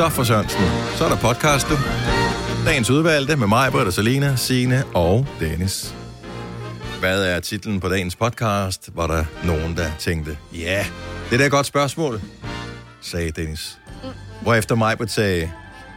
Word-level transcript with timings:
Så 0.00 0.08
for 0.08 0.24
Sørensen. 0.24 0.60
Så 0.96 1.04
er 1.04 1.08
der 1.08 1.16
podcast. 1.16 1.66
Dagens 2.64 2.90
udvalgte 2.90 3.36
med 3.36 3.46
mig, 3.46 3.72
Britta, 3.72 3.90
Salina, 3.90 4.36
Signe 4.36 4.84
og 4.94 5.26
Dennis. 5.40 5.94
Hvad 7.00 7.24
er 7.24 7.40
titlen 7.40 7.80
på 7.80 7.88
dagens 7.88 8.16
podcast? 8.16 8.90
Var 8.94 9.06
der 9.06 9.24
nogen, 9.44 9.76
der 9.76 9.90
tænkte, 9.98 10.38
ja, 10.54 10.86
det 11.30 11.40
er 11.40 11.44
et 11.44 11.50
godt 11.50 11.66
spørgsmål, 11.66 12.20
sagde 13.00 13.30
Dennis. 13.30 13.78
Hvorefter 14.42 14.74
mig 14.74 14.96
sagde, 15.06 15.52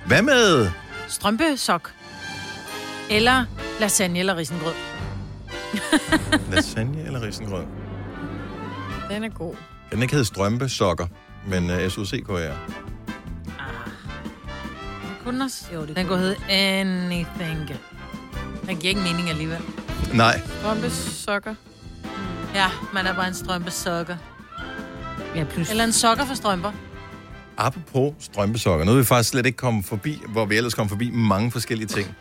hvad 0.07 0.21
med? 0.21 0.69
Strømpesok. 1.07 1.93
Eller 3.09 3.45
lasagne 3.79 4.19
eller 4.19 4.37
risengrød. 4.37 4.73
Lasagne 6.51 7.05
eller 7.05 7.21
risengrød? 7.21 7.63
Den 9.09 9.23
er 9.23 9.29
god. 9.29 9.55
Den 9.91 10.01
ikke 10.01 10.13
hedde 10.13 10.25
strømpesokker, 10.25 11.07
men 11.47 11.69
uh, 11.69 11.77
S-U-C-K-R? 15.23 15.31
Kun 15.31 15.41
også. 15.41 15.63
Jo, 15.73 15.85
det 15.85 15.95
Den 15.95 16.07
kunne 16.07 16.19
hedde 16.19 16.35
anything. 16.49 17.69
Den 18.67 18.77
giver 18.77 18.89
ikke 18.89 19.01
mening 19.01 19.29
alligevel. 19.29 19.59
Nej, 20.13 20.41
Strømpesokker. 20.59 21.55
Ja, 22.55 22.69
man 22.93 23.07
er 23.07 23.13
bare 23.13 23.27
en 23.27 23.33
strømpesokker. 23.33 24.15
Ja, 25.35 25.43
plus. 25.43 25.69
Eller 25.69 25.83
en 25.83 25.91
sokker 25.91 26.25
for 26.25 26.35
strømper. 26.35 26.71
apropos 27.57 28.13
strømpesokker. 28.19 28.85
Nu 28.85 28.91
er 28.91 28.95
vi 28.97 29.03
faktisk 29.03 29.29
slet 29.29 29.45
ikke 29.45 29.57
kommet 29.57 29.85
forbi, 29.85 30.21
hvor 30.29 30.45
vi 30.45 30.55
ellers 30.57 30.73
kom 30.73 30.89
forbi 30.89 31.09
mange 31.11 31.51
forskellige 31.51 31.87
ting. 31.87 32.15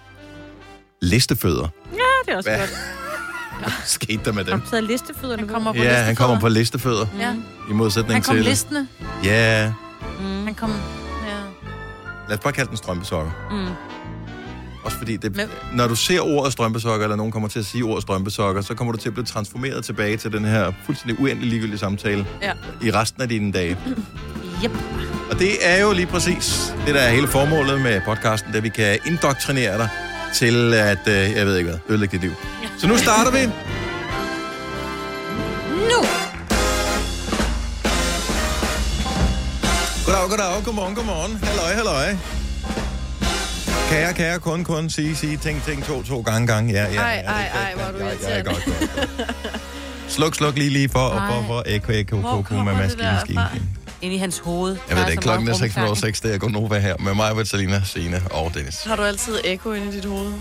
Listefødder. 1.02 1.68
Ja, 1.92 1.98
det 2.26 2.32
er 2.32 2.36
også 2.36 2.50
Hvad 2.50 2.58
godt. 2.58 3.82
skete 3.84 4.24
der 4.24 4.32
med 4.32 4.44
dem? 4.44 4.60
Du 4.60 4.66
taget 4.70 4.84
listefødderne 4.84 5.42
Han 5.42 5.48
kommer 5.48 5.72
på 5.72 5.78
Ja, 5.78 5.94
han 6.02 6.16
kommer 6.16 6.40
på 6.40 6.48
listefødder. 6.48 7.06
Ja. 7.18 7.34
I 7.70 7.72
modsætning 7.72 8.12
Han 8.14 8.22
kom 8.22 8.36
til... 8.36 8.44
listende. 8.44 8.88
Ja, 9.24 9.72
Mm. 10.20 10.44
Han 10.44 10.54
kom... 10.54 10.72
Ja. 12.24 12.28
lad 12.28 12.38
os 12.38 12.42
bare 12.42 12.52
kalde 12.52 12.68
den 12.68 12.76
strømpesokker. 12.76 13.30
Mm. 13.50 13.66
Også 14.84 14.98
fordi, 14.98 15.16
det, 15.16 15.36
Men- 15.36 15.48
når 15.72 15.88
du 15.88 15.94
ser 15.96 16.20
ordet 16.20 16.52
strømpesokker, 16.52 17.04
eller 17.04 17.16
nogen 17.16 17.32
kommer 17.32 17.48
til 17.48 17.58
at 17.58 17.66
sige 17.66 17.84
ordet 17.84 18.02
strømpesokker, 18.02 18.62
så 18.62 18.74
kommer 18.74 18.92
du 18.92 18.98
til 18.98 19.08
at 19.08 19.14
blive 19.14 19.26
transformeret 19.26 19.84
tilbage 19.84 20.16
til 20.16 20.32
den 20.32 20.44
her 20.44 20.72
fuldstændig 20.86 21.20
uendelig 21.20 21.50
ligegyldige 21.50 21.78
samtale 21.78 22.26
Ja. 22.42 22.52
i 22.82 22.90
resten 22.90 23.22
af 23.22 23.28
dine 23.28 23.52
dage. 23.52 23.78
Yep. 24.64 24.70
Og 25.30 25.38
det 25.38 25.50
er 25.62 25.82
jo 25.82 25.92
lige 25.92 26.06
præcis 26.06 26.74
det, 26.86 26.94
der 26.94 27.00
er 27.00 27.10
hele 27.10 27.28
formålet 27.28 27.80
med 27.80 28.00
podcasten, 28.04 28.54
at 28.54 28.62
vi 28.62 28.68
kan 28.68 28.98
indoktrinere 29.06 29.78
dig 29.78 29.88
til 30.34 30.74
at, 30.74 30.98
øh, 31.08 31.14
jeg 31.14 31.46
ved 31.46 31.56
ikke 31.56 31.70
hvad, 31.70 31.78
ødelægge 31.88 32.12
dit 32.12 32.20
liv. 32.20 32.32
Så 32.78 32.86
nu 32.88 32.96
starter 32.96 33.30
vi. 33.30 33.38
Goddag, 40.12 40.28
goddag, 40.28 40.64
godmorgen, 40.64 40.94
godmorgen. 40.94 41.36
Halløj, 41.42 41.74
halløj. 41.74 42.16
Kære, 43.88 44.14
kære, 44.14 44.38
kun, 44.38 44.64
kun, 44.64 44.90
sige, 44.90 45.16
sige, 45.16 45.36
tænk, 45.36 45.64
tænk, 45.64 45.86
to, 45.86 46.02
to 46.02 46.20
gange, 46.20 46.46
gange. 46.46 46.72
Ja, 46.72 46.92
ja, 46.92 47.00
Ej, 47.00 47.22
ja, 47.24 47.32
ej, 47.32 47.48
ej, 47.48 47.74
hvor 47.74 47.82
er 47.82 47.92
du 47.92 47.98
ja, 47.98 48.04
ja, 48.04 48.10
irriterende. 48.10 48.50
godt, 48.50 48.64
godt. 48.64 49.34
Sluk, 50.08 50.34
sluk 50.34 50.54
lige, 50.54 50.70
lige 50.70 50.88
for, 50.88 50.98
og 50.98 51.22
for, 51.28 51.44
for, 51.46 51.62
eko, 51.66 52.16
Hvor 52.16 52.30
koko 52.30 52.42
kommer 52.42 52.64
med 52.64 52.72
det 52.72 52.80
maskine, 52.82 53.08
der 53.08 53.12
maskine. 53.12 53.34
fra? 53.34 53.48
Ind 54.02 54.14
i 54.14 54.16
hans 54.16 54.38
hoved. 54.38 54.76
Jeg 54.88 54.96
ved 54.96 55.04
det 55.04 55.10
ikke, 55.10 55.20
klokken 55.22 55.48
er 55.48 55.50
meget 55.50 55.60
6 55.60 55.76
rumklang. 55.76 55.96
6, 55.96 56.20
det 56.20 56.34
er 56.34 56.38
Gunova 56.38 56.78
her, 56.78 56.96
med 56.98 57.14
mig, 57.14 57.36
Vitalina, 57.36 57.82
Signe 57.84 58.22
og 58.30 58.50
Dennis. 58.54 58.84
Har 58.84 58.96
du 58.96 59.02
altid 59.02 59.38
ekko 59.44 59.72
inde 59.72 59.88
i 59.88 59.90
dit 59.90 60.04
hoved? 60.04 60.32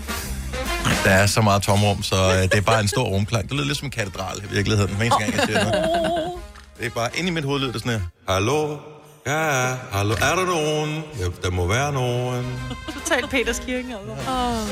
Der 1.04 1.10
er 1.10 1.26
så 1.26 1.40
meget 1.40 1.62
tomrum, 1.62 2.02
så 2.02 2.16
øh, 2.16 2.42
det 2.42 2.54
er 2.54 2.60
bare 2.60 2.80
en 2.80 2.88
stor 2.88 3.04
rumklang. 3.04 3.48
Det 3.48 3.52
lyder 3.52 3.66
lidt 3.66 3.78
som 3.78 3.86
en 3.86 3.90
katedral 3.90 4.38
i 4.38 4.54
virkeligheden, 4.54 4.96
hver 4.96 5.04
eneste 5.04 5.20
gang, 5.20 5.34
jeg 5.36 5.42
siger 5.46 5.64
noget. 5.64 6.30
Det 6.78 6.86
er 6.86 6.90
bare 6.90 7.08
inde 7.14 7.28
i 7.28 7.32
mit 7.32 7.44
hoved 7.44 7.60
lyder 7.60 7.72
det 7.72 7.80
sådan 7.80 8.00
her. 8.00 8.32
Hallo? 8.34 8.91
Ja, 9.26 9.68
ja. 9.68 9.74
hallo, 9.92 10.14
er 10.14 10.34
der 10.34 10.44
nogen? 10.46 11.04
Ja, 11.18 11.24
der 11.42 11.50
må 11.50 11.66
være 11.66 11.92
nogen. 11.92 12.44
Total 12.94 13.28
Peters 13.28 13.58
Kirke, 13.58 13.96
altså. 13.96 14.12
Åh. 14.12 14.68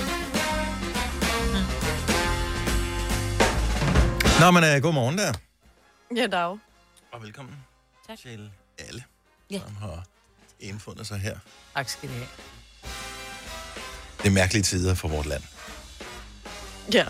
Nå, 4.40 4.50
men 4.50 4.64
uh, 4.76 4.82
god 4.82 4.92
morgen 4.94 5.18
der. 5.18 5.32
Ja, 6.16 6.26
dag. 6.26 6.58
Og 7.12 7.22
velkommen 7.22 7.54
Tak. 8.08 8.18
til 8.18 8.50
alle, 8.88 9.04
Ja. 9.50 9.58
som 9.66 9.76
har 9.76 10.04
indfundet 10.60 11.06
sig 11.06 11.18
her. 11.18 11.38
Tak 11.76 11.88
skal 11.88 12.08
I 12.08 12.12
have. 12.12 12.26
Det 14.18 14.26
er 14.26 14.30
mærkelige 14.30 14.62
tider 14.62 14.94
for 14.94 15.08
vort 15.08 15.26
land. 15.26 15.42
Ja. 16.92 17.04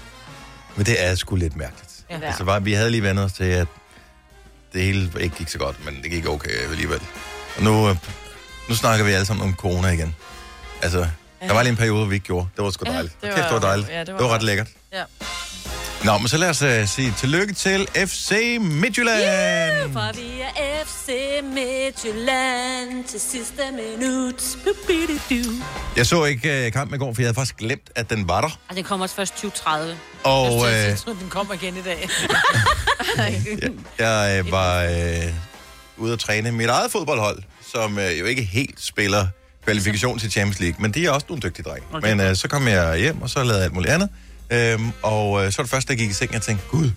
Men 0.77 0.87
det 0.87 1.05
er 1.07 1.15
sgu 1.15 1.37
lidt 1.37 1.57
mærkeligt. 1.57 2.07
Ja. 2.11 2.21
Altså, 2.21 2.59
vi 2.59 2.73
havde 2.73 2.91
lige 2.91 3.03
vendt 3.03 3.21
os 3.21 3.33
til, 3.33 3.45
at 3.45 3.67
det 4.73 4.83
hele 4.83 5.13
ikke 5.21 5.37
gik 5.37 5.49
så 5.49 5.59
godt, 5.59 5.85
men 5.85 6.03
det 6.03 6.11
gik 6.11 6.27
okay 6.27 6.51
alligevel. 6.71 7.01
Nu, 7.61 7.89
øh, 7.89 7.97
nu 8.69 8.75
snakker 8.75 9.05
vi 9.05 9.13
alle 9.13 9.27
sammen 9.27 9.45
om 9.49 9.55
corona 9.55 9.89
igen. 9.89 10.15
Altså, 10.83 11.07
der 11.49 11.53
var 11.53 11.63
lige 11.63 11.71
en 11.71 11.77
periode, 11.77 11.99
hvor 11.99 12.07
vi 12.07 12.15
ikke 12.15 12.27
gjorde. 12.27 12.49
Det 12.57 12.65
var 12.65 12.71
sgu 12.71 12.85
Ja, 12.87 12.93
dejligt. 12.93 13.15
det 13.23 13.31
Kæft, 13.35 13.37
det 13.37 13.45
var 13.45 13.53
var- 13.53 13.61
dejligt. 13.69 13.89
ja, 13.89 14.01
det 14.01 14.13
var 14.13 14.19
det 14.19 14.29
var 14.29 14.35
ret 14.35 14.43
lækkert. 14.43 14.69
Ja. 14.93 15.03
Nå, 16.05 16.19
men 16.19 16.29
så 16.29 16.37
lad 16.37 16.49
os 16.51 16.63
uh, 16.63 16.69
sige 16.89 17.15
tillykke 17.19 17.55
til 17.55 17.89
FC 18.07 18.59
Midtjylland. 18.61 19.93
For 19.93 20.17
vi 20.17 20.41
er 20.41 20.85
FC 20.87 21.09
Midtjylland 21.45 23.05
til 23.05 23.21
sidste 23.21 23.63
minut. 23.73 24.43
Jeg 25.97 26.07
så 26.07 26.25
ikke 26.25 26.65
uh, 26.67 26.73
kampen 26.73 26.95
i 26.95 26.99
går, 26.99 27.15
for 27.15 27.23
jeg 27.23 27.27
havde 27.27 27.35
faktisk 27.35 27.57
glemt, 27.57 27.91
at 27.97 28.11
den 28.11 28.29
var 28.29 28.41
der. 28.41 28.59
Og 28.69 28.77
den 28.77 28.85
kommer 28.85 29.05
også 29.05 29.17
først 29.17 29.33
2030. 29.33 29.97
Og 30.25 30.67
øh, 30.67 30.73
Jeg 30.73 30.99
tror, 30.99 31.13
den 31.13 31.29
kommer 31.29 31.55
igen 31.55 31.77
i 31.77 31.83
dag. 31.83 32.09
jeg, 33.17 33.43
jeg 33.99 34.39
øh, 34.47 34.53
var 34.53 34.83
øh, 34.83 35.33
ude 36.01 36.13
at 36.13 36.19
træne 36.19 36.53
mit 36.53 36.69
eget 36.69 36.91
fodboldhold, 36.93 37.43
som 37.73 37.99
øh, 37.99 38.19
jo 38.21 38.25
ikke 38.25 38.43
helt 38.43 38.81
spiller 38.85 39.27
kvalifikation 39.65 40.19
til 40.19 40.31
Champions 40.31 40.61
League, 40.61 40.83
men 40.83 40.93
de 40.93 41.07
er 41.07 41.11
også 41.11 41.27
nogle 41.29 41.43
dygtige 41.43 41.65
drenge. 41.71 41.87
Okay. 41.93 42.09
Men 42.15 42.21
øh, 42.27 42.37
så 42.37 42.49
kom 42.49 42.69
jeg 42.69 42.99
hjem, 42.99 43.23
og 43.23 43.31
så 43.31 43.39
lavede 43.39 43.57
jeg 43.57 43.65
alt 43.65 43.73
muligt 43.75 43.93
andet. 43.93 44.09
Øhm, 44.53 44.93
og 45.03 45.45
øh, 45.47 45.53
så 45.53 45.57
var 45.59 45.63
det 45.65 45.71
første, 45.71 45.89
der 45.93 45.99
gik 45.99 46.11
i 46.11 46.13
seng, 46.13 46.33
jeg 46.33 46.43
tænkte, 46.43 46.67
gud, 46.69 46.91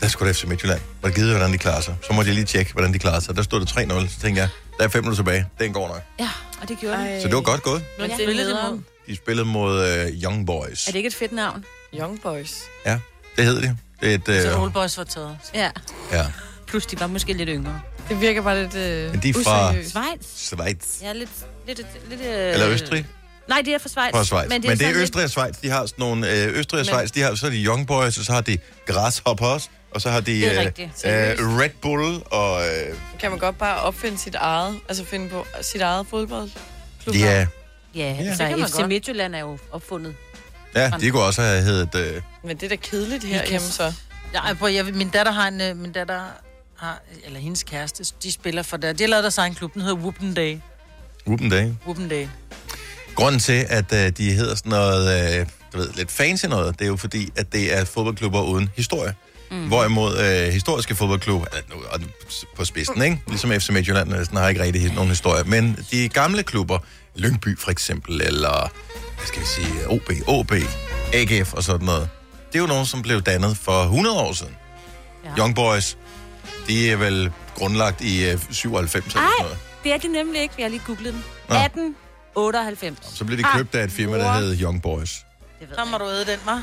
der 0.00 0.08
skulle 0.08 0.34
FC 0.34 0.44
Midtjylland. 0.44 0.80
Var 1.02 1.08
det 1.08 1.16
givet, 1.16 1.30
hvordan 1.30 1.52
de 1.52 1.58
klarer 1.58 1.80
sig? 1.80 1.96
Så 2.06 2.12
måtte 2.12 2.28
jeg 2.28 2.34
lige 2.34 2.44
tjekke, 2.44 2.72
hvordan 2.72 2.92
de 2.92 2.98
klarer 2.98 3.20
sig. 3.20 3.36
Der 3.36 3.42
stod 3.42 3.60
det 3.60 3.68
3-0, 3.70 4.08
så 4.08 4.20
tænkte 4.20 4.40
jeg, 4.40 4.48
der 4.78 4.84
er 4.84 4.88
fem 4.88 5.02
minutter 5.04 5.16
tilbage. 5.24 5.46
Den 5.58 5.72
går 5.72 5.88
nok. 5.88 6.02
Ja, 6.20 6.28
og 6.62 6.68
det 6.68 6.78
gjorde. 6.78 6.96
Ej. 6.96 7.20
Så 7.20 7.28
det 7.28 7.34
var 7.36 7.40
godt 7.42 7.62
gået. 7.62 7.82
Men 7.98 8.10
Ja. 8.10 8.16
det 8.16 8.24
Spillede 8.24 8.48
det 8.48 8.58
mod? 8.70 8.80
De 9.06 9.16
spillede 9.16 9.46
mod 9.46 9.84
øh, 9.88 10.22
Young 10.22 10.46
Boys. 10.46 10.86
Er 10.86 10.90
det 10.92 10.96
ikke 10.98 11.06
et 11.06 11.14
fedt 11.14 11.32
navn? 11.32 11.64
Young 12.00 12.20
Boys. 12.22 12.54
Ja, 12.86 12.98
det 13.36 13.44
hedder 13.44 13.60
de. 13.60 13.76
Det 14.00 14.10
er 14.10 14.14
et, 14.14 14.28
øh, 14.28 14.42
Så 14.42 14.58
Old 14.58 14.70
Boys 14.72 14.98
var 14.98 15.04
taget. 15.04 15.36
Ja. 15.54 15.70
ja. 16.12 16.26
Plus, 16.66 16.86
de 16.86 17.00
var 17.00 17.06
måske 17.06 17.32
lidt 17.32 17.48
yngre. 17.52 17.80
Det 18.10 18.20
virker 18.20 18.42
bare 18.42 18.62
lidt 18.62 18.74
øh, 18.74 19.10
Men 19.10 19.22
de 19.22 19.28
er 19.28 19.32
fra- 19.34 19.68
useriøst. 19.70 19.90
Schweiz? 19.90 20.26
Schweiz. 20.36 21.02
Ja, 21.02 21.12
lidt... 21.12 21.30
lidt, 21.66 21.80
lidt 22.08 22.20
øh... 22.20 22.26
Eller 22.52 22.68
Østrig. 22.68 23.06
Nej, 23.48 23.62
det 23.64 23.74
er 23.74 23.78
fra 23.78 23.88
Schweiz. 23.88 24.10
Fra 24.14 24.24
Schweiz. 24.24 24.48
Men 24.48 24.62
det 24.62 24.70
er, 24.70 24.76
sådan 24.76 24.88
lidt- 24.92 25.02
Østrig 25.02 25.24
og 25.24 25.30
Schweiz. 25.30 25.56
De 25.62 25.70
har 25.70 25.86
sådan 25.86 25.94
nogle... 26.02 26.30
Øh, 26.30 26.58
Østrig 26.58 26.80
og 26.80 26.86
Men- 26.86 26.94
Schweiz, 26.94 27.10
de 27.10 27.20
har, 27.20 27.34
så 27.34 27.46
er 27.46 27.50
de 27.50 27.56
Young 27.64 27.86
Boys, 27.86 28.18
og 28.18 28.24
så 28.24 28.32
har 28.32 28.40
de 28.40 28.58
Grasshoppers, 28.86 29.70
og 29.90 30.00
så 30.00 30.10
har 30.10 30.20
de 30.20 30.32
Det 30.40 30.56
er 31.04 31.32
øh, 31.32 31.38
øh? 31.38 31.58
Red 31.58 31.70
Bull, 31.82 32.22
og 32.26 32.62
øh, 32.62 32.94
Kan 33.20 33.30
man 33.30 33.38
godt 33.38 33.58
bare 33.58 33.80
opfinde 33.80 34.18
sit 34.18 34.34
eget, 34.34 34.78
altså 34.88 35.04
finde 35.04 35.28
på 35.28 35.46
sit 35.62 35.80
eget 35.80 36.06
fodboldklub? 36.10 37.14
de 37.14 37.24
er... 37.26 37.46
Ja, 37.94 38.08
det 38.08 38.16
kan 38.16 38.26
altså 38.26 38.42
man 38.56 38.68
FC 38.68 38.72
godt. 38.76 38.88
Midtjylland 38.88 39.34
er 39.34 39.38
jo 39.40 39.58
opfundet. 39.72 40.14
Ja, 40.74 40.90
de 41.00 41.10
kunne 41.10 41.22
også 41.22 41.42
have 41.42 41.62
heddet... 41.62 41.94
Øh, 41.94 42.22
Men 42.44 42.56
det 42.56 42.62
er 42.62 42.68
da 42.68 42.76
kedeligt 42.76 43.24
her 43.24 43.46
hjemme 43.46 43.66
så. 43.68 43.92
Ja, 44.34 44.66
jeg, 44.66 44.84
min 44.84 45.08
datter 45.08 45.32
har 45.32 45.48
en... 45.48 45.60
øh, 45.60 45.76
Min 45.76 45.92
datter 45.92 46.20
har, 46.80 47.02
eller 47.24 47.40
hendes 47.40 47.62
kæreste, 47.62 48.04
de 48.22 48.32
spiller 48.32 48.62
for 48.62 48.76
der. 48.76 48.92
De 48.92 49.02
har 49.02 49.08
lavet 49.08 49.22
deres 49.24 49.38
egen 49.38 49.54
klub, 49.54 49.74
den 49.74 49.82
hedder 49.82 49.96
Whoopin 49.96 50.34
Day. 50.34 50.58
Ruben 51.28 51.50
Day. 51.50 51.68
Whoopin 51.84 52.08
Day. 52.08 52.26
Grunden 53.14 53.40
til, 53.40 53.66
at 53.68 53.92
øh, 53.92 54.10
de 54.16 54.32
hedder 54.32 54.54
sådan 54.54 54.70
noget, 54.70 55.38
øh, 55.40 55.46
du 55.72 55.78
ved, 55.78 55.88
lidt 55.96 56.10
fancy 56.10 56.46
noget, 56.46 56.78
det 56.78 56.84
er 56.84 56.88
jo 56.88 56.96
fordi, 56.96 57.32
at 57.36 57.52
det 57.52 57.78
er 57.78 57.84
fodboldklubber 57.84 58.42
uden 58.42 58.70
historie. 58.76 59.14
Mm. 59.50 59.66
Hvorimod 59.66 60.18
øh, 60.18 60.52
historiske 60.52 60.94
fodboldklubber, 60.94 61.46
og 61.90 62.00
på 62.56 62.64
spidsen, 62.64 63.02
ikke? 63.02 63.22
Ligesom 63.28 63.50
FC 63.50 63.70
Midtjylland, 63.70 64.14
øh, 64.14 64.24
sådan 64.24 64.38
har 64.38 64.48
ikke 64.48 64.62
rigtig 64.62 64.94
nogen 64.94 65.08
historie. 65.08 65.44
Men 65.44 65.78
de 65.90 66.08
gamle 66.08 66.42
klubber, 66.42 66.78
Lyngby 67.16 67.58
for 67.58 67.70
eksempel, 67.70 68.20
eller 68.20 68.72
hvad 69.16 69.26
skal 69.26 69.40
vi 69.40 69.46
sige, 69.46 69.88
OB, 69.88 70.10
OB, 70.26 70.52
AGF 71.12 71.54
og 71.54 71.62
sådan 71.62 71.86
noget, 71.86 72.08
det 72.52 72.58
er 72.58 72.60
jo 72.60 72.66
nogen, 72.66 72.86
som 72.86 73.02
blev 73.02 73.22
dannet 73.22 73.56
for 73.56 73.82
100 73.82 74.18
år 74.18 74.32
siden. 74.32 74.56
Ja. 75.24 75.30
Young 75.38 75.54
Boys, 75.54 75.96
de 76.66 76.90
er 76.90 76.96
vel 76.96 77.32
grundlagt 77.54 78.00
i 78.00 78.30
øh, 78.30 78.38
97 78.50 79.04
eller 79.04 79.12
sådan 79.20 79.30
noget. 79.40 79.58
Det 79.84 79.92
er 79.92 79.98
de 79.98 80.08
nemlig 80.08 80.42
ikke, 80.42 80.56
vi 80.56 80.62
har 80.62 80.68
lige 80.70 80.82
googlet 80.86 81.12
den. 81.12 81.24
Nå. 81.48 81.54
1898. 81.54 82.98
Så 83.14 83.24
blev 83.24 83.38
de 83.38 83.44
Ah, 83.46 83.56
købt 83.56 83.74
af 83.74 83.84
et 83.84 83.90
firma, 83.92 84.18
der 84.18 84.24
mor. 84.24 84.32
hed 84.40 84.60
Young 84.62 84.82
Boys. 84.82 85.10
Så 85.10 85.84
må 85.84 85.90
jeg. 85.90 86.00
du 86.00 86.04
æde 86.10 86.24
den, 86.24 86.38
var 86.44 86.62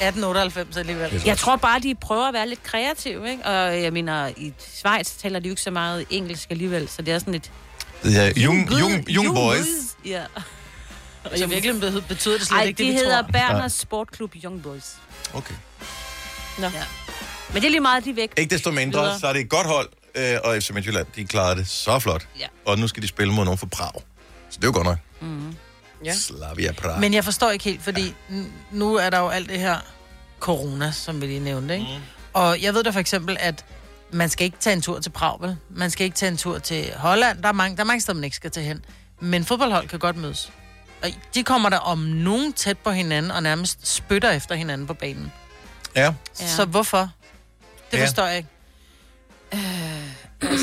1898 0.00 0.76
alligevel. 0.76 1.22
Jeg 1.26 1.38
tror 1.38 1.56
bare, 1.56 1.80
de 1.80 1.94
prøver 1.94 2.24
at 2.28 2.34
være 2.34 2.48
lidt 2.48 2.62
kreative, 2.62 3.30
ikke? 3.30 3.44
Og 3.44 3.82
jeg 3.82 3.92
mener, 3.92 4.26
i 4.36 4.52
Schweiz 4.58 5.10
taler 5.10 5.38
de 5.38 5.48
jo 5.48 5.52
ikke 5.52 5.62
så 5.62 5.70
meget 5.70 6.06
engelsk 6.10 6.50
alligevel, 6.50 6.88
så 6.88 7.02
det 7.02 7.14
er 7.14 7.18
sådan 7.18 7.32
lidt... 7.32 7.50
Det 8.02 8.26
er 8.26 8.32
Young, 8.36 8.68
young, 8.72 9.04
young 9.10 9.34
Boys. 9.34 9.66
Ja. 10.04 10.24
Virkeligheden 11.30 11.80
be- 11.80 12.04
betyder 12.08 12.38
det 12.38 12.46
slet 12.46 12.58
Ej, 12.58 12.64
ikke 12.64 12.78
de 12.78 12.82
det, 12.86 12.92
vi 12.92 12.98
hedder 12.98 13.22
tror. 13.22 13.30
Berners 13.32 13.72
Sportklub 13.72 14.34
Young 14.44 14.62
Boys. 14.62 14.96
Okay. 15.34 15.54
Nå. 16.58 16.66
Ja. 16.66 16.82
Men 17.52 17.62
det 17.62 17.64
er 17.64 17.70
lige 17.70 17.80
meget, 17.80 18.04
de 18.04 18.10
er 18.10 18.14
væk. 18.14 18.32
Ikke 18.36 18.54
desto 18.54 18.70
mindre, 18.70 19.00
Videre. 19.00 19.20
så 19.20 19.26
er 19.26 19.32
det 19.32 19.40
et 19.40 19.48
godt 19.48 19.66
hold, 19.66 19.88
øh, 20.14 20.36
og 20.44 20.56
FC 20.62 20.70
Midtjylland, 20.70 21.06
de 21.16 21.24
klarede 21.24 21.56
det 21.56 21.68
så 21.68 21.98
flot. 21.98 22.26
Ja. 22.38 22.46
Og 22.66 22.78
nu 22.78 22.88
skal 22.88 23.02
de 23.02 23.08
spille 23.08 23.32
mod 23.32 23.44
nogen 23.44 23.58
fra 23.58 23.66
Prag. 23.66 23.92
Så 24.50 24.56
det 24.56 24.64
er 24.64 24.68
jo 24.68 24.72
godt 24.74 24.86
nok. 24.86 24.98
Ja. 26.04 26.14
Slavia 26.14 26.72
Prag. 26.72 27.00
Men 27.00 27.14
jeg 27.14 27.24
forstår 27.24 27.50
ikke 27.50 27.64
helt, 27.64 27.82
fordi 27.82 28.14
n- 28.30 28.34
nu 28.70 28.94
er 28.94 29.10
der 29.10 29.18
jo 29.18 29.28
alt 29.28 29.48
det 29.48 29.58
her 29.58 29.76
corona, 30.40 30.92
som 30.92 31.20
vi 31.20 31.26
lige 31.26 31.40
nævnte, 31.40 31.74
ikke? 31.74 31.86
Mm. 31.86 32.02
Og 32.32 32.62
jeg 32.62 32.74
ved 32.74 32.82
da 32.84 32.90
for 32.90 33.00
eksempel, 33.00 33.36
at 33.40 33.64
man 34.12 34.28
skal 34.28 34.44
ikke 34.44 34.56
tage 34.60 34.76
en 34.76 34.82
tur 34.82 35.00
til 35.00 35.10
Prag, 35.10 35.36
vel? 35.40 35.56
Man 35.70 35.90
skal 35.90 36.04
ikke 36.04 36.16
tage 36.16 36.30
en 36.30 36.36
tur 36.36 36.58
til 36.58 36.92
Holland. 36.96 37.42
Der 37.42 37.48
er 37.48 37.52
mange, 37.52 37.76
der 37.76 37.82
er 37.82 37.86
mange 37.86 38.00
steder, 38.00 38.14
man 38.14 38.24
ikke 38.24 38.36
skal 38.36 38.50
tage 38.50 38.66
hen. 38.66 38.84
Men 39.20 39.44
fodboldhold 39.44 39.88
kan 39.88 39.98
godt 39.98 40.16
mødes. 40.16 40.50
Og 41.02 41.08
de 41.34 41.42
kommer 41.42 41.68
der 41.68 41.76
om 41.78 41.98
nogen 41.98 42.52
tæt 42.52 42.78
på 42.78 42.90
hinanden, 42.90 43.30
og 43.32 43.42
nærmest 43.42 43.88
spytter 43.94 44.30
efter 44.30 44.54
hinanden 44.54 44.86
på 44.86 44.94
banen. 44.94 45.32
Ja, 45.96 46.12
Ja. 46.40 46.46
Så 46.46 46.64
hvorfor? 46.64 47.10
Det 47.90 47.98
Ja. 47.98 48.04
forstår 48.04 48.26
jeg 48.26 48.36
ikke. 48.36 48.48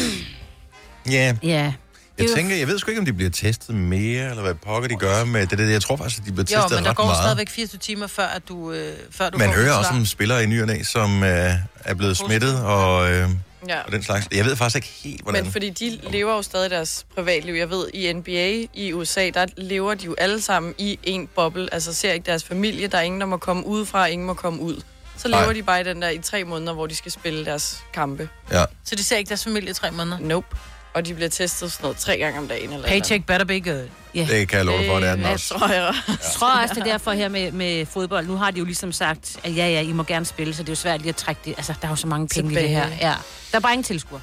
ja. 1.10 1.36
Ja. 1.44 1.48
Jeg 1.54 1.74
Det 2.18 2.25
er 2.25 2.30
jo- 2.30 2.36
tænker, 2.36 2.56
jeg 2.56 2.68
ved 2.68 2.80
sgu 2.80 2.92
ikke, 2.92 3.00
om 3.00 3.06
de 3.06 3.13
bliver 3.13 3.31
testet 3.31 3.75
mere, 3.75 4.30
eller 4.30 4.42
hvad 4.44 4.54
pokker 4.54 4.89
de 4.89 4.95
gør 4.95 5.25
med 5.25 5.48
det 5.48 5.57
der. 5.60 5.66
Jeg 5.66 5.81
tror 5.81 5.95
faktisk, 5.98 6.19
at 6.19 6.25
de 6.25 6.31
bliver 6.31 6.45
Jo, 6.56 6.62
testet 6.62 6.77
men 6.77 6.83
der 6.83 6.89
ret 6.89 6.98
går 6.98 7.04
meget. 7.06 7.18
stadigvæk 7.24 7.50
24 7.50 7.80
timer, 7.80 8.07
før, 8.07 8.25
at 8.27 8.42
du, 8.50 8.72
øh, 8.72 8.94
før 9.12 9.30
du 9.30 9.38
Man 9.38 9.50
hører 9.54 9.74
også 9.74 9.92
om 9.92 10.06
spillere 10.06 10.44
i 10.44 10.45
ny 10.45 10.62
og 10.62 10.68
næ, 10.68 10.83
som 10.83 11.24
øh, 11.24 11.54
er 11.86 11.94
blevet 11.94 12.18
smittet, 12.18 12.63
og, 12.63 13.12
øh, 13.12 13.30
Ja. 13.68 13.81
og 13.81 13.92
den 13.92 14.04
slags. 14.04 14.27
Jeg 14.31 14.45
ved 14.45 14.56
faktisk 14.56 14.75
ikke 14.75 14.88
helt, 15.10 15.22
hvordan... 15.22 15.44
Men 15.44 15.51
fordi 15.51 15.69
de 15.69 16.00
lever 16.12 16.36
jo 16.36 16.42
stadig 16.42 16.69
deres 16.69 17.06
privatliv. 17.16 17.54
Jeg 17.54 17.69
ved, 17.69 17.88
i 17.94 18.13
NBA 18.13 18.68
i 18.74 18.94
USA, 18.94 19.30
der 19.33 19.45
lever 19.57 19.94
de 19.94 20.06
jo 20.06 20.16
alle 20.18 20.42
sammen 20.42 20.74
i 20.77 21.00
en 21.04 21.27
boble. 21.36 21.74
Altså 21.74 21.94
ser 21.94 22.12
ikke 22.13 22.25
deres 22.25 22.44
familie. 22.44 22.88
Der 22.88 22.98
er 22.98 23.01
ingen, 23.01 23.22
der 23.22 23.27
må 23.27 23.38
komme 23.38 23.66
udefra, 23.66 24.06
ingen 24.06 24.25
må 24.27 24.33
komme 24.33 24.62
ud. 24.62 24.81
Så 25.17 25.27
lever 25.27 25.44
Nej. 25.44 25.53
de 25.53 25.63
bare 25.63 25.81
i 25.81 25.83
den 25.83 26.01
der 26.01 26.09
i 26.09 26.17
tre 26.17 26.44
måneder, 26.44 26.73
hvor 26.73 26.88
de 26.88 26.95
skal 26.95 27.12
spille 27.12 27.45
deres 27.45 27.83
kampe. 27.94 28.29
Ja. 28.51 28.65
Så 28.83 28.95
de 28.95 29.03
ser 29.03 29.17
ikke 29.17 29.29
deres 29.29 29.44
familie 29.44 29.69
i 29.69 29.73
tre 29.73 29.91
måneder. 29.91 30.17
Nope. 30.19 30.47
Og 30.94 31.06
de 31.06 31.13
bliver 31.13 31.29
testet 31.29 31.71
sådan 31.71 31.83
noget 31.83 31.97
tre 31.97 32.17
gange 32.17 32.39
om 32.39 32.47
dagen. 32.47 32.73
Eller 32.73 32.88
Paycheck 32.88 33.25
better 33.25 33.45
be 33.45 33.62
good. 33.62 33.88
Ja. 34.15 34.27
Det 34.29 34.50
kan 34.50 34.57
jeg 34.57 34.65
love 34.65 34.85
for, 34.88 35.00
det 35.00 35.09
er 35.09 35.15
den 35.15 35.25
også. 35.25 35.57
tror 35.57 35.67
jeg. 35.67 35.94
Jeg 36.07 36.17
tror 36.33 36.62
også, 36.62 36.75
det 36.75 36.81
er 36.81 36.85
derfor 36.85 37.12
her 37.12 37.29
med, 37.29 37.51
med 37.51 37.85
fodbold. 37.85 38.27
Nu 38.27 38.38
har 38.38 38.51
de 38.51 38.59
jo 38.59 38.65
ligesom 38.65 38.91
sagt, 38.91 39.38
at 39.44 39.56
ja, 39.56 39.67
ja, 39.67 39.81
I 39.81 39.91
må 39.91 40.03
gerne 40.03 40.25
spille, 40.25 40.53
så 40.53 40.63
det 40.63 40.69
er 40.69 40.71
jo 40.71 40.75
svært 40.75 41.00
lige 41.01 41.09
at 41.09 41.15
trække 41.15 41.41
det. 41.45 41.53
Altså, 41.57 41.73
der 41.81 41.88
er 41.88 41.91
jo 41.91 41.95
så 41.95 42.07
mange 42.07 42.27
penge 42.27 42.51
i 42.51 42.56
det 42.56 42.69
her. 42.69 42.83
Tilbage. 42.83 43.07
Ja. 43.07 43.15
Der 43.51 43.57
er 43.57 43.59
bare 43.59 43.73
ingen 43.73 43.83
tilskuer. 43.83 44.19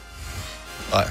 Nej. 0.90 1.08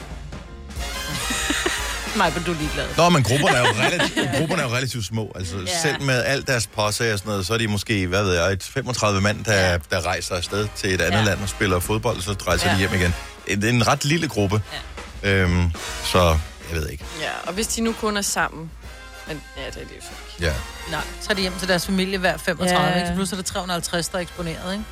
Nej, 2.18 2.32
men 2.36 2.44
du 2.44 2.52
er 2.52 2.56
ligeglad. 2.56 2.88
Nå, 2.98 3.10
men 3.10 3.24
grupperne 3.24 3.58
er 3.58 3.62
jo 3.62 3.74
relativt, 3.82 4.30
grupperne 4.38 4.62
er 4.64 4.68
jo 4.70 4.76
relativt 4.76 5.06
små. 5.06 5.32
Altså, 5.36 5.56
ja. 5.58 5.62
Ja. 5.62 5.82
selv 5.82 6.02
med 6.02 6.24
alt 6.24 6.48
deres 6.48 6.68
posse 6.68 7.14
og 7.14 7.20
sådan 7.20 7.30
noget, 7.30 7.46
så 7.48 7.54
er 7.54 7.58
de 7.58 7.68
måske, 7.68 8.08
hvad 8.08 8.24
ved 8.24 8.34
jeg, 8.44 8.52
et 8.54 8.64
35 8.64 9.22
mand, 9.22 9.46
der, 9.46 9.72
ja. 9.72 9.78
der 9.92 10.06
rejser 10.06 10.36
afsted 10.36 10.68
til 10.76 10.94
et 10.94 11.02
andet 11.02 11.12
ja. 11.14 11.18
Ja. 11.20 11.26
land 11.26 11.42
og 11.42 11.50
spiller 11.50 11.80
fodbold, 11.80 12.22
så 12.22 12.32
rejser 12.48 12.66
ja. 12.66 12.72
Ja. 12.78 12.84
de 12.84 12.90
hjem 12.90 13.02
igen. 13.02 13.16
Det 13.62 13.64
er 13.64 13.70
en 13.74 13.88
ret 13.88 14.06
lille 14.06 14.28
gruppe. 14.28 14.62
Ja. 15.24 15.30
Øhm, 15.34 15.72
så 16.06 16.38
jeg 16.72 16.80
ved 16.82 16.90
ikke. 16.90 17.06
Ja, 17.22 17.30
og 17.48 17.54
hvis 17.54 17.68
de 17.68 17.82
nu 17.82 17.94
kun 17.94 18.18
er 18.18 18.22
sammen. 18.22 18.72
Men 19.28 19.42
ja, 19.58 19.62
det 19.62 19.68
er 19.82 19.88
det 19.88 19.96
jo 19.96 20.02
så 20.02 20.08
ikke. 20.38 20.46
Ja. 20.48 20.54
Nej, 20.92 21.02
så 21.22 21.28
er 21.30 21.34
de 21.34 21.42
hjem 21.42 21.54
til 21.60 21.68
deres 21.68 21.86
familie 21.86 22.18
hver 22.18 22.38
35, 22.38 22.88
Ja. 22.90 22.96
ikke? 22.96 23.08
Så 23.08 23.14
plus 23.14 23.32
er 23.32 23.36
det 23.36 23.46
350, 23.46 24.08
der 24.08 24.18
er 24.18 24.22
eksponeret, 24.22 24.74
ikke? 24.74 24.86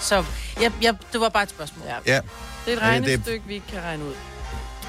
Så 0.00 0.24
jeg, 0.60 0.72
jeg, 0.82 0.94
det 1.12 1.20
var 1.20 1.28
bare 1.28 1.42
et 1.42 1.50
spørgsmål. 1.50 1.86
Ja. 1.88 2.14
ja. 2.14 2.20
Det 2.66 2.72
er 2.72 2.76
et 2.76 2.82
Ja, 2.82 2.94
det- 2.94 3.02
regnestykke, 3.06 3.42
vi 3.46 3.54
ikke 3.54 3.66
kan 3.72 3.80
regne 3.82 4.04
ud. 4.04 4.14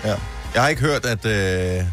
Ja. 0.04 0.16
Jeg 0.54 0.62
har 0.62 0.70
ikke 0.70 0.82
hørt, 0.82 1.06
at... 1.06 1.26
Øh, 1.26 1.84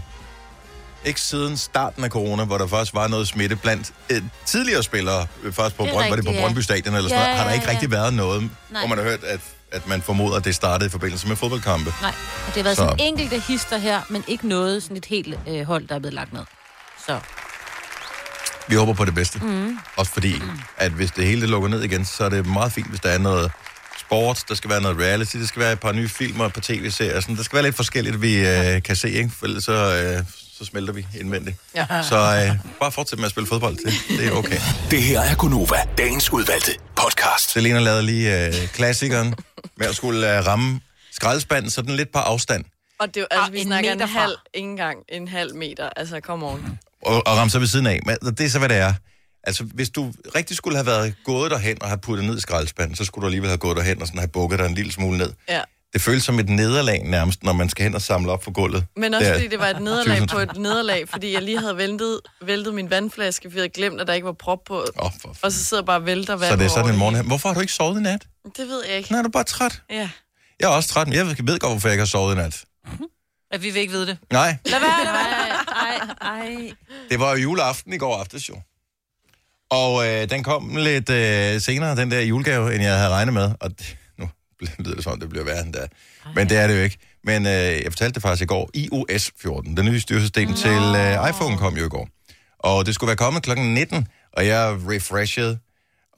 ikke 1.07 1.21
siden 1.21 1.57
starten 1.57 2.05
af 2.05 2.11
corona, 2.11 2.45
hvor 2.45 2.59
der 2.59 2.67
faktisk 2.67 2.95
var 2.95 3.09
noget 3.09 3.29
smitte 3.29 3.57
blandt 3.57 3.93
øh, 4.11 4.23
tidligere 4.47 4.83
spillere, 4.83 5.27
øh, 5.43 5.53
faktisk 5.53 5.77
på, 5.77 5.85
Brønd, 5.93 6.09
var 6.09 6.17
det 6.17 6.25
på 6.25 6.33
ja. 6.33 6.41
Brøndby 6.41 6.59
Stadion 6.59 6.95
eller 6.95 7.09
sådan 7.09 7.23
Ja, 7.23 7.27
noget, 7.27 7.37
har 7.39 7.45
der 7.45 7.51
ja, 7.51 7.55
ikke 7.55 7.67
ja. 7.67 7.71
rigtig 7.73 7.91
været 7.91 8.15
noget, 8.15 8.51
Nej. 8.71 8.81
hvor 8.81 8.89
man 8.89 8.99
har 8.99 9.05
hørt, 9.05 9.25
at, 9.25 9.41
at 9.73 9.87
man 9.89 10.03
formoder, 10.03 10.37
at 10.37 10.45
det 10.45 10.55
startede 10.55 10.87
i 10.87 10.91
forbindelse 10.91 11.29
med 11.29 11.37
fodboldkampe. 11.37 11.93
Nej, 12.03 12.11
og 12.47 12.47
det 12.47 12.57
har 12.57 12.63
været 12.63 12.77
Så. 12.77 12.83
så. 12.83 12.89
sådan 12.89 13.07
enkelte 13.07 13.41
hister 13.41 13.79
her, 13.79 14.01
men 14.09 14.25
ikke 14.29 14.49
noget 14.49 14.83
sådan 14.83 14.97
et 14.97 15.05
helt 15.07 15.39
øh, 15.49 15.63
hold, 15.67 15.89
der 15.89 15.95
er 15.95 15.99
blevet 15.99 16.15
lagt 16.15 16.33
ned. 16.33 16.43
Så 17.07 17.21
Vi 18.69 18.75
håber 18.75 18.93
på 18.93 19.05
det 19.05 19.15
bedste. 19.15 19.39
Mm. 19.39 19.79
Også 19.97 20.13
fordi, 20.13 20.43
at 20.77 20.93
hvis 20.93 21.11
det 21.11 21.27
hele 21.27 21.47
lukker 21.47 21.69
ned 21.69 21.83
igen, 21.83 22.05
så 22.05 22.25
er 22.25 22.29
det 22.29 22.47
meget 22.47 22.73
fint, 22.73 22.89
hvis 22.89 23.01
der 23.01 23.09
er 23.09 23.19
noget 23.19 23.53
sport, 23.99 24.45
der 24.49 24.55
skal 24.55 24.71
være 24.71 24.81
noget 24.81 24.99
reality, 24.99 25.37
der 25.37 25.47
skal 25.47 25.61
være 25.63 25.73
et 25.73 25.81
par 25.81 25.93
nye 25.93 26.09
filmer 26.09 26.49
på 26.49 26.61
tv-serier. 26.61 27.21
Sådan. 27.21 27.37
Der 27.37 27.43
skal 27.43 27.57
være 27.57 27.63
lidt 27.63 27.77
forskelligt, 27.77 28.23
vi 28.23 28.47
øh, 28.49 28.83
kan 28.83 28.97
se, 28.97 29.11
ikke? 29.11 29.31
For 29.39 29.47
ellers 29.47 29.65
så, 29.65 29.73
øh, 29.73 30.25
så 30.59 30.65
smelter 30.65 30.93
vi 30.93 31.07
indvendigt. 31.21 31.57
Ja. 31.77 31.87
Så 32.03 32.17
øh, 32.17 32.71
bare 32.81 32.93
fortsæt 32.93 33.19
med 33.19 33.25
at 33.25 33.31
spille 33.31 33.47
fodbold. 33.47 33.77
Det, 33.77 34.19
det 34.19 34.27
er 34.27 34.33
okay. 34.33 34.59
Det 34.91 35.03
her 35.03 35.21
er 35.21 35.35
Gunova, 35.35 35.77
dagens 35.99 36.33
udvalgte 36.33 36.73
podcast. 36.97 37.51
Selena 37.51 37.79
lavede 37.79 38.03
lige 38.03 38.47
øh, 38.47 38.55
klassikeren 38.69 39.35
med 39.77 39.87
at 39.87 39.97
skulle 39.97 40.39
øh, 40.39 40.47
ramme 40.47 40.81
skraldespanden 41.13 41.71
sådan 41.71 41.97
lidt 41.97 42.13
på 42.13 42.19
afstand. 42.19 42.65
Og 43.01 43.09
det 43.09 43.17
er 43.17 43.21
jo, 43.21 43.27
altså, 43.31 43.53
vi 43.53 43.61
en 43.61 43.67
snakker 43.67 43.93
en 43.93 44.01
halv, 44.01 44.33
ikke 44.55 44.69
engang 44.69 44.99
en 45.09 45.29
halv 45.29 45.55
meter. 45.55 45.91
Altså, 45.97 46.21
come 46.21 46.47
on. 46.47 46.79
og, 47.03 47.27
og 47.27 47.37
ramme 47.37 47.51
sig 47.51 47.61
ved 47.61 47.69
siden 47.69 47.87
af. 47.87 48.01
Men 48.07 48.17
det 48.23 48.41
er 48.41 48.49
så, 48.49 48.59
hvad 48.59 48.69
det 48.69 48.77
er. 48.77 48.95
Altså, 49.47 49.65
hvis 49.65 49.91
du 49.91 50.13
rigtig 50.35 50.57
skulle 50.57 50.77
have 50.77 50.87
været 50.87 51.15
gået 51.25 51.51
derhen 51.51 51.83
og 51.83 51.89
have 51.89 51.99
puttet 51.99 52.27
ned 52.27 52.39
i 52.39 52.41
skraldespanden, 52.41 52.97
så 52.97 53.05
skulle 53.05 53.23
du 53.23 53.27
alligevel 53.27 53.49
have 53.51 53.59
gået 53.59 53.77
derhen 53.77 54.01
og 54.01 54.07
sådan 54.07 54.19
have 54.19 54.29
bukket 54.29 54.59
dig 54.59 54.67
en 54.67 54.75
lille 54.75 54.93
smule 54.93 55.19
ned. 55.19 55.33
Ja. 55.49 55.61
Det 55.93 56.03
føles 56.03 56.23
som 56.25 56.39
et 56.39 56.49
nederlag 56.49 57.03
nærmest, 57.05 57.43
når 57.43 57.53
man 57.53 57.69
skal 57.69 57.83
hen 57.85 57.95
og 57.95 58.03
samle 58.03 58.33
op 58.33 58.45
for 58.45 58.51
gulvet. 58.51 58.87
Men 58.97 59.15
også 59.15 59.27
Der. 59.27 59.35
fordi 59.35 59.49
det 59.49 59.59
var 59.59 59.67
et 59.67 59.83
nederlag 59.89 60.29
på 60.29 60.39
et 60.39 60.57
nederlag, 60.57 61.09
fordi 61.09 61.33
jeg 61.33 61.43
lige 61.43 61.59
havde 61.61 61.77
væltet, 61.77 62.21
væltet 62.43 62.75
min 62.75 62.91
vandflaske, 62.91 63.51
fordi 63.51 63.61
jeg 63.63 63.71
glemt, 63.71 64.01
at 64.01 64.07
der 64.07 64.13
ikke 64.13 64.25
var 64.27 64.33
prop 64.33 64.59
på. 64.67 64.85
For 65.23 65.35
Og 65.43 65.53
så 65.53 65.65
sidder 65.65 65.83
jeg 65.83 65.87
bare 65.87 65.97
og 65.97 66.07
vælter 66.07 66.37
vand 66.37 66.51
Så 66.51 66.57
det 66.57 66.65
er 66.65 66.69
sådan 66.69 66.91
en 66.93 66.99
morgen. 66.99 67.27
Hvorfor 67.27 67.49
har 67.49 67.55
du 67.55 67.61
ikke 67.61 67.73
sovet 67.73 67.99
i 68.01 68.03
nat? 68.03 68.27
Det 68.57 68.69
ved 68.69 68.83
jeg 68.89 68.97
ikke. 68.97 69.13
Nej, 69.13 69.19
er 69.19 69.23
du 69.23 69.29
bare 69.31 69.45
træt. 69.45 69.83
Ja. 69.91 70.11
Jeg 70.61 70.67
er 70.67 70.77
også 70.77 70.89
træt, 70.89 71.07
men 71.09 71.17
jeg 71.17 71.27
ved 71.27 71.59
godt, 71.59 71.73
hvorfor 71.73 71.89
jeg 71.89 71.95
ikke 71.95 72.01
har 72.03 72.07
sovet 72.07 72.35
i 72.35 72.37
nat. 72.37 72.65
At 73.51 73.63
vi 73.63 73.71
vil 73.71 73.81
ikke 73.81 73.93
vide 73.93 74.07
det. 74.07 74.19
Nej, 74.33 74.57
Lad 74.67 74.81
være, 74.81 75.05
lad 75.05 75.13
være. 75.13 75.57
ej, 75.77 76.01
ej. 76.21 76.71
det 77.11 77.21
var 77.21 77.31
jo 77.31 77.37
juleaften 77.37 77.93
i 77.93 77.97
går 77.99 78.17
aftes 78.19 78.49
jo. 78.49 78.55
Og 79.75 80.07
øh, 80.07 80.31
den 80.31 80.43
kom 80.43 80.77
lidt 80.77 81.11
øh, 81.11 81.61
senere, 81.61 81.97
den 81.97 82.11
der 82.11 82.21
julegave, 82.21 82.75
end 82.75 82.83
jeg 82.83 82.97
havde 82.97 83.11
regnet 83.11 83.35
med. 83.35 83.51
Og 83.61 83.71
det, 83.71 83.97
nu 84.19 84.29
lyder 84.79 84.95
det 84.95 85.05
som, 85.05 85.13
om, 85.13 85.21
det 85.21 85.29
bliver 85.29 85.45
værre 85.45 85.63
end 85.65 85.73
der. 85.73 85.87
Men 86.35 86.49
det 86.49 86.59
er 86.59 86.67
det 86.67 86.77
jo 86.77 86.83
ikke. 86.83 86.99
Men 87.25 87.47
øh, 87.47 87.53
jeg 87.53 87.87
fortalte 87.89 88.15
det 88.15 88.23
faktisk 88.23 88.43
i 88.43 88.47
går. 88.47 88.71
iOS 88.75 89.31
14, 89.43 89.77
det 89.77 89.85
nye 89.85 90.01
styresystem 90.01 90.49
Nå. 90.49 90.57
til 90.57 90.83
øh, 90.97 91.29
iPhone 91.31 91.57
kom 91.57 91.77
jo 91.77 91.87
i 91.87 91.89
går. 91.89 92.09
Og 92.59 92.87
det 92.87 92.95
skulle 92.95 93.09
være 93.09 93.17
kommet 93.17 93.43
klokken 93.43 93.75
19, 93.75 94.09
og 94.33 94.47
jeg 94.47 94.77
refreshede. 94.89 95.59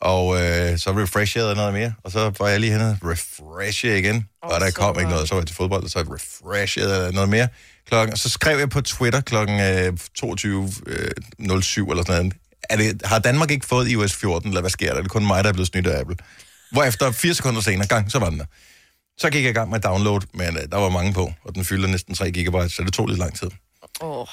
Og 0.00 0.36
øh, 0.36 0.78
så 0.78 0.90
refreshede 0.90 1.46
jeg 1.46 1.56
noget 1.56 1.72
mere, 1.72 1.92
og 2.04 2.10
så 2.10 2.32
var 2.38 2.48
jeg 2.48 2.60
lige 2.60 2.72
henne 2.72 2.98
og 3.02 3.10
refreshe 3.10 3.98
igen. 3.98 4.16
Åh, 4.16 4.50
og 4.50 4.60
der 4.60 4.70
kom 4.70 4.94
ikke 4.94 5.02
godt. 5.02 5.10
noget, 5.10 5.28
så 5.28 5.34
var 5.34 5.40
jeg 5.40 5.46
til 5.46 5.56
fodbold, 5.56 5.84
og 5.84 5.90
så 5.90 5.98
refreshede 5.98 7.02
jeg 7.02 7.12
noget 7.12 7.28
mere. 7.28 7.48
Klokken, 7.88 8.12
og 8.12 8.18
så 8.18 8.28
skrev 8.28 8.58
jeg 8.58 8.70
på 8.70 8.80
Twitter 8.80 9.20
klokken 9.20 9.60
øh, 9.60 9.92
22.07 10.18 11.46
øh, 11.56 11.62
07 11.62 11.90
eller 11.90 12.04
sådan 12.04 12.22
noget. 12.22 12.34
Er 12.70 12.76
det, 12.76 13.02
har 13.04 13.18
Danmark 13.18 13.50
ikke 13.50 13.66
fået 13.66 13.88
iOS 13.88 14.14
14, 14.14 14.48
eller 14.48 14.60
hvad 14.60 14.70
sker 14.70 14.90
der? 14.90 14.98
Er 14.98 15.02
det 15.02 15.10
kun 15.10 15.26
mig, 15.26 15.44
der 15.44 15.50
er 15.50 15.52
blevet 15.52 15.68
snydt 15.68 15.86
af 15.86 16.00
Apple? 16.00 16.16
Hvorefter 16.72 17.10
fire 17.10 17.34
sekunder 17.34 17.60
senere, 17.60 17.86
gang, 17.86 18.12
så 18.12 18.18
var 18.18 18.30
den 18.30 18.38
der. 18.38 18.44
Så 19.18 19.30
gik 19.30 19.42
jeg 19.42 19.50
i 19.50 19.54
gang 19.54 19.70
med 19.70 19.76
at 19.78 19.84
download, 19.84 20.20
men 20.34 20.56
øh, 20.56 20.62
der 20.72 20.76
var 20.76 20.88
mange 20.88 21.12
på, 21.12 21.32
og 21.44 21.54
den 21.54 21.64
fylder 21.64 21.88
næsten 21.88 22.14
3 22.14 22.30
gigabyte, 22.30 22.68
så 22.68 22.82
det 22.82 22.92
tog 22.92 23.06
lidt 23.06 23.18
lang 23.18 23.38
tid. 23.38 23.50
Oh. 24.00 24.26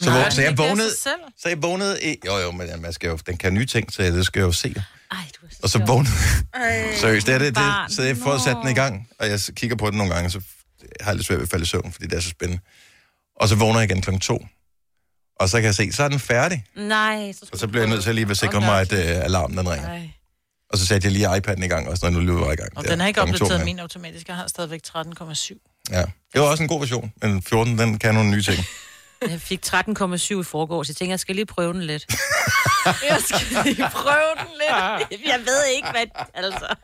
Så, 0.00 0.10
Nej, 0.10 0.30
så 0.30 0.42
jeg 0.42 0.58
vågnede, 0.58 0.90
så 1.38 1.48
jeg 1.48 1.62
vågnede 1.62 2.02
i... 2.02 2.16
Jo, 2.26 2.38
jo, 2.38 2.50
men 2.50 2.82
man 2.82 2.92
skal 2.92 3.08
jo, 3.08 3.18
den 3.26 3.36
kan 3.36 3.54
nye 3.54 3.66
ting, 3.66 3.92
så 3.92 4.02
det 4.02 4.26
skal 4.26 4.40
jeg 4.40 4.46
jo 4.46 4.52
se. 4.52 4.74
Ej, 5.10 5.16
du 5.40 5.46
er 5.46 5.50
så 5.50 5.60
Og 5.62 5.70
så 5.70 5.78
vågnede 5.78 6.12
Seriøst, 7.00 7.26
det 7.26 7.34
er 7.34 7.38
det, 7.38 7.56
det. 7.56 7.64
Så 7.88 8.02
jeg 8.02 8.16
får 8.16 8.38
sat 8.38 8.56
den 8.62 8.70
i 8.70 8.74
gang, 8.74 9.08
og 9.18 9.28
jeg 9.28 9.40
kigger 9.56 9.76
på 9.76 9.90
den 9.90 9.98
nogle 9.98 10.14
gange, 10.14 10.30
så 10.30 10.40
har 11.00 11.10
jeg 11.10 11.16
lidt 11.16 11.26
svært 11.26 11.38
ved 11.38 11.46
at 11.46 11.50
falde 11.50 11.62
i 11.62 11.66
søvn, 11.66 11.92
fordi 11.92 12.06
det 12.06 12.16
er 12.16 12.20
så 12.20 12.28
spændende. 12.28 12.62
Og 13.36 13.48
så 13.48 13.54
vågner 13.54 13.80
jeg 13.80 13.90
igen 13.90 14.02
klokken 14.02 14.20
to. 14.20 14.46
Og 15.40 15.48
så 15.48 15.56
kan 15.56 15.64
jeg 15.64 15.74
se, 15.74 15.92
så 15.92 16.02
er 16.02 16.08
den 16.08 16.20
færdig. 16.20 16.64
Nej, 16.76 17.32
så, 17.32 17.48
Og 17.52 17.58
så 17.58 17.66
bliver 17.68 17.82
jeg 17.82 17.90
nødt 17.90 18.02
til 18.02 18.08
at 18.08 18.14
lige 18.14 18.30
at 18.30 18.36
sikre 18.36 18.60
mig, 18.60 18.80
at 18.80 18.92
uh, 18.92 18.98
alarmen 18.98 19.58
den 19.58 19.70
ringer. 19.70 19.88
Ej. 19.88 20.10
Og 20.70 20.78
så 20.78 20.86
satte 20.86 21.06
jeg 21.06 21.12
lige 21.12 21.26
iPad'en 21.36 21.64
i 21.64 21.68
gang, 21.68 21.88
også 21.88 22.10
når 22.10 22.20
nu 22.20 22.26
løber 22.26 22.44
jeg 22.44 22.52
i 22.52 22.56
gang. 22.56 22.76
Og 22.76 22.84
Der, 22.84 22.90
den 22.90 23.00
har 23.00 23.06
ikke 23.06 23.22
opdateret 23.22 23.64
min 23.64 23.78
automatisk. 23.78 24.28
Jeg 24.28 24.36
har 24.36 24.46
stadigvæk 24.46 24.80
13,7. 24.88 25.86
Ja. 25.90 26.04
Det 26.32 26.40
var 26.40 26.46
også 26.46 26.62
en 26.62 26.68
god 26.68 26.80
version, 26.80 27.12
men 27.22 27.42
14, 27.42 27.78
den 27.78 27.98
kan 27.98 28.14
nogle 28.14 28.30
nye 28.30 28.42
ting. 28.42 28.58
Jeg 29.30 29.40
fik 29.40 29.66
13,7 29.66 29.74
i 29.74 30.42
forgårs. 30.42 30.88
Jeg 30.88 30.96
tænker, 30.96 31.12
jeg 31.12 31.20
skal 31.20 31.34
lige 31.34 31.46
prøve 31.46 31.72
den 31.72 31.82
lidt. 31.82 32.06
Jeg 33.10 33.18
skal 33.24 33.64
lige 33.64 33.88
prøve 33.92 34.34
den 34.38 34.46
lidt. 34.60 35.22
jeg 35.32 35.40
ved 35.46 35.64
ikke, 35.76 35.88
hvad... 35.90 36.24
Altså. 36.34 36.74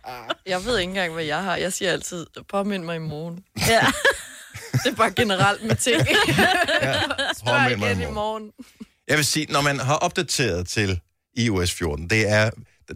Jeg 0.47 0.64
ved 0.64 0.78
ikke 0.78 0.88
engang, 0.90 1.12
hvad 1.12 1.25
jeg 1.25 1.42
har. 1.42 1.57
Jeg 1.57 1.73
siger 1.73 1.92
altid, 1.92 2.26
påmind 2.50 2.85
mig 2.85 2.97
i 2.97 2.99
morgen. 2.99 3.38
Ja. 3.69 3.80
Det 4.73 4.87
er 4.87 4.95
bare 4.95 5.11
generelt 5.11 5.62
med 5.65 5.77
ting. 5.77 6.00
Spørg 7.39 7.61
Påmind 7.62 7.79
mig 7.79 7.89
i 7.89 7.93
igen 7.93 8.03
i 8.03 8.05
morgen. 8.05 8.15
morgen. 8.15 8.50
Jeg 9.09 9.17
vil 9.17 9.25
sige, 9.25 9.47
når 9.50 9.61
man 9.61 9.81
har 9.81 9.95
opdateret 9.95 10.69
til 10.69 11.00
iOS 11.37 11.73
14, 11.73 12.11
det 12.11 12.29
er, 12.31 12.50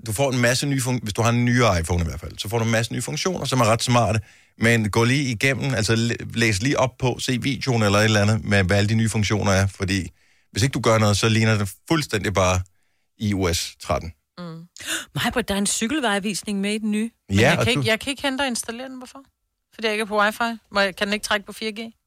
du 0.06 0.12
får 0.12 0.32
en 0.32 0.38
masse 0.40 0.66
nye 0.66 0.80
funktioner, 0.80 1.04
hvis 1.04 1.12
du 1.14 1.22
har 1.22 1.30
en 1.30 1.44
nyere 1.44 1.80
iPhone 1.80 2.02
i 2.04 2.06
hvert 2.06 2.20
fald, 2.20 2.38
så 2.38 2.48
får 2.48 2.58
du 2.58 2.64
en 2.64 2.70
masse 2.70 2.92
nye 2.92 3.02
funktioner, 3.02 3.44
som 3.44 3.60
er 3.60 3.64
ret 3.64 3.82
smarte, 3.82 4.20
men 4.58 4.90
gå 4.90 5.04
lige 5.04 5.30
igennem, 5.30 5.74
altså 5.74 5.96
læ- 5.96 6.14
læs 6.34 6.62
lige 6.62 6.78
op 6.78 6.90
på, 6.98 7.16
se 7.18 7.42
videoen 7.42 7.82
eller 7.82 7.98
et 7.98 8.04
eller 8.04 8.22
andet, 8.22 8.44
med 8.44 8.64
hvad 8.64 8.76
alle 8.76 8.88
de 8.88 8.94
nye 8.94 9.08
funktioner 9.08 9.52
er, 9.52 9.66
fordi 9.66 10.10
hvis 10.52 10.62
ikke 10.62 10.72
du 10.72 10.80
gør 10.80 10.98
noget, 10.98 11.16
så 11.16 11.28
ligner 11.28 11.58
det 11.58 11.72
fuldstændig 11.88 12.34
bare 12.34 12.60
iOS 13.18 13.76
13. 13.82 14.12
Mig, 15.14 15.34
der 15.48 15.54
er 15.54 15.58
en 15.58 15.66
cykelvejvisning 15.66 16.60
med 16.60 16.74
i 16.74 16.78
den 16.78 16.90
nye. 16.90 17.10
Men 17.28 17.38
ja, 17.38 17.50
jeg, 17.50 17.58
og 17.58 17.64
kan 17.64 17.74
du, 17.74 17.80
ikke, 17.80 17.90
jeg 17.90 18.00
kan 18.00 18.10
ikke 18.10 18.22
hente 18.22 18.42
og 18.42 18.46
installere 18.46 18.88
den, 18.88 18.96
hvorfor? 18.98 19.18
Fordi 19.74 19.86
jeg 19.86 19.92
ikke 19.92 20.02
er 20.02 20.06
på 20.06 20.20
wifi. 20.20 20.58
Må 20.70 20.80
jeg, 20.80 20.96
kan 20.96 21.06
den 21.06 21.14
ikke 21.14 21.24
trække 21.24 21.46
på 21.46 21.52
4G? 21.52 22.00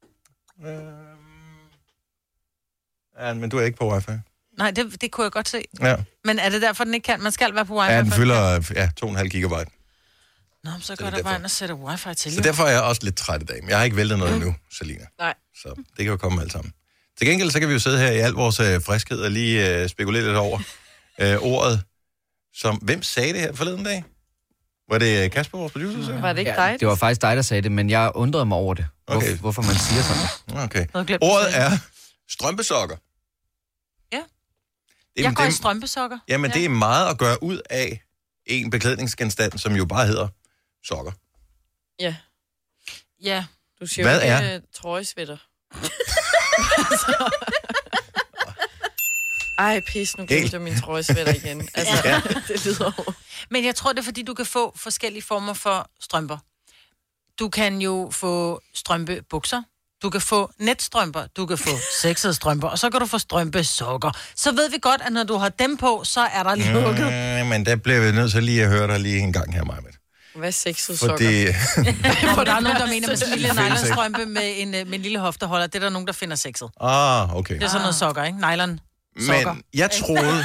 Ja, 3.20 3.34
men 3.34 3.50
du 3.50 3.58
er 3.58 3.62
ikke 3.62 3.78
på 3.78 3.92
wifi. 3.92 4.12
Nej, 4.58 4.70
det, 4.70 5.00
det 5.00 5.10
kunne 5.10 5.24
jeg 5.24 5.32
godt 5.32 5.48
se. 5.48 5.62
Ja, 5.80 5.96
Men 6.24 6.38
er 6.38 6.48
det 6.48 6.62
derfor, 6.62 6.84
den 6.84 6.94
ikke 6.94 7.04
kan? 7.04 7.20
Man 7.20 7.32
skal 7.32 7.54
være 7.54 7.66
på 7.66 7.80
wifi. 7.80 7.92
ja 7.92 8.02
den 8.02 8.12
fylder 8.12 8.72
ja, 8.74 8.88
2,5 9.04 9.28
gigabyte. 9.28 9.70
Nå, 10.64 10.70
men 10.70 10.80
så 10.80 10.96
går 10.96 11.06
er 11.06 11.10
der 11.10 11.22
bare 11.22 11.36
ind 11.36 11.44
og 11.44 11.50
sætter 11.50 11.74
wifi 11.74 12.14
til. 12.14 12.32
Så 12.32 12.38
jo. 12.38 12.42
derfor 12.42 12.64
er 12.64 12.70
jeg 12.70 12.82
også 12.82 13.00
lidt 13.04 13.16
træt 13.16 13.42
i 13.42 13.44
dag. 13.44 13.62
Men 13.62 13.70
jeg 13.70 13.78
har 13.78 13.84
ikke 13.84 13.96
væltet 13.96 14.18
noget 14.18 14.34
endnu, 14.34 14.54
Selina. 14.72 15.06
Nej. 15.18 15.34
Så 15.54 15.68
det 15.76 15.96
kan 15.96 16.06
jo 16.06 16.16
komme 16.16 16.42
alt 16.42 16.52
sammen. 16.52 16.72
Til 17.18 17.26
gengæld, 17.26 17.50
så 17.50 17.60
kan 17.60 17.68
vi 17.68 17.72
jo 17.72 17.78
sidde 17.78 17.98
her 17.98 18.10
i 18.10 18.18
al 18.18 18.32
vores 18.32 18.60
øh, 18.60 18.82
friskhed 18.82 19.20
og 19.20 19.30
lige 19.30 19.82
øh, 19.82 19.88
spekulere 19.88 20.24
lidt 20.24 20.36
over 20.36 20.58
øh, 21.22 21.36
ordet, 21.40 21.82
som... 22.54 22.76
Hvem 22.76 23.02
sagde 23.02 23.32
det 23.32 23.40
her 23.40 23.52
forleden 23.52 23.84
dag? 23.84 24.04
Var 24.90 24.98
det 24.98 25.24
øh, 25.24 25.30
Kasper, 25.30 25.58
vores 25.58 25.72
producer? 25.72 26.04
sagde? 26.06 26.22
Var 26.22 26.32
det 26.32 26.38
ikke 26.38 26.50
Ja, 26.50 26.70
dig? 26.70 26.80
det 26.80 26.88
var 26.88 26.94
faktisk 26.94 27.22
dig, 27.22 27.36
der 27.36 27.42
sagde 27.42 27.62
det, 27.62 27.72
men 27.72 27.90
jeg 27.90 28.12
undrede 28.14 28.46
mig 28.46 28.58
over 28.58 28.74
det. 28.74 28.86
Hvor, 29.06 29.14
Okay. 29.16 29.26
okay. 29.26 29.38
Hvorfor 29.38 29.62
man 29.62 29.74
siger 29.74 30.02
sådan. 30.02 30.64
Okay. 30.64 30.86
Noget 30.94 31.06
glemt 31.06 31.22
at 31.22 31.28
Ordet 31.30 31.52
sige. 31.52 31.62
er 31.62 31.70
strømpesokker. 32.30 32.96
Ja. 34.12 34.22
Det, 35.16 35.22
Jeg 35.24 35.34
går 35.34 35.42
i 35.44 35.46
det, 35.46 35.54
strømpesokker. 35.54 36.18
jamen, 36.28 36.50
det 36.50 36.64
er 36.64 36.68
meget 36.68 37.10
at 37.10 37.18
gøre 37.18 37.42
ud 37.42 37.60
af 37.70 38.02
en 38.46 38.70
beklædningsgenstand, 38.70 39.58
som 39.58 39.76
jo 39.76 39.84
bare 39.84 40.06
hedder 40.06 40.28
sokker. 40.84 41.12
Ja. 42.00 42.14
Ja. 43.22 43.44
Du 43.80 43.86
siger 43.86 44.04
Hvad 44.06 44.16
jo 44.16 44.22
ikke 44.22 44.34
er- 44.34 44.54
øh, 44.56 44.60
trøjesvætter. 44.74 45.36
Ej, 49.58 49.80
pis, 49.86 50.18
nu 50.18 50.26
glemte 50.26 50.50
jeg 50.52 50.60
min 50.60 50.80
trøjesvætter 50.80 51.34
igen. 51.34 51.68
Altså, 51.74 52.02
Ja. 52.04 52.20
det 52.48 52.64
lyder 52.66 52.84
over. 52.84 53.12
Men 53.50 53.64
jeg 53.64 53.74
tror, 53.74 53.92
det 53.92 53.98
er, 53.98 54.04
fordi 54.04 54.22
du 54.22 54.34
kan 54.34 54.46
få 54.46 54.72
forskellige 54.76 55.22
former 55.22 55.52
for 55.54 55.90
strømper. 56.00 56.38
Du 57.38 57.48
kan 57.48 57.80
jo 57.82 58.10
få 58.12 58.60
strømpebukser. 58.74 59.62
Du 60.02 60.10
kan 60.10 60.20
få 60.20 60.50
netstrømper, 60.58 61.26
du 61.36 61.46
kan 61.46 61.58
få 61.58 61.70
sexede 62.02 62.34
strømper, 62.34 62.68
og 62.68 62.78
så 62.78 62.90
kan 62.90 63.00
du 63.00 63.06
få 63.06 63.18
strømpesokker. 63.18 64.10
Så 64.36 64.52
ved 64.52 64.70
vi 64.70 64.76
godt, 64.82 65.00
at 65.00 65.12
når 65.12 65.22
du 65.24 65.34
har 65.36 65.48
dem 65.48 65.76
på, 65.76 66.00
så 66.04 66.20
er 66.20 66.42
der 66.42 66.54
lukket. 66.54 67.06
Mm, 67.42 67.48
men 67.48 67.66
der 67.66 67.76
bliver 67.76 68.00
vi 68.00 68.12
nødt 68.12 68.32
til 68.32 68.42
lige 68.42 68.62
at 68.62 68.68
høre 68.68 68.86
dig 68.86 69.00
lige 69.00 69.18
en 69.18 69.32
gang 69.32 69.54
her, 69.54 69.64
Majbet. 69.64 69.94
Hvad 70.34 70.48
er 70.48 70.52
sexet 70.52 70.98
sokker? 70.98 71.16
Fordi... 71.16 71.46
For 72.34 72.44
der 72.44 72.52
er 72.54 72.60
nogen, 72.60 72.78
der 72.78 72.86
mener 72.86 73.08
med 73.08 73.16
sådan 73.16 73.34
en 73.34 73.40
lille 73.40 73.62
nylonstrømpe 73.62 74.26
med 74.26 74.52
en, 74.56 74.74
øh, 74.74 74.86
med 74.86 74.94
en 74.94 75.02
lille 75.02 75.18
hofteholder. 75.18 75.66
Det 75.66 75.74
er 75.74 75.80
der 75.80 75.88
nogen, 75.88 76.06
der 76.06 76.12
finder 76.12 76.36
sexet. 76.36 76.68
ah, 76.80 77.36
okay. 77.36 77.54
Det 77.54 77.62
er 77.62 77.68
sådan 77.68 77.80
noget 77.80 77.94
sokker, 77.94 78.24
ikke? 78.24 78.38
Nylon. 78.38 78.80
Sokker. 79.26 79.52
Men 79.52 79.62
jeg 79.74 79.90
troede... 79.90 80.44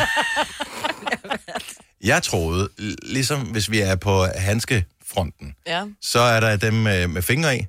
jeg 2.02 2.24
troede, 2.24 2.70
ligesom 3.04 3.42
hvis 3.42 3.72
vi 3.72 3.80
er 3.80 3.96
på 3.96 4.26
handskefronten, 4.36 5.56
Ja, 5.68 5.86
så 6.02 6.20
er 6.20 6.40
der 6.40 6.56
dem 6.56 6.74
med, 6.74 7.08
med 7.08 7.22
fingre 7.22 7.58
i. 7.58 7.66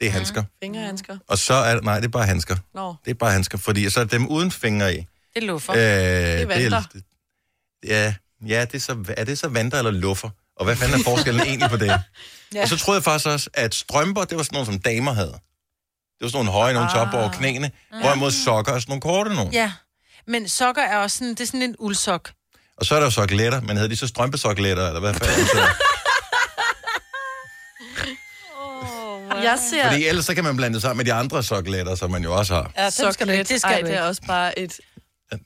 Det 0.00 0.06
er 0.06 0.12
handsker. 0.12 0.44
fingerhandsker. 0.62 1.18
Og 1.28 1.38
så 1.38 1.54
er 1.54 1.80
nej, 1.80 1.96
det 2.00 2.04
er 2.06 2.10
bare 2.10 2.26
handsker. 2.26 2.56
Nå, 2.74 2.94
Det 3.04 3.10
er 3.10 3.14
bare 3.14 3.32
handsker, 3.32 3.58
fordi 3.58 3.90
så 3.90 4.00
er 4.00 4.04
dem 4.04 4.28
uden 4.28 4.50
fingre 4.50 4.94
i. 4.94 4.96
Det 4.96 5.06
er 5.42 5.46
luffer. 5.46 5.72
Øh, 5.72 5.78
det 5.80 6.40
er 6.42 6.46
vanter. 6.46 6.82
det, 6.92 7.02
ja, 7.86 8.14
ja 8.46 8.60
det 8.64 8.74
er, 8.74 8.78
så, 8.78 9.04
er 9.16 9.24
det 9.24 9.38
så 9.38 9.48
vanter 9.48 9.78
eller 9.78 9.90
luffer? 9.90 10.30
Og 10.56 10.64
hvad 10.64 10.76
fanden 10.76 11.00
er 11.00 11.04
forskellen 11.04 11.40
egentlig 11.46 11.70
på 11.70 11.76
det? 11.76 12.00
Ja. 12.54 12.62
Og 12.62 12.68
så 12.68 12.76
troede 12.76 12.96
jeg 12.96 13.04
faktisk 13.04 13.26
også, 13.26 13.50
at 13.54 13.74
strømper, 13.74 14.24
det 14.24 14.36
var 14.36 14.42
sådan 14.42 14.54
nogle, 14.56 14.66
som 14.66 14.78
damer 14.78 15.12
havde. 15.12 15.32
Det 15.32 16.24
var 16.24 16.28
sådan 16.28 16.44
nogle 16.44 16.50
høje, 16.60 16.74
nogle 16.74 16.88
top 16.90 17.14
over 17.14 17.30
knæene, 17.32 17.70
hvorimod 18.00 18.30
sokker 18.30 18.72
er 18.72 18.78
sådan 18.78 18.90
nogle 18.90 19.00
korte 19.00 19.34
nogle. 19.34 19.50
Ja. 19.52 19.72
Men 20.28 20.48
sokker 20.48 20.82
er 20.82 20.96
også 20.98 21.18
sådan, 21.18 21.30
det 21.30 21.40
er 21.40 21.44
sådan 21.46 21.62
en 21.62 21.74
uldsok. 21.78 22.30
Og 22.76 22.86
så 22.86 22.94
er 22.94 22.98
der 22.98 23.06
jo 23.06 23.10
sokletter, 23.10 23.60
men 23.60 23.76
hedder 23.76 23.88
de 23.88 23.96
så 23.96 24.06
strømpesokletter, 24.06 24.86
eller 24.86 25.00
hvad 25.00 25.14
fanden? 25.14 25.46
Så, 25.46 25.58
jeg 29.42 29.58
ser 29.70 29.88
fordi 29.90 30.06
ellers 30.06 30.24
så 30.26 30.34
kan 30.34 30.44
man 30.44 30.56
blande 30.56 30.74
det 30.74 30.82
sammen 30.82 30.96
med 30.96 31.04
de 31.04 31.12
andre 31.12 31.42
sokletter, 31.42 31.94
som 31.94 32.10
man 32.10 32.22
jo 32.22 32.36
også 32.36 32.54
har. 32.54 32.72
Ja, 32.76 32.90
soklet. 32.90 33.48
Det 33.48 33.60
skal 33.60 33.72
Ej, 33.72 33.80
det 33.80 33.94
er 33.94 34.02
også 34.02 34.22
bare 34.26 34.58
et 34.58 34.80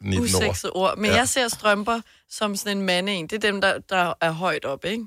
19 0.00 0.18
år. 0.18 0.38
usekset 0.38 0.70
ord. 0.74 0.98
Men 0.98 1.10
Ja. 1.10 1.16
jeg 1.16 1.28
ser 1.28 1.48
strømper 1.48 2.00
som 2.30 2.56
sådan 2.56 2.76
en 2.78 2.82
mande 2.86 3.12
en. 3.12 3.26
Det 3.26 3.44
er 3.44 3.50
dem, 3.50 3.60
der, 3.60 3.78
der 3.88 4.12
er 4.20 4.30
højt 4.30 4.64
op, 4.64 4.84
ikke? 4.84 5.04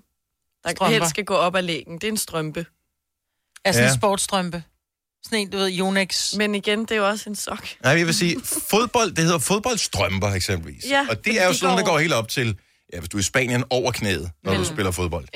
Der 0.64 0.70
Strømper. 0.72 0.94
helst 0.94 1.10
skal 1.10 1.26
gå 1.26 1.34
op 1.36 1.56
ad 1.56 1.62
lægen. 1.62 1.94
Det 1.96 2.04
er 2.04 2.08
en 2.12 2.18
strømpe. 2.18 2.66
Er 3.66 3.72
sådan 3.72 3.86
Ja. 3.88 3.92
en 3.94 3.98
sportstrømpe. 4.00 4.64
Sådan 5.26 5.40
en, 5.40 5.50
du 5.50 5.58
ved, 5.58 5.80
Yonex. 5.80 6.34
Men 6.36 6.56
igen, 6.56 6.80
det 6.82 6.92
er 6.92 6.96
jo 6.96 7.08
også 7.08 7.30
en 7.30 7.36
sok. 7.36 7.68
Nej, 7.84 7.94
jeg 7.98 8.06
vil 8.06 8.14
sige, 8.16 8.42
fodbold, 8.70 9.12
det 9.12 9.24
hedder 9.24 9.40
fodboldstrømper 9.40 10.28
eksempelvis. 10.28 10.84
Ja, 10.90 11.08
og 11.10 11.26
det 11.26 11.42
er 11.42 11.46
jo 11.46 11.52
de 11.52 11.58
sådan, 11.58 11.78
der 11.78 11.84
går- 11.84 11.92
går 11.92 12.00
helt 12.00 12.14
op 12.14 12.28
til, 12.30 12.58
ja, 12.94 13.00
hvis 13.00 13.10
du 13.10 13.18
er 13.18 13.20
i 13.20 13.24
Spanien, 13.24 13.64
over 13.70 13.92
knæet, 13.92 14.32
når 14.44 14.54
du 14.54 14.66
spiller 14.66 14.92
fodbold. 14.92 15.28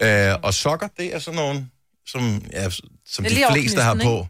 Ja. 0.00 0.32
Øh, 0.32 0.38
og 0.42 0.54
sokker, 0.54 0.88
det 0.98 1.14
er 1.14 1.18
sådan 1.18 1.36
nogle, 1.36 1.68
som, 2.06 2.42
ja, 2.52 2.70
som 3.06 3.24
Det 3.24 3.36
de 3.36 3.44
fleste 3.52 3.80
har 3.80 3.94
på. 3.94 4.26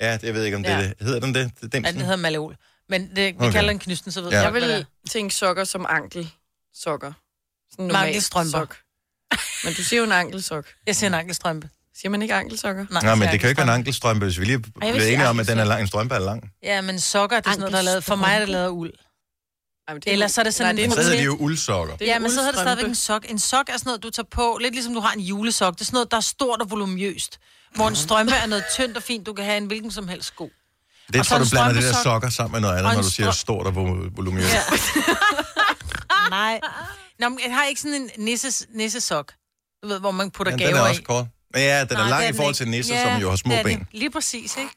Ja, 0.00 0.12
det 0.12 0.22
jeg 0.22 0.34
ved 0.34 0.44
ikke, 0.44 0.56
om 0.56 0.62
det, 0.62 0.70
Ja. 0.70 0.82
det 0.82 0.94
hedder 1.00 1.20
den 1.20 1.34
det. 1.34 1.50
det 1.62 1.74
er 1.74 1.80
Ja, 1.84 1.92
det 1.92 2.00
hedder 2.00 2.16
Maleol. 2.16 2.56
Men 2.88 3.10
det, 3.16 3.16
vi 3.16 3.34
Okay. 3.38 3.52
kalder 3.52 3.70
den 3.70 3.78
knysten, 3.78 4.12
så 4.12 4.20
ved 4.20 4.30
Ja. 4.30 4.36
Jeg 4.36 4.52
jeg, 4.54 4.62
det 4.62 4.68
vil 4.76 4.86
tænke 5.10 5.34
sokker 5.34 5.64
som 5.64 5.86
ankelsokker. 5.88 7.12
Sådan 7.70 7.84
en 7.84 7.88
normal 7.88 8.22
sok. 8.22 8.76
Men 9.64 9.74
du 9.74 9.82
siger 9.84 9.98
jo 9.98 10.04
en 10.06 10.12
ankelsok. 10.12 10.66
Jeg 10.86 10.96
siger 10.96 11.08
en 11.10 11.14
ankelstrømpe. 11.14 11.68
Siger 12.02 12.10
man 12.10 12.22
ikke 12.22 12.34
ankelsokker? 12.34 12.86
Nej, 12.90 13.02
Nej, 13.02 13.14
men 13.14 13.28
det 13.28 13.40
kan 13.40 13.42
jo 13.42 13.48
ikke 13.48 13.58
være 13.58 13.68
en 13.68 13.74
ankelstrømpe. 13.74 14.24
hvis 14.26 14.38
vi 14.40 14.44
lige 14.44 14.58
bliver 14.58 14.94
enige 14.94 15.28
om, 15.28 15.40
at 15.40 15.46
den 15.48 15.58
er 15.58 15.64
lang, 15.64 15.80
en 15.80 15.86
strømpe 15.86 16.14
er 16.14 16.18
lang. 16.18 16.50
Ja, 16.62 16.80
men 16.80 17.00
sokker, 17.00 17.36
det 17.40 17.46
er 17.46 17.50
sådan 17.50 17.60
noget, 17.60 17.72
der 17.72 17.78
er 17.78 17.82
lavet... 17.82 18.04
For 18.04 18.16
mig 18.16 18.34
er 18.34 18.38
det 18.38 18.48
lavet 18.48 18.64
af 18.64 18.68
uld. 18.68 18.92
Ej, 19.88 19.94
det 19.94 20.02
Ellers 20.06 20.32
så 20.32 20.40
er 20.40 20.44
det 20.44 20.54
sådan 20.54 20.74
Nej, 20.74 20.84
en 20.84 20.90
det 20.90 20.94
Så 20.94 21.00
er 21.00 21.04
hedder 21.04 21.16
en 21.18 21.20
de 21.22 21.24
jo 21.24 21.36
uldsokker. 21.36 21.96
Det 21.96 22.04
er 22.04 22.10
Ja, 22.10 22.16
en 22.16 22.22
men 22.22 22.30
så 22.30 22.36
hedder 22.36 22.52
det 22.52 22.60
stadigvæk 22.60 22.86
en 22.86 22.94
sok. 22.94 23.22
En 23.30 23.38
sok 23.38 23.68
er 23.68 23.72
sådan 23.72 23.82
noget, 23.88 24.02
du 24.02 24.10
tager 24.10 24.26
på, 24.30 24.58
lidt 24.60 24.74
ligesom 24.74 24.94
du 24.94 25.00
har 25.00 25.12
en 25.12 25.20
julesok. 25.20 25.74
Det 25.74 25.80
er 25.80 25.84
sådan 25.84 25.94
noget, 25.96 26.10
der 26.10 26.16
er 26.16 26.20
stort 26.20 26.60
og 26.62 26.70
volumøst. 26.70 27.38
Hvor 27.74 27.88
en 27.88 27.96
strømpe 27.96 28.32
er 28.34 28.46
noget 28.46 28.64
tyndt 28.76 28.96
og 28.96 29.02
fint, 29.02 29.26
du 29.26 29.32
kan 29.32 29.44
have 29.44 29.56
en 29.56 29.66
hvilken 29.66 29.90
som 29.90 30.08
helst 30.08 30.28
sko. 30.28 30.50
Det 31.12 31.20
Og 31.20 31.26
tror 31.26 31.38
du 31.38 31.44
blander 31.50 31.72
det 31.72 31.82
der 31.82 32.02
sokker 32.02 32.28
sammen 32.30 32.52
med 32.52 32.60
noget 32.60 32.78
andet, 32.78 32.94
når 32.94 33.02
du 33.02 33.10
siger 33.10 33.30
stort 33.30 33.66
og 33.66 33.72
vol- 33.76 34.10
voluminøst. 34.16 34.54
Ja. 34.54 34.60
Nej. 36.30 36.60
Nå, 37.18 37.28
men 37.28 37.38
jeg 37.46 37.54
har 37.54 37.64
ikke 37.64 37.80
sådan 37.80 37.94
en 37.94 38.10
nisses, 38.24 38.66
nissesok. 38.74 39.32
Du 39.82 39.88
ved, 39.88 40.00
hvor 40.00 40.10
man 40.10 40.30
putter 40.30 40.52
Men 40.52 40.58
gaver 40.58 40.70
den 40.72 40.80
er 40.84 40.88
også 40.88 41.00
i. 41.00 41.04
kort. 41.04 41.26
Ja, 41.54 41.84
den 41.84 41.96
er 41.96 42.00
Nej, 42.00 42.08
lang 42.10 42.26
det 42.26 42.34
i 42.34 42.36
forhold 42.36 42.54
til 42.54 42.68
nisser, 42.68 42.94
Ja, 42.94 43.02
som 43.12 43.20
jo 43.20 43.28
har 43.30 43.36
små 43.36 43.52
det 43.52 43.58
er 43.60 43.64
ben. 43.64 43.78
den. 43.78 43.88
Lige 43.92 44.10
præcis, 44.10 44.56
ikke? 44.56 44.70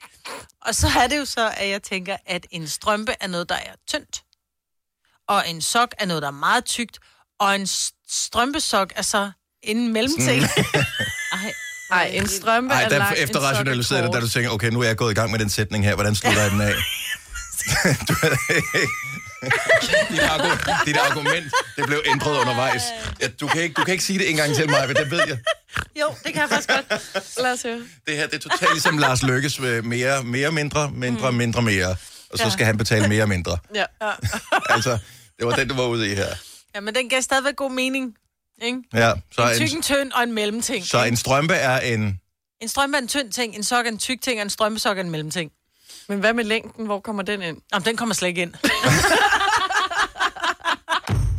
Og 0.62 0.76
så 0.76 0.88
er 1.00 1.08
det 1.08 1.18
jo 1.18 1.26
så, 1.26 1.52
at 1.58 1.70
jeg 1.70 1.84
tænker, 1.84 2.18
at 2.28 2.46
en 2.52 2.68
strømpe 2.68 3.16
er 3.20 3.28
noget, 3.28 3.50
der 3.50 3.56
er 3.56 3.72
tyndt. 3.88 4.24
Og 5.28 5.50
en 5.50 5.62
sok 5.62 5.90
er 6.00 6.06
noget, 6.06 6.22
der 6.22 6.28
er 6.28 6.32
meget 6.32 6.66
tykt. 6.66 7.00
Og 7.40 7.56
en 7.56 7.68
strømpesok 8.10 8.94
er 8.96 9.02
så 9.02 9.32
en 9.64 9.94
mellemting. 9.94 10.44
Ej, 11.32 11.54
Nej, 11.90 12.04
en 12.14 12.28
strømpe 12.28 12.68
Nej, 12.68 12.84
er 12.84 12.90
der 12.90 12.98
lang, 12.98 13.18
er 13.18 13.40
rationaliserer 13.40 14.02
det, 14.02 14.14
da 14.14 14.20
du 14.20 14.30
tænker, 14.30 14.50
okay, 14.50 14.70
nu 14.70 14.82
er 14.82 14.88
jeg 14.88 14.98
gået 14.98 15.12
i 15.12 15.16
gang 15.16 15.32
med 15.32 15.40
den 15.40 15.50
sætning 15.50 15.86
her, 15.86 15.96
hvordan 15.96 16.16
slutter 16.16 16.42
jeg 16.42 16.52
den 16.52 16.62
af? 16.62 16.74
du, 18.10 18.14
dit, 20.10 20.20
argu- 20.20 20.86
dit 20.86 20.98
argument, 20.98 21.54
det 21.76 21.86
blev 21.86 22.02
ændret 22.06 22.40
undervejs. 22.40 22.82
Ja, 23.22 23.28
du, 23.28 23.48
kan 23.48 23.62
ikke, 23.62 23.74
du 23.74 23.84
kan 23.84 23.92
ikke 23.92 24.04
sige 24.04 24.20
det 24.20 24.30
en 24.30 24.36
gang 24.36 24.56
til 24.56 24.70
mig, 24.70 24.88
men 24.88 24.96
det 24.96 25.12
ved 25.12 25.22
jeg. 25.28 25.38
Jo, 26.02 26.08
det 26.24 26.34
kan 26.34 26.42
jeg 26.42 26.50
faktisk 26.50 26.70
godt. 26.70 27.38
Lad 27.44 27.52
os 27.54 27.62
høre. 27.64 27.82
Det 28.08 28.18
her, 28.18 28.28
det 28.28 28.34
er 28.46 28.50
totalt 28.50 28.72
ligesom 28.72 28.98
Lars 28.98 29.24
Lykkes 29.24 29.60
øh, 29.60 29.86
mere, 29.86 30.24
mere, 30.24 30.52
mindre, 30.52 30.92
mindre, 30.92 31.32
mindre, 31.32 31.62
mere. 31.62 31.96
Og 32.30 32.38
så 32.40 32.50
skal 32.50 32.66
han 32.66 32.78
betale 32.78 33.08
mere, 33.08 33.28
mindre. 33.28 33.58
Ja. 33.76 33.86
Altså, 34.70 34.98
det 35.40 35.48
var 35.48 35.56
den, 35.56 35.68
du 35.68 35.76
var 35.76 35.86
ude 35.88 36.12
i 36.12 36.16
her. 36.16 36.36
Ja, 36.76 36.80
men 36.80 36.96
den 36.96 37.10
gav 37.10 37.22
stadigvæk 37.22 37.56
god 37.56 37.72
mening. 37.72 38.16
Ikke? 38.62 38.80
Ja, 38.94 39.14
så 39.32 39.50
En 39.50 39.56
tyk, 39.56 39.72
en, 39.72 39.78
en 39.78 39.84
tynd 39.84 40.12
og 40.12 40.24
en 40.24 40.34
mellemting. 40.34 40.86
så 40.86 41.04
en 41.04 41.16
strømpe 41.16 41.54
er 41.54 41.80
en... 41.80 42.20
En 42.62 42.68
strømpe 42.70 42.98
er 42.98 43.02
en 43.02 43.08
tynd 43.08 43.32
ting, 43.32 43.56
en 43.56 43.64
sok 43.64 43.86
er 43.86 43.90
en 43.90 43.98
tyk 43.98 44.22
ting, 44.22 44.40
og 44.40 44.44
en 44.44 44.50
strømpesok 44.50 44.98
er 44.98 45.02
en 45.02 45.10
mellemting. 45.10 45.52
Men 46.10 46.20
hvad 46.20 46.34
med 46.34 46.44
længden? 46.44 46.86
Hvor 46.86 47.00
kommer 47.00 47.24
den 47.24 47.42
ind? 47.42 47.58
Jamen, 47.74 47.86
den 47.86 47.98
kommer 47.98 48.16
slet 48.16 48.28
ikke 48.28 48.42
ind. 48.42 48.54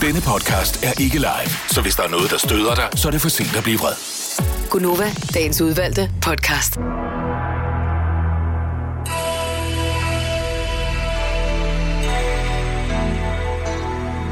Denne 0.00 0.20
podcast 0.20 0.84
er 0.84 1.00
ikke 1.00 1.18
live, 1.18 1.50
så 1.68 1.82
hvis 1.82 1.94
der 1.96 2.02
er 2.02 2.08
noget, 2.08 2.30
der 2.30 2.38
støder 2.38 2.74
dig, 2.74 2.88
så 2.94 3.08
er 3.08 3.12
det 3.12 3.20
for 3.20 3.28
sent 3.28 3.56
at 3.56 3.62
blive 3.62 3.78
vred. 3.78 3.94
Gunova, 4.70 5.10
dagens 5.34 5.60
udvalgte 5.60 6.10
podcast. 6.22 6.74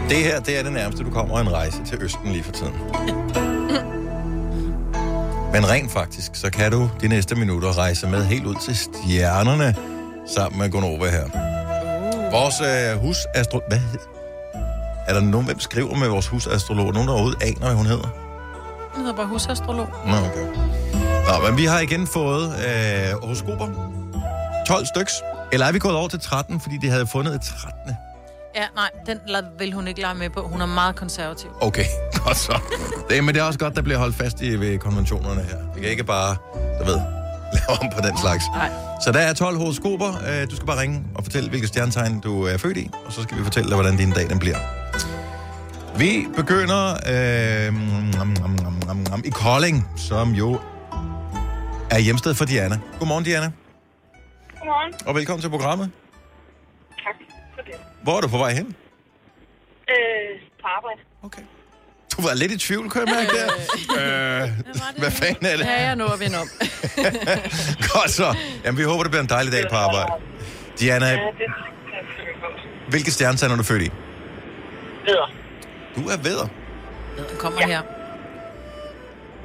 Det 0.09 0.25
her, 0.25 0.41
det 0.41 0.59
er 0.59 0.63
det 0.63 0.73
nærmeste, 0.73 1.05
du 1.05 1.11
kommer 1.11 1.41
en 1.41 1.53
rejse 1.53 1.85
til 1.87 2.03
Østen 2.03 2.33
lige 2.33 2.45
for 2.45 2.53
tiden. 2.53 2.73
Men 5.53 5.71
rent 5.71 5.93
faktisk, 5.93 6.31
så 6.35 6.51
kan 6.51 6.73
du 6.73 6.91
de 7.01 7.09
næste 7.09 7.35
minutter 7.35 7.79
rejse 7.79 8.07
med 8.07 8.25
helt 8.25 8.47
ud 8.47 8.55
til 8.65 8.77
stjernerne 8.77 9.75
sammen 10.27 10.59
med 10.61 10.71
Gonova 10.71 11.11
her. 11.11 11.27
Vores 12.31 12.55
øh, 12.61 13.01
husastro... 13.01 13.61
Hvad? 13.69 14.16
Er 15.09 15.15
der 15.15 15.21
nogen, 15.21 15.47
hvem 15.47 15.61
skriver 15.61 15.95
med 15.95 16.09
vores 16.09 16.27
husastrolog? 16.29 16.93
Nogen, 16.93 17.09
der 17.09 17.15
overhovedet 17.15 17.43
aner, 17.43 17.59
hvad 17.67 17.75
hun 17.75 17.87
hedder? 17.87 18.09
Jeg 18.95 19.01
hedder 19.01 19.13
bare 19.17 19.27
husastrolog. 19.27 19.89
Nå, 20.07 20.17
okay. 20.17 20.47
Nå, 21.29 21.49
men 21.49 21.59
vi 21.59 21.65
har 21.65 21.81
igen 21.81 22.07
fået 22.07 22.45
øh, 22.47 23.23
horoskoper. 23.23 23.67
12 24.69 24.87
styks. 24.87 25.13
Eller 25.53 25.67
er 25.67 25.73
vi 25.73 25.79
gået 25.79 25.97
over 25.97 26.09
til 26.09 26.21
13, 26.21 26.61
fordi 26.61 26.77
de 26.83 26.89
havde 26.91 27.07
fundet 27.07 27.35
et 27.35 27.41
13. 27.41 27.97
Ja, 28.57 28.65
nej, 28.75 28.91
den 29.07 29.19
vil 29.59 29.73
hun 29.73 29.89
ikke 29.89 30.01
lege 30.01 30.15
med 30.15 30.31
på. 30.31 30.41
Hun 30.49 30.61
er 30.61 30.67
meget 30.67 30.97
konservativ. 30.97 31.51
Okay, 31.61 31.85
godt 32.25 32.37
så. 32.37 32.59
Det, 33.11 33.25
men 33.25 33.35
det 33.35 33.41
er 33.41 33.45
også 33.45 33.59
godt, 33.59 33.77
der 33.77 33.83
bliver 33.83 33.99
holdt 33.99 34.17
fast 34.17 34.41
i 34.41 34.61
ved 34.61 34.79
konventionerne 34.79 35.43
her. 35.43 35.57
Vi 35.75 35.81
kan 35.81 35.91
ikke 35.91 36.05
bare, 36.05 36.37
du 36.81 36.85
ved, 36.85 36.95
lave 37.57 37.71
om 37.83 37.91
på 37.97 38.01
den 38.09 38.19
slags. 38.19 38.45
Nej. 38.55 38.71
Så 39.05 39.13
der 39.13 39.19
er 39.21 39.33
12 39.33 39.57
horoskoper. 39.59 40.13
Øh, 40.29 40.51
Du 40.51 40.57
skal 40.57 40.67
bare 40.67 40.81
ringe 40.81 41.05
og 41.15 41.25
fortælle, 41.25 41.49
hvilket 41.49 41.69
stjernetegn 41.69 42.21
du 42.21 42.43
er 42.43 42.57
født 42.57 42.77
i, 42.77 42.91
og 43.07 43.13
så 43.13 43.23
skal 43.23 43.39
vi 43.39 43.43
fortælle 43.45 43.69
dig, 43.69 43.77
hvordan 43.77 43.97
din 43.97 44.11
dag 44.13 44.29
den 44.31 44.39
bliver. 44.39 44.57
Vi 45.99 46.27
begynder 46.37 46.85
øh, 47.13 47.75
nom, 48.19 48.29
nom, 48.29 48.51
nom, 48.63 48.73
nom, 48.87 48.97
nom, 49.11 49.23
i 49.25 49.31
Kolding, 49.31 49.89
som 49.97 50.31
jo 50.33 50.61
er 51.91 51.99
hjemsted 51.99 52.35
for 52.35 52.45
Diana. 52.45 52.79
Godmorgen, 52.99 53.25
Diana, 53.25 53.51
Godmorgen. 54.59 54.95
og 55.07 55.15
velkommen 55.15 55.41
til 55.43 55.49
programmet. 55.51 55.91
Tak 57.05 57.15
for 57.55 57.63
det. 57.63 57.75
Hvor 58.03 58.17
er 58.17 58.21
du 58.21 58.29
på 58.29 58.39
vej 58.39 58.53
hen? 58.55 58.67
Øh, 59.91 60.41
på 60.63 60.67
arbejde. 60.77 61.01
Okay. 61.23 61.43
Du 62.17 62.23
var 62.23 62.35
lidt 62.35 62.53
i 62.53 62.59
tvivl, 62.59 62.91
kan 62.91 63.03
jeg 63.07 63.15
mærke 63.15 63.31
der. 63.39 63.49
Øh, 64.43 64.99
hvad 64.99 65.11
fanden 65.11 65.47
er 65.47 65.57
det? 65.57 65.65
Ja, 65.65 65.83
jeg 65.87 65.97
når 65.97 66.09
at 66.09 66.21
vende 66.21 66.39
om. 66.39 66.49
Godt 67.93 68.11
så. 68.11 68.37
Jamen, 68.65 68.79
vi 68.79 68.83
håber, 68.83 69.03
det 69.03 69.11
bliver 69.11 69.23
en 69.23 69.29
dejlig 69.29 69.53
dag 69.53 69.65
på 69.71 69.77
arbejde. 69.77 70.13
Diana, 70.81 71.07
Ja, 71.07 71.13
det 71.13 71.21
hvilke 72.89 73.11
stjernetegn 73.11 73.53
er 73.53 73.57
du 73.57 73.63
født 73.63 73.83
i? 73.83 73.91
Videre. 75.07 75.29
Du 75.97 76.09
er 76.09 76.17
vædder. 76.17 76.49
Den 77.17 77.39
kommer 77.39 77.61
ja. 77.61 77.67
her. 77.67 77.83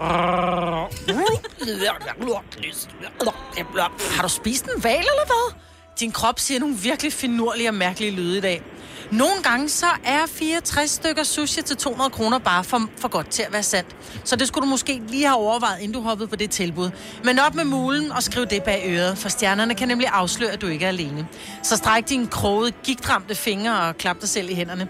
Har 4.16 4.22
du 4.22 4.30
spist 4.30 4.66
en 4.66 4.84
val 4.84 4.98
eller 4.98 5.26
hvad? 5.26 5.54
Din 6.00 6.12
krop 6.12 6.40
siger 6.40 6.60
nogle 6.60 6.76
virkelig 6.76 7.14
finurlige 7.14 7.70
og 7.70 7.74
mærkelige 7.74 8.12
lyde 8.12 8.38
i 8.38 8.42
dag. 8.42 8.64
Nogle 9.12 9.44
gange 9.44 9.70
så 9.70 9.86
er 10.04 10.26
64 10.28 10.90
stykker 10.90 11.24
sushi 11.24 11.62
til 11.62 11.78
200 11.78 12.10
kroner 12.10 12.40
bare 12.40 12.64
for, 12.64 12.90
for 12.98 13.08
godt 13.08 13.30
til 13.30 13.44
at 13.44 13.54
være 13.54 13.64
sandt. 13.64 13.96
Så 14.24 14.36
det 14.36 14.48
skulle 14.48 14.66
du 14.66 14.70
måske 14.70 15.02
lige 15.08 15.26
have 15.26 15.38
overvejet, 15.38 15.80
inden 15.80 15.94
du 15.94 16.02
hoppede 16.02 16.28
på 16.28 16.36
det 16.36 16.50
tilbud. 16.50 16.90
Men 17.24 17.40
op 17.40 17.56
med 17.56 17.64
mulen 17.64 18.12
og 18.12 18.24
skriv 18.24 18.46
det 18.46 18.64
bag 18.64 18.84
øret, 18.86 19.18
for 19.18 19.30
stjernerne 19.30 19.76
kan 19.76 19.88
nemlig 19.88 20.08
afsløre, 20.08 20.52
at 20.52 20.62
du 20.62 20.68
ikke 20.68 20.86
er 20.86 20.90
alene. 20.90 21.28
Så 21.64 21.78
stræk 21.78 22.10
dine 22.10 22.28
krogede, 22.28 22.72
gigtramte 22.84 23.36
fingre 23.36 23.82
og 23.82 23.98
klap 23.98 24.22
dig 24.22 24.30
selv 24.30 24.50
i 24.50 24.54
hænderne. 24.54 24.88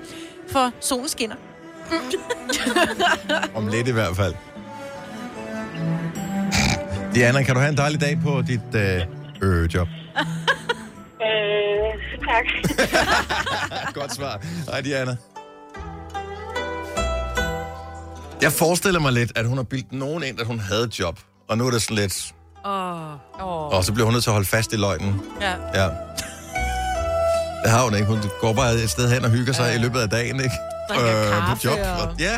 For 0.52 0.72
solen 0.80 1.10
skinner. 1.10 1.36
Om 3.56 3.68
lidt 3.68 3.88
i 3.88 3.92
hvert 3.92 4.16
fald. 4.16 4.34
Diana, 7.16 7.44
kan 7.44 7.56
du 7.56 7.60
have 7.60 7.70
en 7.70 7.78
dejlig 7.78 8.02
dag 8.02 8.20
på 8.24 8.42
dit 8.42 8.76
øh, 8.76 9.02
øh, 9.42 9.74
job? 9.74 9.88
Øh, 11.22 12.18
tak. 12.28 12.46
Godt 14.00 14.16
svar. 14.16 14.42
Hej, 14.72 14.82
Diana. 14.82 15.16
Jeg 18.42 18.52
forestiller 18.52 19.00
mig 19.00 19.14
lidt, 19.14 19.32
at 19.38 19.46
hun 19.46 19.58
har 19.58 19.64
bildt 19.64 19.92
nogen 19.92 20.24
ind, 20.24 20.40
at 20.40 20.48
hun 20.48 20.60
havde 20.60 20.84
et 20.84 21.00
job. 21.00 21.20
Og 21.50 21.58
nu 21.58 21.68
er 21.68 21.72
det 21.72 21.82
sådan 21.82 21.96
lidt... 21.96 22.34
Åh. 22.66 23.12
Oh. 23.40 23.78
Og 23.78 23.84
så 23.84 23.94
bliver 23.94 24.06
hun 24.06 24.14
nødt 24.14 24.24
til 24.24 24.30
at 24.30 24.34
holde 24.34 24.48
fast 24.48 24.74
i 24.74 24.76
løgnen. 24.76 25.22
Ja. 25.42 25.52
Ja. 25.74 25.90
Det 27.64 27.72
har 27.72 27.84
hun 27.84 27.96
ikke. 27.96 28.08
Hun 28.08 28.20
går 28.42 28.54
bare 28.54 28.74
et 28.74 28.90
sted 28.90 29.10
hen 29.14 29.26
og 29.26 29.32
hygger 29.32 29.54
sig 29.54 29.76
i 29.76 29.78
løbet 29.78 30.00
af 30.00 30.10
dagen, 30.10 30.36
ikke? 30.36 30.56
Øh, 31.00 31.50
på 31.50 31.56
job. 31.66 31.78
og- 31.80 32.08
Og... 32.10 32.16
Ja. 32.20 32.36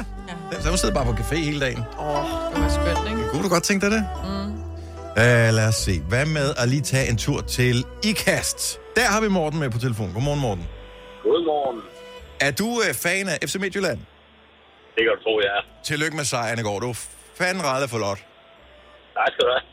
ja. 0.52 0.62
Så 0.62 0.70
hun 0.70 0.78
sidder 0.78 0.96
bare 0.96 1.06
på 1.06 1.12
café 1.12 1.36
hele 1.36 1.60
dagen. 1.60 1.80
Åh, 2.00 2.08
oh, 2.08 2.54
det 2.54 2.62
var 2.64 2.70
skønt, 2.70 3.10
ikke? 3.12 3.30
Kunne 3.30 3.44
du 3.44 3.50
godt 3.50 3.64
tænke 3.64 3.86
dig 3.86 3.92
det? 3.98 4.04
Mm. 4.24 4.54
Uh, 5.24 5.50
lad 5.60 5.68
os 5.68 5.76
se. 5.76 6.02
Hvad 6.10 6.26
med 6.26 6.54
at 6.62 6.70
lige 6.70 6.82
tage 6.82 7.10
en 7.10 7.18
tur 7.18 7.42
til 7.42 7.86
IKAST? 8.04 8.80
Der 8.96 9.06
har 9.14 9.22
vi 9.22 9.28
Morten 9.28 9.60
med 9.60 9.70
på 9.70 9.80
telefon. 9.80 10.14
Godmorgen, 10.14 10.40
Morten. 10.42 10.66
Godmorgen. 11.24 11.80
Er 12.42 12.52
du 12.52 12.66
uh, 12.68 12.94
fan 13.04 13.28
af 13.28 13.38
FC 13.50 13.56
Midtjylland? 13.56 14.00
Det 14.96 15.02
kan 15.06 15.12
du 15.18 15.24
tro, 15.24 15.34
jeg 15.40 15.52
er. 15.60 15.64
Tillykke 15.84 16.16
med 16.16 16.24
sejren 16.26 16.60
i 16.60 16.62
går. 16.62 16.80
Du 16.80 16.90
er 16.90 17.00
fandme 17.38 17.64
rædde 17.64 17.88
for 17.88 17.98
lot. 17.98 18.18
Tak 19.18 19.28
skal 19.34 19.46
du 19.48 19.52
have. 19.56 19.66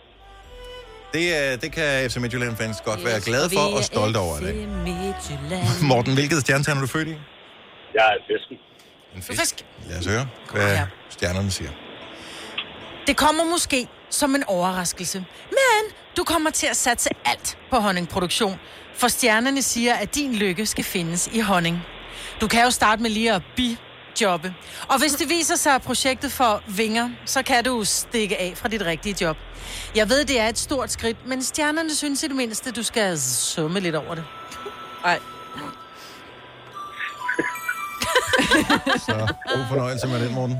Det, 1.14 1.25
uh, 1.55 1.61
det 1.62 1.73
kan 1.73 2.11
FC 2.11 2.16
Midtjylland-fans 2.16 2.77
godt 2.85 3.05
være 3.05 3.21
glade 3.21 3.51
for 3.57 3.77
og 3.77 3.83
stolte 3.85 4.19
over 4.19 4.37
det. 4.37 4.55
Midtjylland. 4.88 5.66
Morten, 5.93 6.14
hvilket 6.14 6.38
stjernetegn 6.40 6.77
er 6.77 6.81
du 6.81 6.87
født 6.87 7.09
i? 7.09 7.16
Jeg 7.99 8.05
er 8.14 8.19
fisken. 8.31 8.57
En 9.16 9.23
fisk. 9.23 9.40
fisk. 9.40 9.64
Lad 9.88 9.99
os 9.99 10.07
høre, 10.07 10.29
hvad 10.53 10.77
her. 10.77 10.87
stjernerne 11.11 11.51
siger. 11.51 11.70
Det 13.07 13.16
kommer 13.16 13.44
måske 13.44 13.88
som 14.11 14.35
en 14.35 14.44
overraskelse. 14.44 15.25
Men 15.51 15.94
du 16.16 16.25
kommer 16.25 16.51
til 16.51 16.66
at 16.66 16.77
satse 16.77 17.09
alt 17.25 17.59
på 17.70 17.79
honningproduktion. 17.79 18.59
For 18.94 19.09
stjernerne 19.09 19.62
siger, 19.62 19.94
at 19.94 20.14
din 20.14 20.35
lykke 20.35 20.66
skal 20.66 20.85
findes 20.85 21.29
i 21.33 21.40
honning. 21.40 21.83
Du 22.40 22.49
kan 22.49 22.64
jo 22.64 22.70
starte 22.70 23.03
med 23.03 23.11
lige 23.11 23.33
at 23.33 23.42
bijobbe. 23.57 24.55
Og 24.88 24.99
hvis 24.99 25.12
det 25.12 25.29
viser 25.29 25.57
sig, 25.57 25.75
at 25.75 25.83
projektet 25.83 26.33
får 26.33 26.62
vinger, 26.68 27.11
så 27.27 27.42
kan 27.42 27.64
du 27.64 27.85
stikke 27.85 28.40
af 28.40 28.53
fra 28.57 28.68
dit 28.68 28.83
rigtige 28.83 29.16
job. 29.20 29.37
Jeg 29.94 30.09
ved, 30.09 30.25
det 30.25 30.40
er 30.40 30.49
et 30.49 30.59
stort 30.59 30.92
skridt, 30.92 31.27
men 31.27 31.42
stjernerne 31.42 31.94
synes 31.94 32.23
i 32.23 32.29
det 32.29 32.37
mindste, 32.37 32.70
du 32.73 32.83
skal 32.83 33.18
summe 33.20 33.81
lidt 33.81 33.94
over 33.94 34.14
det. 34.14 34.25
Ej. 35.05 35.18
Så 39.07 39.35
god 39.55 39.65
fornøjelse 39.69 40.07
med 40.07 40.25
den, 40.25 40.35
Morten. 40.35 40.57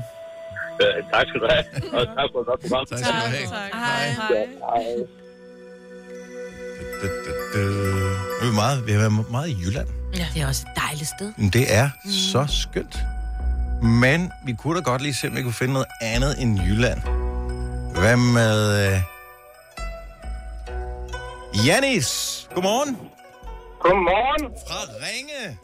Øh, 0.81 1.03
tak 1.13 1.25
skal 1.27 1.39
du 1.41 1.47
have. 1.49 1.65
Og 1.99 2.05
tak 2.17 2.27
for 2.33 2.39
et 2.39 2.45
godt 2.45 2.61
program. 2.61 2.85
Tak 2.85 2.99
skal 2.99 3.11
du 3.11 3.17
have. 3.17 3.47
Hej. 3.73 4.07
Hej. 4.69 4.85
Vi 8.41 8.47
er, 8.47 8.53
meget, 8.53 8.87
vi 8.87 8.91
har 8.91 8.99
været 8.99 9.31
meget 9.31 9.49
i 9.49 9.57
Jylland. 9.65 9.87
Ja. 10.17 10.27
Det 10.33 10.41
er 10.41 10.47
også 10.47 10.65
et 10.69 10.81
dejligt 10.81 11.07
sted. 11.17 11.33
Men 11.37 11.49
Det 11.49 11.73
er 11.73 11.89
mm. 12.05 12.11
så 12.11 12.45
skønt. 12.49 12.97
Men 13.83 14.31
vi 14.45 14.53
kunne 14.53 14.77
da 14.77 14.83
godt 14.83 15.01
lige 15.01 15.13
se, 15.13 15.27
om 15.27 15.35
vi 15.35 15.41
kunne 15.41 15.53
finde 15.53 15.73
noget 15.73 15.87
andet 16.01 16.41
end 16.41 16.59
Jylland. 16.61 17.01
Hvad 17.99 18.17
med... 18.17 18.87
Øh... 18.87 18.99
Janis, 21.67 22.09
godmorgen. 22.55 22.97
Godmorgen. 23.79 24.53
Fra 24.67 24.79
Ringe. 25.05 25.57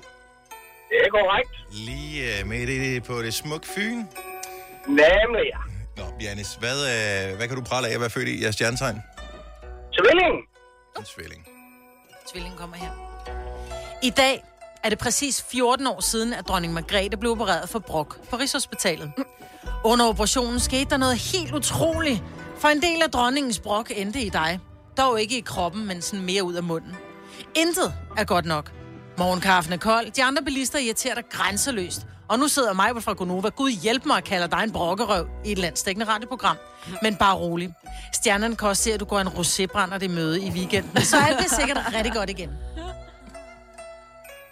Det 0.90 0.98
er 1.06 1.10
korrekt. 1.10 1.52
Lige 1.72 2.40
øh, 2.40 2.48
med 2.48 2.68
det 2.68 3.04
på 3.04 3.22
det 3.22 3.34
smukke 3.34 3.68
Fyn. 3.68 3.98
Nemlig, 4.88 5.46
ja. 5.54 5.62
Nå, 5.98 6.04
Janis, 6.22 6.56
hvad, 6.60 6.78
øh, 6.78 7.38
hvad 7.38 7.48
kan 7.48 7.58
du 7.58 7.64
prale 7.64 7.88
af 7.88 7.94
at 7.94 8.00
være 8.00 8.10
født 8.10 8.28
i 8.28 8.42
jeres 8.44 8.56
stjernetegn? 8.56 9.02
Tvilling. 9.98 10.36
En 11.00 11.06
svilling. 11.06 11.48
Tvillingen 12.32 12.58
kommer 12.58 12.76
her. 12.76 12.92
I 14.04 14.10
dag 14.10 14.44
er 14.84 14.90
det 14.90 14.98
præcis 15.00 15.46
14 15.52 15.88
år 15.88 16.00
siden, 16.02 16.34
at 16.34 16.48
dronning 16.48 16.74
Margrethe 16.74 17.18
blev 17.18 17.32
opereret 17.32 17.70
for 17.70 17.80
brok 17.80 18.30
på 18.30 18.36
Rigshospitalet. 18.36 19.12
Under 19.86 20.06
operationen 20.06 20.60
skete 20.60 20.90
der 20.90 20.98
noget 20.98 21.18
helt 21.18 21.54
utroligt, 21.54 22.24
for 22.58 22.68
en 22.68 22.82
del 22.82 23.02
af 23.04 23.12
dronningens 23.12 23.60
brok 23.60 23.92
endte 23.96 24.22
i 24.22 24.30
dig. 24.30 24.60
Dog 24.98 25.22
ikke 25.22 25.38
i 25.38 25.42
kroppen, 25.42 25.88
men 25.88 26.02
sådan 26.02 26.26
mere 26.26 26.44
ud 26.44 26.54
af 26.54 26.64
munden. 26.64 26.96
Intet 27.56 27.94
er 28.18 28.24
godt 28.24 28.46
nok. 28.46 28.72
Morgenkaffen 29.18 29.74
er 29.74 29.78
kold, 29.78 30.12
de 30.12 30.24
andre 30.24 30.42
bilister 30.44 30.80
irriterer 30.80 31.16
dig 31.16 31.24
grænseløst. 31.30 32.02
Og 32.30 32.40
nu 32.40 32.48
sidder 32.48 32.74
mig 32.74 33.04
fra 33.04 33.14
Gonova. 33.14 33.50
Gud 33.50 33.72
hjælp 33.72 34.06
mig 34.06 34.16
og 34.16 34.24
kalder 34.24 34.48
dig 34.48 34.64
en 34.64 34.72
brokkerøv 34.72 35.28
i 35.46 35.52
et 35.52 35.58
landstækkende 35.58 36.08
radioprogram. 36.12 36.58
Men 37.02 37.16
bare 37.16 37.36
rolig. 37.36 37.74
Stjernerne 38.14 38.56
kan 38.56 38.68
også 38.68 38.84
se, 38.84 38.94
at 38.94 39.00
du 39.00 39.06
går 39.06 39.20
en 39.20 39.28
rosébrænder 39.28 39.98
det 39.98 40.10
møde 40.10 40.42
i 40.42 40.50
weekenden. 40.50 41.02
Så 41.02 41.18
er 41.18 41.38
det 41.42 41.52
sikkert 41.52 41.78
rigtig 41.96 42.14
godt 42.14 42.30
igen. 42.30 42.50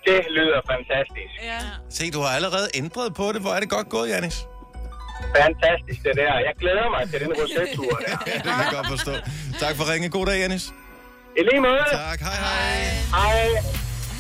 Det 0.06 0.19
lyder 0.38 0.60
fantastisk. 0.73 1.34
Ja. 1.43 1.60
Se, 1.89 2.12
du 2.12 2.19
har 2.21 2.28
allerede 2.30 2.67
ændret 2.75 3.13
på 3.13 3.32
det. 3.34 3.41
Hvor 3.41 3.51
er 3.51 3.60
det 3.60 3.69
godt 3.69 3.89
gået, 3.89 4.10
Janis? 4.10 4.38
Fantastisk, 5.41 5.99
det 6.04 6.13
der. 6.15 6.34
Jeg 6.47 6.54
glæder 6.60 6.89
mig 6.95 7.10
til 7.12 7.19
den 7.19 7.32
rosettur 7.41 7.91
der. 8.06 8.17
Ja, 8.28 8.34
det 8.36 8.43
kan 8.43 8.51
jeg 8.51 8.69
godt 8.71 8.88
forstå. 8.88 9.12
Tak 9.60 9.75
for 9.75 9.91
ringe. 9.93 10.10
God 10.10 10.25
dag, 10.25 10.38
Janis. 10.39 10.65
I 11.38 11.41
lige 11.51 11.62
måde. 11.62 11.84
Tak, 11.91 12.19
hej 12.19 12.36
hej. 12.45 12.80
Hej. 13.15 13.47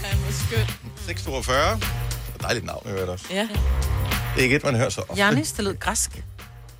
Han 0.05 0.19
var 0.25 0.31
skønt. 0.31 0.69
642. 1.05 1.79
Dejligt 2.41 2.65
navn, 2.65 2.83
jeg 2.85 3.09
også. 3.09 3.25
Ja. 3.29 3.41
Det 3.41 4.39
er 4.39 4.43
ikke 4.43 4.55
et, 4.55 4.63
man 4.63 4.75
hører 4.75 4.89
så 4.89 5.01
ofte. 5.01 5.23
Janis, 5.23 5.51
det 5.51 5.63
lød 5.63 5.79
græsk. 5.79 6.23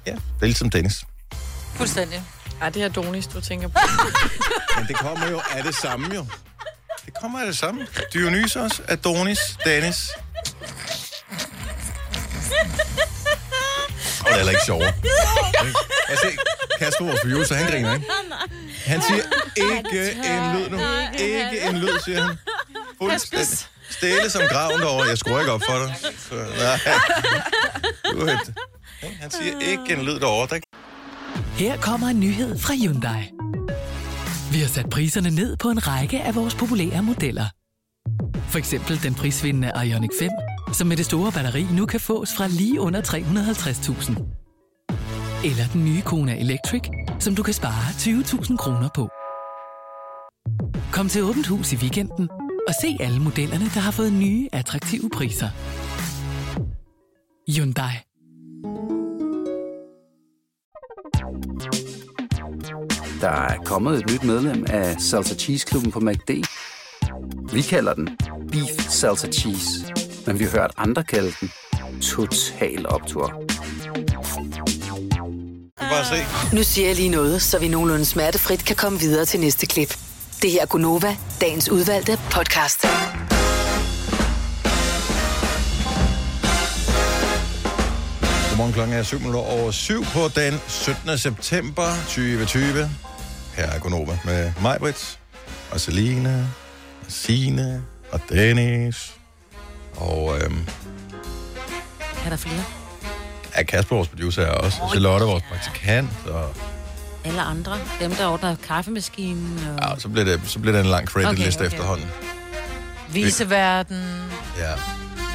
Ja, 0.06 0.12
det 0.12 0.20
er 0.42 0.46
ligesom 0.46 0.70
Dennis. 0.70 1.06
Fuldstændig. 1.76 2.24
Ej, 2.62 2.70
det 2.70 2.84
er 2.84 2.90
Donis, 2.90 3.28
du 3.28 3.42
tænker 3.42 3.68
på. 3.68 3.80
Men 4.78 4.88
det 4.88 4.96
kommer 4.96 5.28
jo 5.30 5.42
af 5.56 5.64
det 5.64 5.76
samme, 5.76 6.16
jo. 6.16 6.26
Det 7.06 7.14
kommer 7.22 7.40
af 7.40 7.46
det 7.46 7.58
samme. 7.58 7.88
Dionysos, 8.14 8.82
Adonis, 8.88 9.40
Dennis. 9.66 10.10
Og 14.20 14.26
det 14.26 14.32
er 14.32 14.36
heller 14.36 14.52
ikke 14.52 14.66
sjovere. 14.66 14.94
Se, 16.22 16.38
Kasper, 16.80 17.06
vores 17.06 17.20
producer, 17.22 17.56
han 17.56 17.72
griner, 17.72 17.94
ikke? 17.94 18.06
Han 18.86 19.02
siger 19.02 19.24
ikke 19.56 20.12
en 20.12 20.56
lyd 20.56 20.70
nu. 20.70 20.80
Ikke 21.20 21.62
en 21.62 21.78
lyd, 21.78 22.00
siger 22.06 22.24
han. 22.24 22.38
Fuldstændig. 23.02 23.48
Stille 23.90 24.30
som 24.30 24.42
graven 24.50 24.82
derovre. 24.82 25.08
Jeg 25.08 25.18
skruer 25.18 25.40
ikke 25.40 25.52
op 25.52 25.62
for 25.70 25.86
dig. 25.86 25.96
Så, 26.18 26.36
nej. 26.36 26.80
Du 28.12 28.20
er? 28.20 28.38
Han 29.22 29.32
siger 29.32 29.60
ikke 29.60 29.94
en 29.94 30.02
lyd 30.02 30.20
derovre. 30.20 30.48
Der 30.48 30.60
Her 31.58 31.78
kommer 31.78 32.08
en 32.08 32.20
nyhed 32.20 32.60
fra 32.60 32.74
Hyundai. 32.74 33.32
Vi 34.52 34.60
har 34.60 34.68
sat 34.68 34.90
priserne 34.90 35.30
ned 35.30 35.58
på 35.58 35.70
en 35.70 35.88
række 35.88 36.22
af 36.22 36.36
vores 36.36 36.56
populære 36.56 37.04
modeller. 37.04 37.46
For 38.50 38.58
eksempel 38.58 39.04
den 39.04 39.16
prisvindende 39.16 39.72
Ioniq 39.86 40.10
5, 40.20 40.30
som 40.74 40.88
med 40.88 40.98
det 40.98 41.06
store 41.06 41.32
batteri 41.32 41.68
nu 41.72 41.86
kan 41.86 42.00
fås 42.00 42.30
fra 42.38 42.48
lige 42.48 42.80
under 42.80 43.02
350.000. 43.02 44.12
Eller 45.46 45.68
den 45.74 45.86
nye 45.86 46.02
Kona 46.02 46.40
Electric, 46.40 46.82
som 47.20 47.36
du 47.36 47.44
kan 47.44 47.54
spare 47.54 47.90
20.000 47.90 48.58
kroner 48.58 48.90
på. 48.96 49.10
Kom 50.92 51.10
til 51.10 51.24
Åbent 51.24 51.48
Hus 51.48 51.74
i 51.74 51.76
weekenden 51.76 52.30
og 52.68 52.74
se 52.82 52.98
alle 53.00 53.20
modellerne, 53.20 53.66
der 53.66 53.80
har 53.80 53.92
fået 53.92 54.14
nye, 54.14 54.50
attraktive 54.52 55.10
priser. 55.10 55.50
Hyundai. 57.52 57.92
Der 63.22 63.30
er 63.30 63.58
kommet 63.66 64.00
et 64.00 64.12
nyt 64.12 64.24
medlem 64.24 64.66
af 64.70 65.02
Salsa 65.02 65.36
Cheese 65.36 65.66
Klubben 65.68 65.92
på 65.92 66.00
MACD. 66.00 66.30
Vi 67.54 67.62
kalder 67.62 67.94
den 67.94 68.10
Beef 68.52 68.90
Salsa 68.90 69.28
Cheese, 69.32 69.94
men 70.28 70.40
vi 70.40 70.44
har 70.44 70.52
hørt 70.52 70.72
andre 70.78 71.04
kalde 71.04 71.32
den 71.42 71.52
Total 72.02 72.90
Optor. 72.90 73.28
bare 75.80 76.06
se. 76.06 76.56
Nu 76.56 76.64
siger 76.64 76.88
jeg 76.88 76.96
lige 76.96 77.10
noget, 77.10 77.42
så 77.42 77.60
vi 77.60 77.68
nogenlunde 77.68 78.06
smertefrit 78.06 78.66
kan 78.66 78.76
komme 78.76 79.00
videre 79.00 79.26
til 79.26 79.40
næste 79.40 79.66
klip. 79.66 79.98
Det 80.42 80.52
her 80.52 80.62
er 80.62 80.66
Gunova, 80.66 81.18
dagens 81.42 81.70
udvalgte 81.70 82.20
podcast. 82.32 82.86
Godmorgen 88.50 88.74
klokken 88.74 88.96
er 88.96 89.04
7 89.04 89.18
minutter 89.20 89.40
over 89.40 89.72
7 89.72 90.04
på 90.06 90.28
den 90.36 90.62
17. 90.68 91.18
september 91.18 91.88
2020. 92.08 92.90
Her 93.56 93.66
er 93.66 93.80
Gunova 93.80 94.20
med 94.26 94.52
mig, 94.62 94.80
Britt, 94.80 95.20
og 95.72 95.80
Selina, 95.80 96.40
og 97.06 97.12
Signe, 97.12 97.84
og 98.12 98.20
Dennis. 98.30 99.14
Og 99.96 100.38
øhm, 100.42 100.68
Er 102.26 102.30
der 102.30 102.38
flere? 102.38 102.64
er 103.54 103.64
Kasper, 103.64 103.96
vores 103.96 104.08
producer, 104.10 104.42
er 104.42 104.52
også. 104.52 104.78
Og 104.82 104.90
Charlotte, 104.90 105.26
vores 105.26 105.44
praktikant. 105.50 106.10
Og 106.28 106.56
Alle 107.26 107.42
andre? 107.42 107.78
Dem, 108.00 108.12
der 108.12 108.28
ordner 108.28 108.56
kaffemaskinen? 108.68 109.60
Og... 109.68 109.90
ja, 109.90 110.00
så 110.00 110.10
bliver 110.10 110.26
det, 110.26 110.42
så 110.46 110.60
bliver 110.60 110.76
det 110.76 110.82
en 110.86 110.92
lang 110.92 111.08
credit 111.08 111.30
Okay, 111.30 111.52
okay. 111.54 111.66
efterhånden. 111.66 112.08
Viseverden. 113.10 114.04
Ja. 114.58 114.74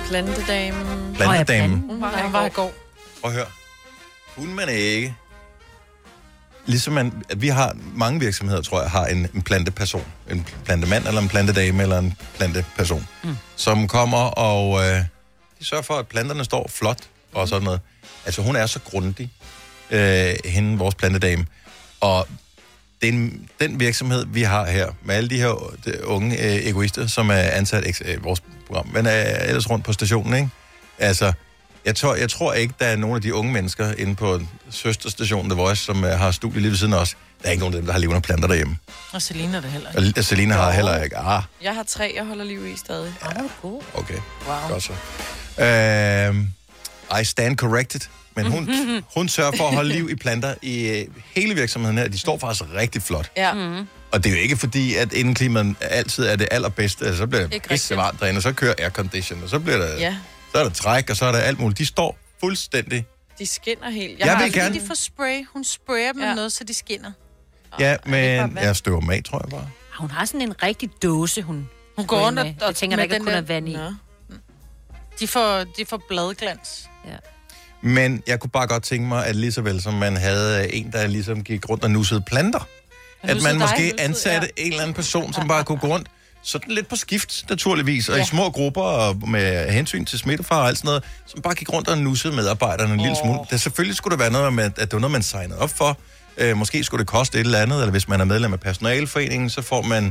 Plantedamen. 0.09 1.15
Plantedamen. 1.15 1.85
Hun 1.89 2.01
var, 2.01 2.23
hun 2.23 2.33
var 2.33 2.47
i 2.47 2.49
går. 2.49 2.75
Prøv 3.21 3.31
at 3.31 3.37
høre. 3.37 3.47
Kunne 4.37 4.55
man 4.55 4.69
ikke... 4.69 5.15
Ligesom 6.67 6.93
man, 6.95 7.23
at 7.29 7.43
vi 7.43 7.49
har 7.49 7.77
mange 7.95 8.21
virksomheder, 8.21 8.63
tror 8.63 8.81
jeg, 8.83 8.91
har 8.91 9.07
en, 9.07 9.29
en 9.35 9.43
planteperson. 9.43 10.05
En 10.31 10.47
plantemand, 10.65 11.07
eller 11.07 11.21
en 11.21 11.29
plantedame, 11.29 11.83
eller 11.83 11.99
en 11.99 12.15
planteperson. 12.37 13.07
Mm. 13.25 13.37
Som 13.57 13.89
kommer 13.89 14.19
og... 14.19 14.81
Øh, 14.89 15.03
de 15.59 15.65
sørger 15.65 15.83
for, 15.83 15.95
at 15.95 16.07
planterne 16.09 16.45
står 16.45 16.71
flot 16.75 16.99
og 17.33 17.49
sådan 17.49 17.65
noget. 17.65 17.81
Altså, 18.25 18.43
hun 18.43 18.57
er 18.57 18.67
så 18.67 18.81
grundig, 18.85 19.31
øh, 19.91 20.35
hende, 20.45 20.79
vores 20.79 20.95
plantedame. 20.95 21.47
Og 22.01 22.29
den, 23.03 23.49
den 23.61 23.81
virksomhed, 23.81 24.27
vi 24.29 24.43
har 24.43 24.67
her, 24.67 24.89
med 25.05 25.15
alle 25.15 25.31
de 25.31 25.37
her 25.37 25.73
de 25.85 26.07
unge 26.07 26.37
øh, 26.45 26.67
egoister, 26.67 27.07
som 27.07 27.31
er 27.31 27.35
ansat 27.35 27.87
i 27.87 27.93
øh, 28.05 28.25
vores 28.25 28.43
program, 28.67 28.89
men 28.95 29.07
er 29.07 29.39
ellers 29.45 29.71
rundt 29.71 29.85
på 29.85 29.93
stationen, 29.93 30.35
ikke? 30.35 30.49
Altså, 30.99 31.33
jeg 31.85 31.97
tror, 31.97 32.15
jeg 32.15 32.31
tror 32.31 32.53
ikke, 32.53 32.75
der 32.79 32.87
er 32.87 32.97
nogen 32.97 33.17
af 33.17 33.23
de 33.23 33.35
unge 33.35 33.53
mennesker 33.53 33.93
inde 33.99 34.17
på 34.17 34.41
søsterstationen 34.71 35.51
The 35.51 35.61
Voice, 35.61 35.85
som 35.85 36.05
øh, 36.05 36.11
har 36.19 36.31
studie 36.31 36.61
lige 36.61 36.71
ved 36.71 36.79
siden 36.79 36.93
af 36.93 36.99
os. 36.99 37.17
Der 37.43 37.47
er 37.49 37.51
ikke 37.51 37.61
nogen 37.61 37.75
af 37.75 37.79
dem, 37.81 37.87
der 37.87 37.93
har 37.93 38.01
levende 38.01 38.21
planter 38.21 38.49
derhjemme. 38.49 38.77
Og 39.13 39.23
Selina 39.23 39.57
er 39.57 39.61
det 39.61 39.71
heller 39.71 40.05
ikke. 40.07 40.21
Og 40.21 40.25
Selina 40.25 40.55
har 40.55 40.71
heller 40.71 41.03
ikke. 41.03 41.17
Ah, 41.17 41.43
Jeg 41.63 41.75
har 41.75 41.83
tre, 41.83 42.13
jeg 42.17 42.25
holder 42.25 42.45
liv 42.45 42.67
i 42.67 42.77
stadig. 42.77 43.13
Ja. 43.25 43.43
god. 43.63 43.83
okay. 43.95 44.19
Wow. 44.49 44.69
Godt 44.69 44.83
så. 44.83 44.93
Uh, 47.11 47.21
I 47.21 47.25
stand 47.25 47.57
corrected. 47.57 48.01
Men 48.37 48.47
hun, 48.47 48.71
hun 49.17 49.29
sørger 49.29 49.53
for 49.57 49.69
at 49.69 49.75
holde 49.75 49.93
liv 49.93 50.11
i 50.11 50.15
planter 50.15 50.55
i 50.63 50.89
øh, 50.89 51.07
hele 51.35 51.55
virksomheden 51.55 51.99
her. 51.99 52.09
De 52.09 52.19
står 52.19 52.39
faktisk 52.39 52.65
rigtig 52.75 53.03
flot. 53.03 53.31
Ja. 53.37 53.55
Mm. 53.55 53.87
Og 54.13 54.25
det 54.25 54.31
er 54.33 54.37
jo 54.37 54.43
ikke 54.43 54.57
fordi, 54.57 54.95
at 54.95 55.13
indeklimaet 55.13 55.75
altid 55.81 56.25
er 56.27 56.37
det 56.37 56.49
allerbedste. 56.51 57.05
Altså, 57.05 57.19
så 57.19 57.27
bliver 57.27 57.43
det 57.47 57.55
Ikke 57.55 57.69
pisse 57.69 57.97
varmt 57.97 58.21
derinde, 58.21 58.39
og 58.39 58.43
så 58.43 58.53
kører 58.53 58.75
aircondition, 58.79 59.43
og 59.43 59.49
så 59.49 59.59
bliver 59.59 59.79
der, 59.79 59.99
Ja, 59.99 60.17
så 60.53 60.59
er 60.59 60.63
der 60.63 60.71
træk, 60.71 61.11
og 61.11 61.17
så 61.17 61.25
er 61.25 61.33
der 61.33 61.39
alt 61.39 61.59
muligt. 61.61 61.79
De 61.79 61.87
står 61.87 62.19
fuldstændig. 62.41 63.07
de 63.39 63.47
skinner 63.47 63.91
helt. 63.91 64.19
Jeg 64.19 64.33
har 64.33 64.43
vil 64.43 64.53
Fordi 64.53 64.61
gerne- 64.61 64.81
de 64.81 64.87
får 64.87 64.95
spray. 64.95 65.45
Hun 65.53 65.65
sprayer 65.65 66.13
dem 66.13 66.21
ja. 66.21 66.27
med 66.27 66.35
noget, 66.35 66.53
så 66.53 66.65
de 66.65 66.75
skinner. 66.75 67.13
Ja, 67.79 67.97
bare 68.11 68.11
men 68.49 68.59
jeg 68.63 68.77
støver 68.77 69.01
med, 69.01 69.23
tror 69.23 69.41
jeg 69.45 69.51
bare. 69.51 69.69
Hun 69.99 70.11
har 70.11 70.25
sådan 70.25 70.41
en 70.43 70.63
rigtig 70.63 70.91
dåse, 71.03 71.43
hun... 71.43 71.69
Hun 71.97 72.07
går 72.07 72.21
rundt 72.27 72.39
og, 72.39 72.45
med. 72.47 72.55
Jeg 72.67 72.75
tænker, 72.75 72.97
der 72.97 73.03
ikke 73.03 73.19
kun 73.19 73.29
er 73.29 73.41
vand 73.41 73.69
i. 73.69 73.73
Nå. 73.73 73.93
De 75.21 75.27
får, 75.29 75.65
de 75.65 75.87
får 75.89 76.03
bladglans. 76.09 76.89
Ja. 77.07 77.11
Men 77.83 78.23
jeg 78.27 78.41
kunne 78.41 78.51
bare 78.51 78.67
godt 78.67 78.83
tænke 78.83 79.09
mig, 79.09 79.27
at 79.27 79.37
lige 79.37 79.53
så 79.53 79.63
vel 79.63 79.83
som 79.83 79.95
man 79.95 80.17
havde 80.17 80.63
øh, 80.63 80.69
en, 80.73 80.93
der 80.93 81.07
ligesom 81.07 81.45
gik 81.45 81.69
rundt 81.69 81.85
og 81.85 81.91
nussede 81.91 82.21
planter, 82.21 82.69
at 83.23 83.43
man 83.43 83.53
dig? 83.53 83.61
måske 83.61 83.93
ansatte 83.99 84.49
ja. 84.59 84.63
en 84.63 84.69
eller 84.71 84.83
anden 84.83 84.95
person, 84.95 85.33
som 85.33 85.49
bare 85.49 85.65
kunne 85.65 85.79
gå 85.79 85.87
rundt, 85.87 86.09
sådan 86.43 86.75
lidt 86.75 86.89
på 86.89 86.97
skift, 86.97 87.45
naturligvis, 87.51 88.09
og 88.09 88.17
Ja. 88.17 88.23
i 88.23 88.27
små 88.27 88.51
grupper, 88.51 88.83
og 88.83 89.29
med 89.29 89.71
hensyn 89.71 90.05
til 90.05 90.19
smittefar 90.19 90.61
og 90.61 90.69
alt 90.69 90.79
sådan 90.79 90.89
noget, 90.89 91.05
som 91.27 91.43
bare 91.43 91.55
gik 91.55 91.73
rundt 91.73 91.89
og 91.89 91.99
nussede 91.99 92.37
medarbejderne 92.37 92.95
en 92.95 93.01
lille 93.01 93.17
smule. 93.23 93.39
Det, 93.51 93.61
selvfølgelig 93.61 93.97
skulle 93.97 94.13
det 94.13 94.21
være 94.21 94.31
noget 94.33 94.53
med, 94.53 94.65
at 94.65 94.77
det 94.81 94.93
var 94.93 94.99
noget, 94.99 95.13
man 95.13 95.23
signede 95.23 95.59
op 95.59 95.71
for. 95.71 95.99
Øh, 96.39 96.57
måske 96.57 96.85
skulle 96.85 96.99
det 96.99 97.07
koste 97.09 97.39
et 97.39 97.45
eller 97.45 97.59
andet, 97.59 97.79
eller 97.79 97.91
hvis 97.91 98.09
man 98.09 98.21
er 98.21 98.25
medlem 98.25 98.53
af 98.53 98.61
personalforeningen, 98.61 99.51
så 99.51 99.63
får 99.63 99.83
man, 99.83 100.05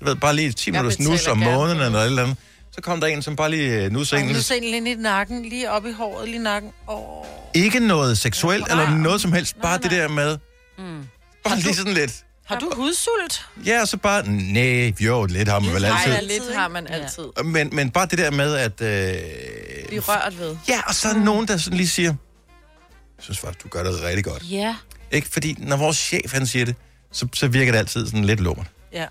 jeg 0.00 0.06
ved, 0.08 0.16
bare 0.16 0.36
lige 0.36 0.52
10 0.52 0.70
Jeg 0.70 0.72
minutters 0.72 0.98
nus 1.08 1.26
om 1.26 1.38
måneden, 1.38 1.80
eller 1.80 1.98
et 1.98 2.06
eller 2.06 2.22
andet. 2.22 2.36
Så 2.80 2.84
kom 2.84 3.00
der 3.00 3.06
en, 3.06 3.22
som 3.22 3.36
bare 3.36 3.50
lige 3.50 3.84
øh, 3.84 3.92
nusser 3.92 4.16
Og 4.16 4.22
en. 4.22 4.28
nu 4.28 4.40
ser 4.40 4.54
en 4.54 4.62
lige 4.62 4.92
i 4.92 4.94
nakken, 4.94 5.44
lige 5.44 5.70
op 5.70 5.86
i 5.86 5.92
håret, 5.92 6.28
lige 6.28 6.42
nakken. 6.42 6.70
Åh. 6.88 7.24
Ikke 7.54 7.80
noget 7.80 8.18
seksuelt, 8.18 8.70
eller 8.70 8.96
noget 8.96 9.20
som 9.20 9.32
helst. 9.32 9.60
Bare 9.62 9.78
det 9.78 9.90
der 9.90 10.08
med... 10.08 10.38
Mm. 10.78 11.02
Bare 11.44 11.58
lige 11.58 11.74
sådan 11.74 11.92
lidt... 11.92 12.12
Har 12.46 12.58
du 12.58 12.72
hudsult? 12.76 13.46
Ja, 13.66 13.80
og 13.80 13.88
så 13.88 13.96
bare... 13.96 14.28
Nej, 14.28 14.92
jo, 15.00 15.24
lidt 15.24 15.48
har 15.48 15.60
man 15.60 15.74
vel 15.74 15.84
altid. 15.84 16.12
Nej, 16.12 16.20
lidt 16.20 16.54
har 16.54 16.68
man 16.68 16.86
altid. 16.86 17.24
Men, 17.44 17.70
men 17.72 17.90
bare 17.90 18.06
det 18.06 18.18
der 18.18 18.30
med, 18.30 18.54
at... 18.54 18.80
Øh... 18.80 19.14
Blive 19.88 20.00
rørt 20.00 20.38
ved. 20.38 20.56
Ja, 20.68 20.80
og 20.86 20.94
så 20.94 21.08
er 21.08 21.12
der 21.12 21.24
nogen, 21.24 21.48
der 21.48 21.56
sådan 21.56 21.76
lige 21.76 21.88
siger... 21.88 22.08
Jeg 22.08 23.24
synes 23.24 23.38
faktisk, 23.38 23.64
du 23.64 23.68
gør 23.68 23.82
det 23.82 24.02
rigtig 24.02 24.24
godt. 24.24 24.42
Ja. 24.50 24.76
Ikke? 25.10 25.28
Fordi 25.28 25.54
når 25.58 25.76
vores 25.76 25.96
chef, 25.96 26.32
han 26.32 26.46
siger 26.46 26.64
det, 26.64 26.74
så, 27.12 27.28
så 27.34 27.48
virker 27.48 27.72
det 27.72 27.78
altid 27.78 28.06
sådan 28.06 28.24
lidt 28.24 28.40
lummert. 28.40 28.66
Ja. 28.92 29.06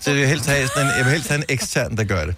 Så 0.00 0.10
jeg 0.10 0.20
vil 0.20 0.28
helst 0.28 0.46
have, 0.46 0.68
sådan 0.68 0.86
en, 0.86 0.92
jeg 0.96 1.04
vil 1.04 1.12
helst 1.12 1.28
have 1.28 1.38
en 1.38 1.44
ekstern, 1.48 1.96
der 1.96 2.04
gør 2.04 2.24
det. 2.24 2.34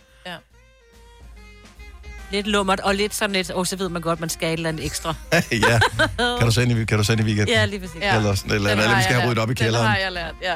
Lidt 2.31 2.47
lummert, 2.47 2.81
og 2.81 2.95
lidt 2.95 3.15
sådan 3.15 3.33
lidt, 3.33 3.51
og 3.51 3.67
så 3.67 3.77
ved 3.77 3.89
man 3.89 4.03
godt, 4.03 4.21
man 4.21 4.29
skal 4.29 4.49
et 4.49 4.53
eller 4.53 4.69
andet 4.69 4.85
ekstra. 4.87 5.15
ja. 5.53 5.81
Kan 6.19 6.47
du 6.47 6.51
sende 6.51 6.87
kan 6.87 6.99
du 6.99 7.05
sende 7.05 7.23
i 7.23 7.27
weekenden? 7.27 7.55
Ja, 7.55 7.65
lige 7.65 7.81
præcis. 7.81 8.01
Ja. 8.01 8.17
Eller 8.17 8.35
sådan 8.35 8.51
et 8.51 8.55
eller 8.55 8.71
Den 8.71 8.79
andet, 8.79 8.85
eller 8.85 8.97
vi 8.97 9.03
skal 9.03 9.13
jeg 9.15 9.21
have 9.23 9.31
ryddet 9.31 9.43
op 9.43 9.51
i 9.51 9.55
kælderen. 9.55 9.85
Den 9.85 9.93
har 9.93 9.99
jeg 9.99 10.13
lært, 10.13 10.35
ja. 10.43 10.55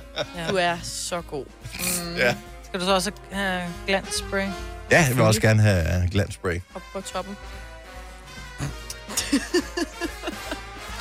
Du 0.50 0.56
er 0.56 0.76
så 0.82 1.20
god. 1.20 1.44
Mm. 1.74 2.16
Ja. 2.16 2.34
Skal 2.64 2.80
du 2.80 2.84
så 2.84 2.94
også 2.94 3.10
have 3.32 3.62
glansspray? 3.86 4.46
Ja, 4.90 5.04
jeg 5.08 5.16
vil 5.16 5.24
også 5.24 5.40
gerne 5.40 5.62
have 5.62 6.08
glansspray. 6.10 6.60
Op 6.74 6.82
på 6.92 7.00
toppen. 7.00 7.36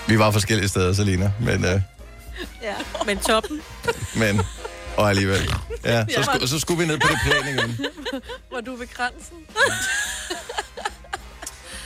Vi 0.08 0.20
var 0.20 0.32
forskellige 0.32 0.68
steder, 0.70 0.94
Selina, 0.94 1.32
men... 1.40 1.66
Øh, 1.66 1.82
Ja, 2.62 2.74
men 3.06 3.18
toppen. 3.20 3.62
men 4.16 4.42
og 4.98 5.10
alligevel. 5.10 5.50
Ja, 5.86 6.06
så, 6.16 6.24
sku, 6.24 6.48
så 6.48 6.60
skulle 6.60 6.80
vi 6.80 6.86
ned 6.88 7.00
på 7.00 7.08
det 7.08 7.20
plan 7.26 7.48
igen. 7.58 7.86
Var 8.52 8.62
du 8.62 8.76
ved 8.76 8.88
kransen? 8.88 9.38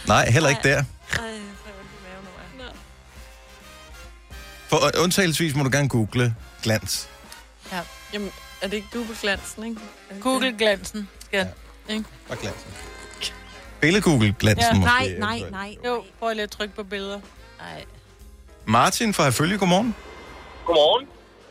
Nej, 0.07 0.29
heller 0.29 0.49
ikke 0.49 0.61
der. 0.69 0.83
For 4.67 4.85
øh, 4.85 5.03
undtagelsesvis 5.03 5.55
må 5.55 5.63
du 5.63 5.69
gerne 5.71 5.89
google 5.89 6.35
glans. 6.63 7.09
Ja. 7.71 7.79
Jamen, 8.13 8.31
er 8.61 8.67
det 8.67 8.77
ikke 8.77 8.87
du 8.93 9.03
på 9.03 9.13
glansen, 9.21 9.63
ikke? 9.63 9.81
Er 10.09 10.19
Google 10.19 10.55
glansen. 10.57 11.09
Ja. 11.33 11.45
ikke? 11.89 12.03
Og 12.29 12.37
glansen. 12.37 12.71
Billed-google 13.81 14.33
glansen 14.39 14.73
Ja. 14.75 14.79
måske. 14.79 15.19
Nej, 15.19 15.39
Nej, 15.39 15.49
nej. 15.51 15.75
Jo, 15.85 16.03
prøv 16.19 16.33
lige 16.33 16.43
at 16.43 16.51
trykke 16.51 16.75
på 16.75 16.83
billeder. 16.83 17.19
Nej. 17.59 17.85
Martin 18.65 19.13
fra 19.13 19.23
Herfølge, 19.23 19.57
godmorgen. 19.57 19.95
Godmorgen. 20.65 21.07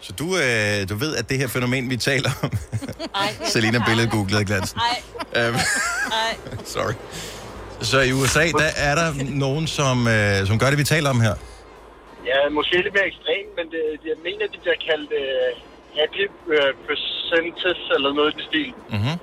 Så 0.06 0.10
du, 0.20 0.26
øh, 0.44 0.78
du 0.90 0.94
ved, 1.04 1.12
at 1.20 1.24
det 1.30 1.36
her 1.42 1.48
fænomen, 1.56 1.84
vi 1.90 1.96
taler 2.10 2.30
om... 2.44 2.50
Selina 3.54 3.78
billedet 3.88 4.10
googlede 4.10 4.44
glansen. 4.50 4.78
Øhm, 5.38 5.58
Sorry. 6.74 6.96
Så 7.90 7.98
i 8.10 8.12
USA, 8.20 8.44
der 8.62 8.70
er 8.88 8.94
der 9.00 9.08
nogen, 9.44 9.66
som, 9.78 9.96
øh, 10.14 10.46
som 10.48 10.54
gør 10.60 10.68
det, 10.72 10.78
vi 10.84 10.88
taler 10.94 11.10
om 11.14 11.20
her. 11.26 11.34
Ja, 12.30 12.38
måske 12.58 12.72
lidt 12.86 12.94
mere 12.98 13.08
ekstremt, 13.12 13.52
men 13.58 13.66
det, 13.74 13.82
jeg 14.10 14.18
mener, 14.26 14.44
de 14.54 14.58
bliver 14.64 14.80
kaldt 14.88 15.10
uh, 15.22 15.50
happy 15.98 16.24
uh, 16.54 16.72
percentage 16.86 17.82
eller 17.96 18.10
noget 18.18 18.28
i 18.32 18.34
den 18.36 18.44
stil. 18.50 18.70
Mm-hmm. 18.94 19.16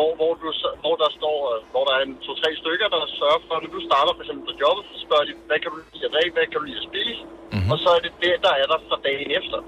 Hvor, 0.00 0.10
hvor, 0.20 0.32
du, 0.42 0.46
hvor 0.84 0.94
der 1.02 1.10
står, 1.18 1.36
øh, 1.52 1.58
hvor 1.72 1.82
der 1.88 1.92
er 1.98 2.02
en 2.08 2.14
to-tre 2.26 2.50
stykker, 2.62 2.86
der 2.94 3.00
sørger 3.20 3.40
for, 3.46 3.54
at 3.58 3.62
når 3.64 3.70
du 3.76 3.80
starter 3.90 4.12
for 4.16 4.22
eksempel 4.24 4.44
på 4.50 4.54
jobbet, 4.64 4.82
så 4.90 4.96
spørger 5.06 5.24
de, 5.28 5.32
hvad 5.48 5.58
kan 5.62 5.68
du 5.72 5.76
lide 5.92 6.04
at 6.08 6.12
drikke, 6.14 6.32
hvad 6.36 6.46
kan 6.50 6.58
du 6.60 6.64
lide 6.70 6.80
at 6.82 6.86
spise? 6.90 7.22
Mm-hmm. 7.54 7.70
Og 7.72 7.76
så 7.82 7.88
er 7.96 8.00
det 8.06 8.12
det, 8.24 8.32
der 8.46 8.52
er 8.62 8.66
der 8.72 8.78
fra 8.88 8.96
dagen 9.08 9.28
efter. 9.40 9.58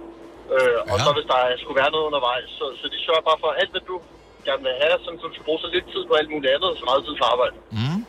Øh, 0.54 0.78
og 0.92 0.96
Ja. 0.98 1.04
så 1.06 1.10
hvis 1.16 1.26
der 1.32 1.38
er- 1.46 1.58
skulle 1.62 1.78
være 1.82 1.90
noget 1.94 2.04
undervejs, 2.10 2.48
så, 2.58 2.64
så 2.80 2.84
de 2.92 2.98
sørger 3.06 3.24
bare 3.30 3.38
for 3.44 3.50
alt, 3.60 3.70
hvad 3.74 3.84
du 3.90 3.96
gerne 4.48 4.62
vil 4.66 4.74
have, 4.82 4.96
sådan, 5.04 5.18
så 5.20 5.24
du 5.30 5.34
skal 5.36 5.46
bruge 5.48 5.60
så 5.64 5.68
lidt 5.76 5.86
tid 5.94 6.02
på 6.10 6.14
alt 6.20 6.30
muligt 6.34 6.50
andet, 6.54 6.68
og 6.72 6.76
så 6.80 6.84
meget 6.90 7.02
tid 7.06 7.14
på 7.20 7.26
arbejde. 7.34 7.54
Mm. 7.78 8.00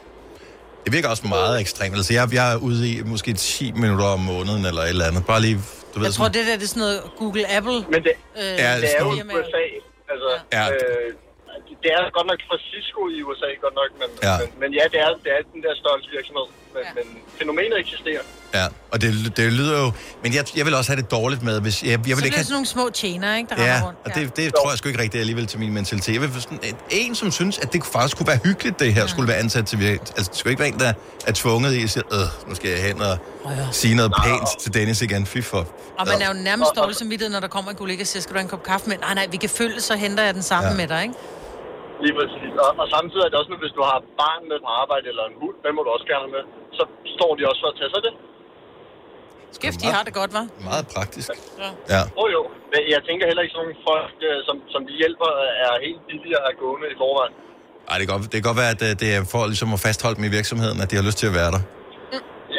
Det 0.84 0.90
virker 0.96 1.10
også 1.16 1.26
meget 1.38 1.56
ekstremt. 1.66 1.96
Altså, 2.00 2.12
jeg, 2.18 2.24
jeg 2.40 2.46
er 2.56 2.58
ude 2.68 2.80
i 2.92 2.94
måske 3.14 3.30
10 3.34 3.72
minutter 3.84 4.08
om 4.18 4.22
måneden 4.34 4.64
eller 4.70 4.82
et 4.88 4.94
eller 4.96 5.08
andet. 5.10 5.24
Bare 5.32 5.42
lige, 5.48 5.58
du 5.92 5.96
ved 6.00 6.06
Jeg 6.10 6.14
tror, 6.20 6.30
det 6.36 6.42
der 6.50 6.56
det 6.62 6.66
er 6.70 6.72
sådan 6.76 6.84
noget 6.88 7.00
Google 7.22 7.46
Apple. 7.58 7.78
Men 7.94 8.00
det, 8.08 8.14
øh, 8.42 8.54
Ja, 8.64 8.70
det 8.84 8.90
er 8.96 9.00
jo 9.06 9.12
sådan- 9.16 9.32
i 9.32 9.36
USA. 9.40 9.64
Altså, 10.14 10.30
Ja. 10.58 10.64
øh, 10.74 11.08
det 11.84 11.90
er 11.98 12.02
godt 12.18 12.28
nok 12.32 12.40
fra 12.50 12.58
Cisco 12.70 13.02
i 13.16 13.18
USA, 13.28 13.50
godt 13.66 13.76
nok, 13.82 13.90
men, 14.02 14.10
Ja. 14.26 14.32
ja. 14.32 14.38
men, 14.42 14.48
men 14.62 14.70
ja, 14.80 14.84
det 14.94 15.00
er, 15.06 15.10
det 15.24 15.32
er 15.38 15.42
den 15.56 15.62
der 15.66 15.74
størrelse 15.82 16.08
virksomhed. 16.18 16.48
Men, 16.76 16.84
ja. 16.88 16.92
men 16.98 17.06
fænomenet 17.40 17.78
eksisterer. 17.86 18.24
Ja, 18.54 18.66
og 18.92 19.02
det, 19.02 19.38
det 19.38 19.54
lyder 19.54 19.76
jo... 19.84 19.92
Men 20.24 20.34
jeg, 20.38 20.44
jeg 20.58 20.66
vil 20.66 20.74
også 20.80 20.92
have 20.92 21.02
det 21.02 21.12
dårligt 21.12 21.44
med, 21.44 21.62
hvis... 21.62 21.84
Jeg, 21.84 21.90
jeg 21.90 21.94
så 21.94 21.98
vil 21.98 22.04
bliver 22.04 22.18
ikke 22.18 22.26
det 22.26 22.36
have, 22.36 22.44
sådan 22.44 22.54
nogle 22.54 22.66
små 22.68 22.90
tjener, 22.90 23.36
ikke, 23.38 23.50
der 23.56 23.64
Ja, 23.64 23.82
rundt. 23.86 24.00
og 24.06 24.10
det, 24.16 24.36
det 24.38 24.54
tror 24.56 24.70
jeg 24.72 24.78
sgu 24.78 24.88
ikke 24.90 25.02
rigtigt 25.02 25.20
alligevel 25.22 25.48
til 25.48 25.60
min 25.60 25.74
mentalitet. 25.74 26.14
Jeg 26.14 26.22
vil 26.22 26.42
sådan, 26.42 26.60
et- 26.64 26.76
en, 26.90 27.16
som 27.16 27.32
synes, 27.32 27.60
at 27.60 27.74
det 27.74 27.84
faktisk 27.94 28.18
kunne 28.18 28.28
være 28.28 28.40
hyggeligt, 28.44 28.80
det 28.80 28.94
her 28.94 29.08
skulle 29.08 29.28
være 29.28 29.38
ansat 29.38 29.66
til. 29.68 29.78
Altså, 29.86 30.30
det 30.32 30.36
skulle 30.40 30.52
ikke 30.52 30.60
være 30.60 30.70
en, 30.70 30.80
der 30.80 30.94
er 31.28 31.32
tvunget 31.32 31.74
i 31.74 31.84
at 31.84 31.90
sige, 31.90 32.04
øh, 32.14 32.50
nu 32.50 32.56
skal 32.56 32.70
jeg 32.70 32.84
hen 32.84 33.02
og 33.02 33.18
sige 33.72 33.96
noget 33.96 34.14
pænt 34.24 34.48
til 34.60 34.74
Dennis 34.74 35.02
igen. 35.02 35.26
Fy 35.26 35.42
for... 35.42 35.58
Og 36.00 36.08
man 36.08 36.22
er 36.22 36.28
jo 36.28 36.34
nærmest 36.34 36.72
dårlig 36.76 36.96
som 36.96 37.08
når 37.32 37.40
der 37.40 37.48
kommer 37.48 37.72
en 37.72 37.78
kollega 37.78 38.02
og 38.02 38.08
siger, 38.08 38.22
skal 38.22 38.34
du 38.34 38.38
have 38.40 38.44
en 38.44 38.50
kop 38.50 38.64
kaffe 38.64 38.90
med? 38.90 38.98
Nej, 38.98 39.14
nej, 39.14 39.28
vi 39.32 39.38
kan 39.38 39.50
følge, 39.50 39.82
så 39.82 39.96
henter 39.96 40.24
jeg 40.24 40.34
den 40.34 40.44
samme 40.44 40.66
Ja. 40.66 40.72
ja. 40.72 40.78
med 40.78 40.88
dig, 40.88 41.02
ikke? 41.04 41.16
Lige 42.04 42.16
præcis. 42.20 42.52
Og, 42.66 42.72
og 42.82 42.86
samtidig 42.96 43.24
er 43.26 43.30
det 43.32 43.38
også, 43.42 43.52
nu, 43.54 43.58
hvis 43.66 43.76
du 43.80 43.84
har 43.92 43.98
barn 44.22 44.42
med 44.52 44.58
på 44.66 44.70
arbejde 44.82 45.06
eller 45.12 45.26
en 45.32 45.38
hund, 45.42 45.56
den 45.66 45.72
må 45.76 45.82
du 45.86 45.90
også 45.96 46.08
gerne 46.14 46.28
med, 46.36 46.44
så 46.78 46.84
står 47.16 47.32
de 47.38 47.42
også 47.50 47.62
for 47.64 47.70
at 47.74 47.78
tage 47.80 47.92
sig 47.96 48.02
det. 48.08 48.14
Skæft, 49.58 49.80
de 49.84 49.90
har 49.96 50.04
det 50.08 50.14
godt, 50.22 50.32
var. 50.40 50.46
Meget 50.70 50.86
praktisk. 50.96 51.30
Ja. 51.64 51.70
Ja. 51.94 52.02
Oh, 52.22 52.28
jo, 52.38 52.42
men 52.72 52.82
jeg 52.96 53.02
tænker 53.08 53.24
heller 53.30 53.44
ikke 53.46 53.54
sådan 53.56 53.66
nogle 53.66 53.80
folk, 53.90 54.16
øh, 54.30 54.38
som, 54.48 54.56
som 54.74 54.82
de 54.90 54.94
hjælper, 55.02 55.30
er 55.66 55.72
helt 55.88 56.02
billigere 56.10 56.44
at 56.50 56.54
gående 56.64 56.88
i 56.94 56.96
forvejen. 57.04 57.34
Ej, 57.90 57.96
det 58.00 58.04
kan, 58.06 58.12
godt, 58.16 58.24
det 58.32 58.38
kan 58.40 58.48
godt 58.52 58.60
være, 58.64 58.74
at 58.76 58.82
øh, 58.88 58.92
det 59.02 59.10
er 59.16 59.22
for 59.34 59.42
ligesom 59.52 59.70
at 59.78 59.82
fastholde 59.88 60.16
dem 60.18 60.26
i 60.30 60.34
virksomheden, 60.38 60.78
at 60.84 60.88
de 60.92 60.96
har 61.00 61.06
lyst 61.10 61.20
til 61.22 61.28
at 61.32 61.36
være 61.42 61.52
der. 61.56 61.64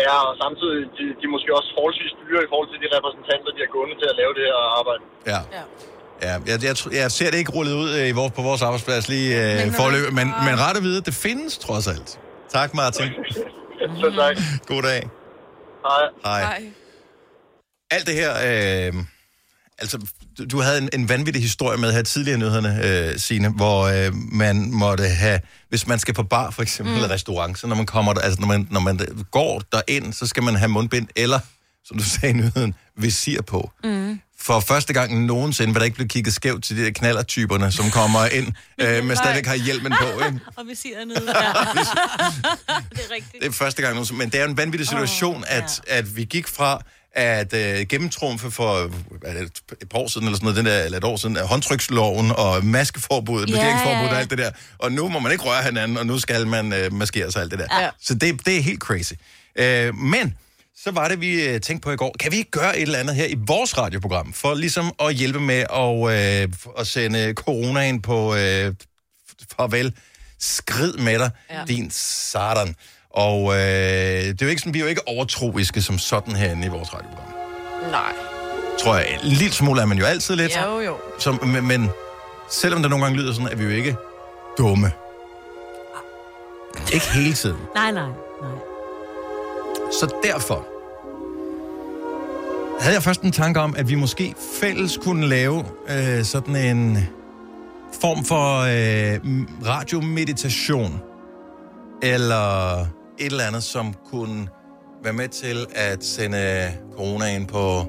Ja, 0.03 0.16
og 0.29 0.35
samtidig 0.44 0.79
de, 0.97 1.05
de 1.18 1.25
er 1.29 1.33
måske 1.37 1.51
også 1.59 1.70
forholdsvis 1.77 2.12
dyre 2.23 2.40
i 2.47 2.49
forhold 2.53 2.68
til 2.73 2.79
de 2.85 2.88
repræsentanter, 2.97 3.51
de 3.57 3.61
har 3.64 3.70
gående 3.77 3.97
til 4.01 4.09
at 4.12 4.16
lave 4.20 4.33
det 4.38 4.44
her 4.51 4.59
arbejde. 4.81 5.03
Ja. 5.33 5.40
Ja, 5.59 5.64
jeg, 6.46 6.62
jeg, 6.64 6.72
tr- 6.72 6.96
jeg 6.96 7.10
ser 7.10 7.30
det 7.30 7.38
ikke 7.38 7.52
rullet 7.52 7.72
ud 7.72 7.90
øh, 7.90 8.08
i 8.08 8.12
vores, 8.12 8.32
på 8.32 8.42
vores 8.42 8.62
arbejdsplads 8.62 9.08
lige 9.08 9.62
øh, 9.64 9.72
forløb, 9.72 10.12
men, 10.12 10.26
men 10.44 10.60
ret 10.60 10.76
at 10.76 10.82
vide, 10.82 11.00
det 11.00 11.14
findes 11.14 11.58
trods 11.58 11.87
alt. 11.87 12.18
Tak, 12.52 12.74
Martin. 12.74 13.08
Så 14.00 14.12
tak. 14.18 14.37
God 14.66 14.82
dag. 14.82 15.08
Hej. 16.24 16.42
Hej. 16.42 16.62
Alt 17.90 18.06
det 18.06 18.14
her, 18.14 18.32
øh, 18.32 18.94
altså, 19.78 19.98
du- 20.38 20.44
du 20.44 20.60
havde 20.60 20.78
en, 20.78 20.88
en 20.92 21.08
vanvittig 21.08 21.42
historie 21.42 21.78
med 21.78 21.92
her 21.92 22.02
tidligere 22.02 22.38
nyhederne, 22.38 22.80
øh, 22.84 23.18
Signe, 23.18 23.48
hvor 23.48 23.82
øh, 24.06 24.14
man 24.32 24.70
måtte 24.70 25.04
have, 25.08 25.40
hvis 25.68 25.87
man 25.87 25.98
skal 25.98 26.14
på 26.14 26.22
bar 26.22 26.50
for 26.50 26.62
eksempel, 26.62 26.92
mm. 26.94 27.00
eller 27.02 27.14
restaurant, 27.14 27.58
så 27.58 27.66
når 27.66 27.76
man 27.76 27.87
kommer 27.87 28.12
der, 28.14 28.20
altså 28.20 28.40
når 28.40 28.48
man, 28.48 28.68
når 28.70 28.80
man 28.80 28.98
går 29.30 29.62
derind, 29.72 30.12
så 30.12 30.26
skal 30.26 30.42
man 30.42 30.54
have 30.54 30.68
mundbind, 30.68 31.08
eller, 31.16 31.38
som 31.84 31.98
du 31.98 32.04
sagde 32.20 32.28
i 32.30 32.32
nyheden, 32.32 32.74
visir 32.96 33.42
på. 33.42 33.70
Mm. 33.84 34.20
For 34.38 34.61
første 34.61 34.92
gang 34.92 35.27
nogensinde 35.27 35.73
vil 35.73 35.81
der 35.81 35.85
ikke 35.85 35.94
blive 35.94 36.09
kigget 36.09 36.35
skævt 36.35 36.64
til 36.64 36.77
de 36.77 36.85
der 36.85 36.90
knallertyperne, 36.90 37.73
som 37.73 37.90
kommer 37.90 38.27
ind, 38.27 38.47
øh, 38.83 39.05
men 39.05 39.16
stadigvæk 39.16 39.47
har 39.47 39.55
hjelmen 39.55 39.92
på, 40.01 40.25
ikke? 40.25 40.40
Og 40.59 40.64
vi 40.68 40.75
siger 40.75 41.05
nede. 41.05 41.20
Ja. 41.27 41.49
det 42.90 43.01
er 43.11 43.14
rigtigt. 43.14 43.42
Det 43.42 43.47
er 43.47 43.53
første 43.53 43.83
gang 43.83 43.94
nogensinde. 43.94 44.18
Men 44.18 44.31
det 44.31 44.40
er 44.40 44.44
en 44.44 44.57
vanvittig 44.57 44.88
situation, 44.88 45.37
oh, 45.37 45.57
at, 45.57 45.81
at 45.87 46.16
vi 46.16 46.25
gik 46.25 46.49
fra 46.49 46.83
at 47.14 47.55
øh, 47.55 47.87
gennemtrumfe 47.88 48.51
for 48.51 48.90
er 49.25 49.33
det, 49.33 49.62
et 49.83 49.88
par 49.88 49.99
år 49.99 50.09
siden, 50.09 50.27
eller 50.27 50.37
sådan 50.37 50.44
noget, 50.44 50.57
den 50.57 50.66
der, 50.66 50.83
eller 50.83 50.99
et 50.99 51.05
år 51.05 51.16
siden, 51.16 51.37
håndtryksloven 51.37 52.33
og 52.37 52.64
maskeforbud, 52.64 53.47
Ja, 53.47 53.53
maskeringsforbud 53.53 53.94
ja, 53.94 54.09
og 54.09 54.12
ja. 54.12 54.18
alt 54.18 54.31
det 54.31 54.38
der. 54.38 54.51
Og 54.79 54.92
nu 54.92 55.09
må 55.09 55.18
man 55.18 55.33
ikke 55.33 55.44
røre 55.44 55.62
hinanden, 55.62 55.97
og 55.97 56.07
nu 56.07 56.18
skal 56.18 56.47
man 56.47 56.73
øh, 56.73 56.92
maskere 56.92 57.33
sig 57.33 57.42
alt 57.42 57.51
det 57.51 57.59
der. 57.59 57.81
Ja. 57.81 57.88
Så 58.01 58.14
det, 58.14 58.47
det 58.47 58.57
er 58.57 58.62
helt 58.62 58.81
crazy. 58.81 59.12
Øh, 59.57 59.94
men 59.94 60.35
så 60.76 60.90
var 60.90 61.08
det, 61.08 61.20
vi 61.20 61.48
øh, 61.48 61.60
tænkte 61.60 61.84
på 61.84 61.90
i 61.90 61.96
går. 61.96 62.14
Kan 62.20 62.32
vi 62.32 62.37
ikke 62.37 62.50
gøre 62.50 62.76
et 62.76 62.82
eller 62.82 62.98
andet 62.98 63.16
her 63.16 63.26
i 63.26 63.37
vores 63.46 63.78
radioprogram, 63.78 64.32
for 64.32 64.54
ligesom 64.54 64.92
at 65.00 65.14
hjælpe 65.14 65.40
med 65.40 65.64
at, 65.72 66.42
øh, 66.42 66.52
at 66.78 66.87
sende 66.87 67.32
coronaen 67.34 68.02
på 68.02 68.34
øh, 68.34 68.74
farvel. 69.56 69.94
Skrid 70.40 70.92
med 70.92 71.18
dig, 71.18 71.30
ja. 71.50 71.64
Din 71.68 71.90
satan. 71.90 72.76
Og 73.10 73.52
øh, 73.52 73.58
det 73.58 74.42
er 74.42 74.46
jo 74.46 74.48
ikke 74.48 74.60
sådan, 74.60 74.74
vi 74.74 74.78
er 74.78 74.82
jo 74.82 74.88
ikke 74.88 75.08
overtroiske 75.08 75.82
som 75.82 75.98
sådan 75.98 76.37
herinde 76.37 76.66
i 76.66 76.70
vores 76.70 76.94
radioprogram. 76.94 77.32
Nej. 77.90 78.12
Tror 78.78 78.96
jeg. 78.96 79.18
En 79.24 79.28
lille 79.28 79.52
smule 79.52 79.80
er 79.80 79.87
man 79.87 79.98
jo 79.98 80.04
altid 80.04 80.37
lidt. 80.37 80.56
Jo, 80.66 80.80
jo. 80.80 80.96
Som, 81.18 81.44
men, 81.46 81.66
men 81.66 81.90
selvom 82.50 82.82
det 82.82 82.90
nogle 82.90 83.04
gange 83.04 83.20
lyder 83.20 83.32
sådan, 83.32 83.48
er 83.48 83.56
vi 83.56 83.64
jo 83.64 83.70
ikke 83.70 83.96
dumme. 84.58 84.92
Ikke 86.92 87.06
hele 87.10 87.34
tiden. 87.34 87.58
Nej, 87.74 87.90
nej. 87.90 88.23
Så 89.92 90.14
derfor 90.23 90.66
havde 92.81 92.94
jeg 92.94 93.03
først 93.03 93.23
en 93.23 93.33
tanke 93.33 93.61
om, 93.61 93.75
at 93.79 93.88
vi 93.88 93.94
måske 93.94 94.35
fælles 94.61 94.99
kunne 95.03 95.27
lave 95.27 95.64
øh, 95.88 96.25
sådan 96.25 96.57
en 96.57 96.99
form 98.01 98.25
for 98.25 98.59
øh, 98.61 99.20
radiomeditation, 99.66 101.01
eller 102.03 102.81
et 102.81 102.87
eller 103.18 103.44
andet, 103.44 103.62
som 103.62 103.94
kunne 104.11 104.49
være 105.05 105.12
med 105.12 105.29
til 105.29 105.66
at 105.75 106.05
sende 106.05 106.73
coronaen 106.97 107.47
på 107.47 107.87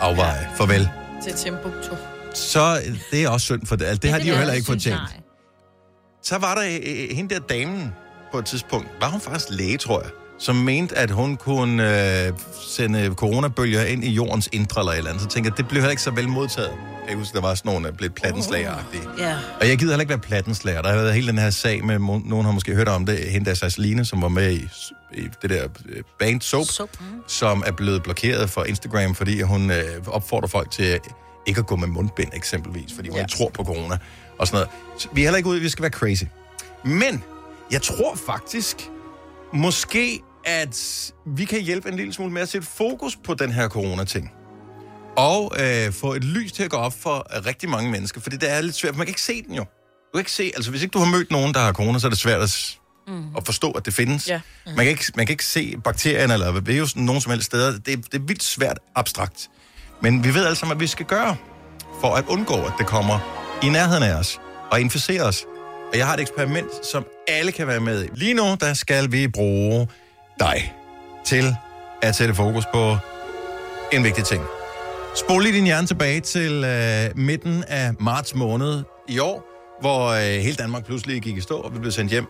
afveje. 0.00 0.48
Farvel. 0.56 0.88
Til 1.22 1.32
Timbuktu. 1.32 1.94
Så 2.34 2.78
det 3.10 3.24
er 3.24 3.28
også 3.28 3.44
synd 3.44 3.66
for 3.66 3.76
det. 3.76 3.84
Altså, 3.84 4.00
det 4.00 4.10
har 4.10 4.18
de 4.18 4.28
jo 4.28 4.34
heller 4.34 4.52
er, 4.52 4.56
ikke 4.56 4.66
fortjent. 4.66 5.00
Så 6.22 6.38
var 6.38 6.54
der 6.54 6.64
øh, 6.64 7.16
hende 7.16 7.34
der 7.34 7.40
damen 7.40 7.92
på 8.32 8.38
et 8.38 8.46
tidspunkt, 8.46 8.88
var 9.00 9.08
hun 9.08 9.20
faktisk 9.20 9.46
læge, 9.50 9.78
tror 9.78 10.00
jeg, 10.00 10.10
som 10.38 10.56
mente, 10.56 10.98
at 10.98 11.10
hun 11.10 11.36
kunne 11.36 12.26
øh, 12.26 12.32
sende 12.62 13.14
coronabølger 13.14 13.84
ind 13.84 14.04
i 14.04 14.10
jordens 14.10 14.48
indre 14.52 14.80
eller 14.80 14.92
et 14.92 14.98
eller 14.98 15.10
andet. 15.10 15.22
Så 15.22 15.28
tænkte 15.28 15.50
jeg, 15.50 15.56
det 15.56 15.68
blev 15.68 15.80
heller 15.80 15.90
ikke 15.90 16.02
så 16.02 16.10
vel 16.10 16.28
modtaget. 16.28 16.70
Jeg 17.00 17.08
kan 17.08 17.18
huske, 17.18 17.34
der 17.34 17.40
var 17.40 17.54
sådan 17.54 17.72
nogle, 17.72 17.86
der 17.86 17.92
blev 17.92 18.10
plattenslageragtige. 18.10 19.02
Ja. 19.18 19.36
Og 19.60 19.68
jeg 19.68 19.78
gider 19.78 19.92
heller 19.92 20.00
ikke 20.00 20.10
være 20.10 20.18
plattenslager. 20.18 20.82
Der 20.82 20.88
har 20.88 20.96
været 20.96 21.14
hele 21.14 21.28
den 21.28 21.38
her 21.38 21.50
sag 21.50 21.84
med, 21.84 21.98
nogen 21.98 22.44
har 22.44 22.52
måske 22.52 22.74
hørt 22.74 22.88
om 22.88 23.06
det, 23.06 23.18
hende 23.18 23.46
der 23.46 23.54
Sasseline, 23.54 24.04
som 24.04 24.22
var 24.22 24.28
med 24.28 24.52
i, 24.52 24.68
i 25.14 25.28
det 25.42 25.50
der 25.50 25.68
øh, 25.88 26.02
band 26.18 26.40
Soap, 26.40 26.66
Soap. 26.66 26.88
Mm. 27.00 27.06
som 27.26 27.62
er 27.66 27.72
blevet 27.72 28.02
blokeret 28.02 28.50
for 28.50 28.64
Instagram, 28.64 29.14
fordi 29.14 29.40
hun 29.40 29.70
øh, 29.70 29.84
opfordrer 30.06 30.48
folk 30.48 30.70
til 30.70 31.00
ikke 31.46 31.58
at 31.58 31.66
gå 31.66 31.76
med 31.76 31.88
mundbind 31.88 32.30
eksempelvis, 32.32 32.92
fordi 32.96 33.08
hun 33.08 33.18
ikke 33.18 33.30
tror 33.30 33.48
på 33.48 33.64
corona 33.64 33.98
og 34.38 34.46
sådan 34.46 34.56
noget. 34.56 34.68
Så 34.98 35.08
vi 35.12 35.20
er 35.20 35.24
heller 35.24 35.36
ikke 35.36 35.48
ude, 35.48 35.60
vi 35.60 35.68
skal 35.68 35.82
være 35.82 35.90
crazy. 35.90 36.24
Men 36.84 37.22
jeg 37.70 37.82
tror 37.82 38.14
faktisk, 38.26 38.76
måske 39.52 40.20
at 40.48 41.12
vi 41.26 41.44
kan 41.44 41.60
hjælpe 41.60 41.88
en 41.88 41.96
lille 41.96 42.12
smule 42.12 42.32
med 42.32 42.42
at 42.42 42.48
sætte 42.48 42.66
fokus 42.66 43.16
på 43.24 43.34
den 43.34 43.52
her 43.52 43.68
corona-ting. 43.68 44.30
Og 45.16 45.52
øh, 45.60 45.92
få 45.92 46.14
et 46.14 46.24
lys 46.24 46.52
til 46.52 46.62
at 46.62 46.70
gå 46.70 46.76
op 46.76 46.92
for 47.00 47.46
rigtig 47.46 47.68
mange 47.68 47.90
mennesker, 47.90 48.20
fordi 48.20 48.36
det 48.36 48.52
er 48.52 48.60
lidt 48.60 48.74
svært, 48.74 48.94
for 48.94 48.98
man 48.98 49.06
kan 49.06 49.10
ikke 49.10 49.22
se 49.22 49.42
den 49.42 49.54
jo. 49.54 49.62
Du 49.62 50.12
kan 50.14 50.20
ikke 50.20 50.32
se, 50.32 50.52
altså 50.56 50.70
hvis 50.70 50.82
ikke 50.82 50.92
du 50.92 50.98
har 50.98 51.12
mødt 51.12 51.30
nogen, 51.30 51.54
der 51.54 51.60
har 51.60 51.72
corona, 51.72 51.98
så 51.98 52.06
er 52.06 52.10
det 52.10 52.18
svært 52.18 52.40
at, 52.42 52.78
Mm. 53.08 53.36
at 53.36 53.46
forstå, 53.46 53.70
at 53.70 53.86
det 53.86 53.94
findes. 53.94 54.28
Ja. 54.28 54.40
Man, 54.66 54.76
kan 54.76 54.86
ikke, 54.88 55.04
man 55.16 55.26
kan 55.26 55.32
ikke 55.32 55.44
se 55.44 55.76
bakterierne 55.84 56.32
eller 56.34 56.60
virusen 56.60 57.04
nogen 57.04 57.20
som 57.20 57.30
helst 57.30 57.46
steder. 57.46 57.72
Det, 57.72 57.86
det 57.86 58.14
er 58.14 58.18
vildt 58.26 58.42
svært 58.42 58.78
abstrakt. 58.94 59.50
Men 60.02 60.24
vi 60.24 60.34
ved 60.34 60.54
sammen, 60.54 60.76
hvad 60.76 60.80
vi 60.82 60.86
skal 60.86 61.06
gøre 61.06 61.36
for 62.00 62.14
at 62.14 62.24
undgå, 62.28 62.54
at 62.54 62.72
det 62.78 62.86
kommer 62.86 63.18
i 63.62 63.68
nærheden 63.68 64.02
af 64.02 64.14
os 64.14 64.40
og 64.70 64.80
inficerer 64.80 65.24
os. 65.24 65.44
Og 65.92 65.98
jeg 65.98 66.06
har 66.06 66.14
et 66.14 66.20
eksperiment, 66.20 66.86
som 66.92 67.06
alle 67.28 67.52
kan 67.52 67.66
være 67.66 67.80
med 67.80 68.04
i. 68.04 68.08
Lige 68.14 68.34
nu, 68.34 68.56
der 68.60 68.74
skal 68.74 69.12
vi 69.12 69.28
bruge 69.28 69.88
dig 70.40 70.74
til 71.24 71.44
at 72.02 72.14
sætte 72.14 72.34
fokus 72.34 72.64
på 72.74 72.96
en 73.92 74.04
vigtig 74.04 74.24
ting. 74.24 74.42
Spol 75.14 75.42
lige 75.42 75.54
din 75.54 75.64
hjerne 75.64 75.86
tilbage 75.86 76.20
til 76.20 76.64
øh, 76.64 77.18
midten 77.18 77.64
af 77.68 77.94
marts 78.00 78.34
måned 78.34 78.82
i 79.08 79.18
år, 79.18 79.44
hvor 79.80 80.08
øh, 80.08 80.20
hele 80.20 80.54
Danmark 80.54 80.86
pludselig 80.86 81.22
gik 81.22 81.36
i 81.36 81.40
stå, 81.40 81.56
og 81.56 81.74
vi 81.74 81.78
blev 81.78 81.92
sendt 81.92 82.10
hjem. 82.10 82.26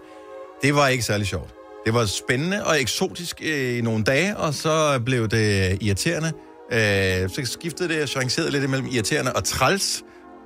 Det 0.62 0.75
var 0.75 0.88
ikke 0.88 1.05
særlig 1.05 1.27
sjovt. 1.27 1.55
Det 1.87 1.94
var 1.94 2.07
spændende 2.07 2.64
og 2.64 2.81
eksotisk 2.81 3.42
øh, 3.44 3.79
i 3.79 3.81
nogle 3.81 4.05
dage, 4.05 4.37
og 4.37 4.55
så 4.55 5.01
blev 5.05 5.29
det 5.29 5.79
irriterende. 5.81 6.33
Øh, 6.73 7.31
så 7.31 7.40
skiftede 7.44 7.88
det 7.88 8.03
og 8.03 8.09
changerede 8.09 8.51
lidt 8.51 8.64
imellem 8.64 8.88
irriterende 8.92 9.33
og 9.33 9.44
træls. 9.44 10.03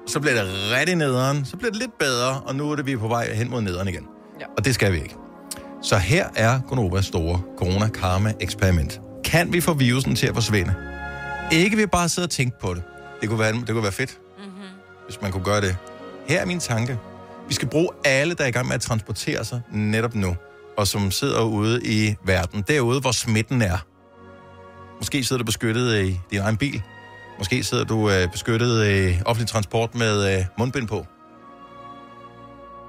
Så 0.06 0.20
blev 0.20 0.34
det 0.34 0.46
rigtig 0.72 0.96
nederen, 0.96 1.44
så 1.44 1.56
blev 1.56 1.70
det 1.70 1.78
lidt 1.78 1.98
bedre, 1.98 2.40
og 2.40 2.54
nu 2.54 2.70
er 2.70 2.76
det 2.76 2.86
vi 2.86 2.92
er 2.92 2.98
på 2.98 3.08
vej 3.08 3.34
hen 3.34 3.50
mod 3.50 3.60
nederen 3.60 3.88
igen. 3.88 4.06
Ja. 4.40 4.46
Og 4.56 4.64
det 4.64 4.74
skal 4.74 4.92
vi 4.92 4.96
ikke. 4.96 5.14
Så 5.82 5.96
her 5.96 6.28
er 6.36 6.60
Gonovas 6.68 7.04
store 7.04 7.40
corona-karma-eksperiment. 7.58 9.00
Kan 9.24 9.52
vi 9.52 9.60
få 9.60 9.74
virusen 9.74 10.16
til 10.16 10.26
at 10.26 10.34
forsvinde? 10.34 10.74
Ikke 11.52 11.76
ved 11.76 11.86
bare 11.86 12.04
at 12.04 12.10
sidde 12.10 12.26
og 12.26 12.30
tænke 12.30 12.58
på 12.60 12.74
det. 12.74 12.82
Det 13.20 13.28
kunne 13.28 13.38
være, 13.38 13.52
det 13.52 13.68
kunne 13.68 13.82
være 13.82 13.92
fedt, 13.92 14.18
mm-hmm. 14.38 14.68
hvis 15.06 15.22
man 15.22 15.32
kunne 15.32 15.44
gøre 15.44 15.60
det. 15.60 15.76
Her 16.28 16.40
er 16.40 16.46
min 16.46 16.60
tanke. 16.60 16.98
Vi 17.48 17.54
skal 17.54 17.68
bruge 17.68 17.88
alle, 18.04 18.34
der 18.34 18.44
er 18.44 18.48
i 18.48 18.50
gang 18.50 18.66
med 18.66 18.74
at 18.74 18.80
transportere 18.80 19.44
sig 19.44 19.60
netop 19.72 20.14
nu, 20.14 20.36
og 20.76 20.86
som 20.86 21.10
sidder 21.10 21.42
ude 21.42 21.80
i 21.84 22.16
verden, 22.24 22.64
derude, 22.68 23.00
hvor 23.00 23.12
smitten 23.12 23.62
er. 23.62 23.78
Måske 24.98 25.24
sidder 25.24 25.38
du 25.38 25.46
beskyttet 25.46 26.04
i 26.04 26.20
din 26.30 26.40
egen 26.40 26.56
bil. 26.56 26.82
Måske 27.38 27.64
sidder 27.64 27.84
du 27.84 28.10
øh, 28.10 28.30
beskyttet 28.30 28.88
i 28.88 29.18
offentlig 29.26 29.48
transport 29.48 29.94
med 29.94 30.38
øh, 30.38 30.44
mundbind 30.58 30.88
på. 30.88 31.06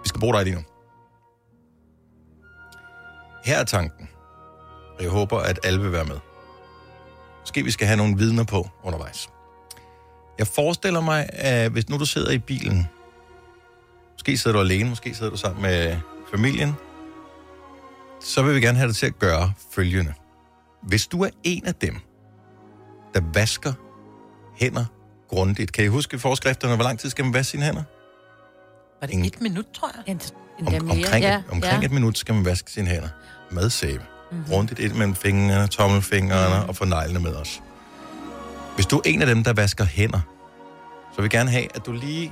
Vi 0.03 0.08
skal 0.08 0.19
bruge 0.19 0.34
dig 0.34 0.43
lige 0.43 0.56
nu. 0.56 0.62
Her 3.43 3.58
er 3.58 3.63
tanken. 3.63 4.10
Og 4.97 5.03
jeg 5.03 5.12
håber, 5.12 5.39
at 5.39 5.60
alle 5.63 5.82
vil 5.82 5.91
være 5.91 6.06
med. 6.06 6.17
Måske 7.39 7.63
vi 7.63 7.71
skal 7.71 7.88
have 7.88 7.97
nogle 7.97 8.17
vidner 8.17 8.43
på 8.43 8.69
undervejs. 8.84 9.29
Jeg 10.39 10.47
forestiller 10.47 11.01
mig, 11.01 11.29
at 11.34 11.71
hvis 11.71 11.89
nu 11.89 11.97
du 11.97 12.06
sidder 12.06 12.32
i 12.32 12.38
bilen, 12.38 12.88
måske 14.13 14.38
sidder 14.38 14.58
du 14.58 14.63
alene, 14.63 14.89
måske 14.89 15.15
sidder 15.15 15.32
du 15.32 15.38
sammen 15.38 15.62
med 15.62 15.97
familien, 16.36 16.73
så 18.21 18.43
vil 18.43 18.56
vi 18.56 18.62
gerne 18.62 18.77
have 18.77 18.88
dig 18.88 18.95
til 18.95 19.06
at 19.06 19.19
gøre 19.19 19.53
følgende. 19.71 20.13
Hvis 20.82 21.08
du 21.08 21.23
er 21.23 21.29
en 21.43 21.65
af 21.65 21.75
dem, 21.75 21.99
der 23.13 23.21
vasker 23.34 23.73
hænder 24.60 24.86
grundigt. 25.29 25.71
Kan 25.71 25.86
I 25.86 25.88
huske 25.88 26.19
forskrifterne? 26.19 26.75
Hvor 26.75 26.84
lang 26.84 26.99
tid 26.99 27.10
skal 27.10 27.25
man 27.25 27.34
vaske 27.34 27.51
sine 27.51 27.63
hænder? 27.63 27.84
Var 29.01 29.08
det 29.08 29.25
et 29.25 29.41
minut, 29.41 29.65
tror 29.73 29.91
jeg? 30.08 30.17
Om, 30.67 30.89
omkring, 30.89 31.23
ja, 31.23 31.43
omkring 31.51 31.82
ja. 31.82 31.86
et 31.86 31.91
minut 31.91 32.17
skal 32.17 32.36
man 32.36 32.45
vaske 32.45 32.71
sine 32.71 32.88
hænder 32.88 33.10
med 33.53 33.69
sæbe. 33.69 33.93
Mhm. 34.03 34.37
Mm-hmm. 34.39 34.53
Grundigt 34.53 34.79
ind 34.79 34.93
mellem 34.93 35.15
fingrene, 35.15 35.67
tommelfingrene 35.67 36.59
mm. 36.63 36.69
og 36.69 36.75
få 36.75 36.85
neglene 36.85 37.19
med 37.19 37.35
os. 37.35 37.61
Hvis 38.75 38.85
du 38.85 38.97
er 38.97 39.01
en 39.05 39.21
af 39.21 39.27
dem, 39.27 39.43
der 39.43 39.53
vasker 39.53 39.85
hænder, 39.85 40.19
så 41.11 41.15
vil 41.17 41.23
jeg 41.23 41.29
gerne 41.31 41.49
have, 41.49 41.67
at 41.75 41.85
du 41.85 41.91
lige 41.91 42.31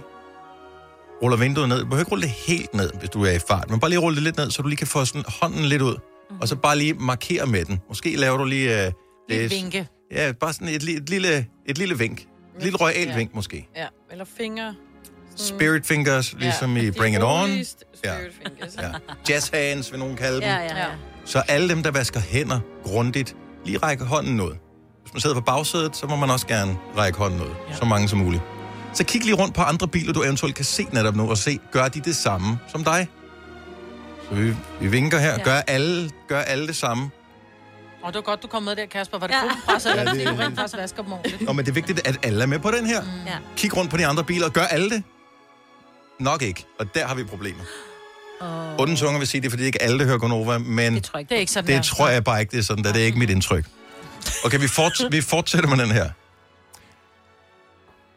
ruller 1.21 1.37
vinduet 1.37 1.69
ned. 1.69 1.79
Du 1.79 1.85
behøver 1.85 1.99
ikke 2.01 2.11
rulle 2.11 2.21
det 2.21 2.31
helt 2.47 2.73
ned, 2.73 2.91
hvis 2.99 3.09
du 3.09 3.25
er 3.25 3.31
i 3.31 3.39
fart, 3.47 3.69
men 3.69 3.79
bare 3.79 3.89
lige 3.89 3.99
rulle 3.99 4.15
det 4.15 4.23
lidt 4.23 4.37
ned, 4.37 4.51
så 4.51 4.61
du 4.61 4.67
lige 4.67 4.77
kan 4.77 4.87
få 4.87 5.05
sådan 5.05 5.23
hånden 5.41 5.65
lidt 5.65 5.81
ud. 5.81 5.95
Mm-hmm. 5.95 6.41
Og 6.41 6.47
så 6.47 6.55
bare 6.55 6.77
lige 6.77 6.93
markere 6.93 7.45
med 7.45 7.65
den. 7.65 7.79
Måske 7.87 8.15
laver 8.15 8.37
du 8.37 8.43
lige... 8.43 8.87
Uh, 8.87 8.93
Lige 9.29 9.49
vinke. 9.49 9.87
Ja, 10.11 10.31
bare 10.39 10.53
sådan 10.53 10.67
et, 10.67 10.83
et, 10.89 11.09
lille, 11.09 11.45
et 11.65 11.77
lille 11.77 11.97
vink. 11.97 12.21
Et 12.57 12.63
lille 12.63 12.77
royal 12.81 13.07
Ja. 13.07 13.15
vink 13.15 13.35
måske. 13.35 13.67
Ja, 13.75 13.85
eller. 14.11 14.25
Sådan- 14.37 14.75
Spirit 15.35 15.85
fingers, 15.85 16.33
ligesom 16.39 16.77
Ja, 16.77 16.83
i 16.83 16.91
Bring 16.91 17.15
It 17.15 17.21
On. 17.23 17.29
roligste 17.41 17.85
Ja. 18.05 18.15
spirit 18.17 18.33
fingers. 18.43 18.75
Ja. 18.81 19.13
Jazz 19.33 19.49
hands, 19.53 19.91
vil 19.91 19.99
nogen 19.99 20.15
kalde 20.15 20.35
dem. 20.35 20.43
Ja, 20.43 20.55
ja, 20.57 20.77
ja. 20.77 20.85
Så 21.31 21.39
alle 21.47 21.69
dem, 21.69 21.83
der 21.83 21.91
vasker 21.91 22.19
hænder 22.19 22.59
grundigt, 22.83 23.35
lige 23.65 23.77
række 23.77 24.03
hånden 24.05 24.41
ud. 24.41 24.51
Hvis 25.01 25.13
man 25.13 25.21
sidder 25.21 25.35
på 25.35 25.41
bagsædet, 25.41 25.95
så 25.95 26.07
må 26.07 26.15
man 26.15 26.29
også 26.29 26.47
gerne 26.47 26.77
række 26.97 27.17
hånden 27.17 27.41
ud. 27.41 27.49
Ja. 27.69 27.75
Så 27.75 27.85
mange 27.85 28.07
som 28.09 28.19
muligt. 28.19 28.41
Så 28.93 29.03
kig 29.03 29.23
lige 29.23 29.35
rundt 29.35 29.55
på 29.55 29.61
andre 29.61 29.87
biler, 29.87 30.13
du 30.13 30.23
eventuelt 30.23 30.55
kan 30.55 30.65
se 30.65 30.83
netop 30.93 31.15
nu, 31.15 31.29
og 31.29 31.37
se, 31.37 31.59
gør 31.71 31.87
de 31.87 31.99
det 31.99 32.15
samme 32.15 32.59
som 32.67 32.83
dig? 32.83 33.07
Så 34.29 34.35
vi, 34.35 34.55
vi 34.81 34.87
vinker 34.87 35.19
her. 35.19 35.31
Ja. 35.31 35.43
Gør 35.43 35.61
alle, 35.67 36.09
gør 36.27 36.39
alle 36.41 36.67
det 36.67 36.75
samme? 36.75 37.09
Og 38.03 38.07
det 38.13 38.15
var 38.15 38.21
godt, 38.21 38.43
du 38.43 38.47
kom 38.47 38.63
med 38.63 38.75
der, 38.75 38.85
Kasper. 38.85 39.17
Var 39.19 39.27
det 39.27 39.33
ja. 39.33 39.41
gruppepres, 39.41 39.85
eller 39.85 40.01
Ja, 40.01 40.09
ja, 40.09 40.15
det- 40.15 40.27
det... 40.27 40.39
rent 40.39 40.55
faktisk 40.59 40.77
vasker 40.77 41.03
dem 41.03 41.11
ordentligt? 41.13 41.41
Nå, 41.41 41.53
men 41.53 41.65
det 41.65 41.71
er 41.71 41.75
vigtigt, 41.75 42.07
at 42.07 42.25
alle 42.25 42.43
er 42.43 42.47
med 42.47 42.59
på 42.59 42.71
den 42.71 42.85
her. 42.85 43.01
Mm. 43.01 43.07
Ja. 43.27 43.37
Kig 43.57 43.77
rundt 43.77 43.91
på 43.91 43.97
de 43.97 44.05
andre 44.05 44.23
biler. 44.23 44.49
Gør 44.49 44.61
alle 44.63 44.89
det? 44.89 45.03
Nok 46.19 46.41
ikke. 46.41 46.65
Og 46.79 46.95
der 46.95 47.07
har 47.07 47.15
vi 47.15 47.23
problemer. 47.23 47.63
Oh. 48.41 48.79
Onde 48.81 48.95
tunger 48.95 49.19
vil 49.19 49.27
sige, 49.27 49.41
det 49.41 49.45
er, 49.47 49.49
fordi 49.49 49.61
det 49.63 49.67
ikke 49.67 49.81
alle, 49.81 49.99
der 49.99 50.05
hører 50.05 50.17
Gonova, 50.17 50.57
men 50.57 50.93
det, 50.95 51.03
tror 51.03 51.17
jeg 51.17 51.21
ikke. 51.21 51.29
Det 51.29 51.35
er 51.35 51.39
ikke 51.39 51.51
sådan, 51.51 51.67
det 51.67 51.75
der. 51.75 51.81
tror 51.81 52.09
jeg 52.09 52.23
bare 52.23 52.39
ikke, 52.41 52.51
det 52.51 52.59
er 52.59 52.63
sådan, 52.63 52.83
der. 52.83 52.93
det 52.93 53.01
er 53.01 53.05
ikke 53.05 53.19
mit 53.19 53.29
indtryk. 53.29 53.65
Okay, 54.45 54.59
vi, 54.59 54.65
forts- 54.65 55.07
vi 55.11 55.21
fortsætter 55.21 55.69
med 55.69 55.77
den 55.77 55.91
her. 55.91 56.09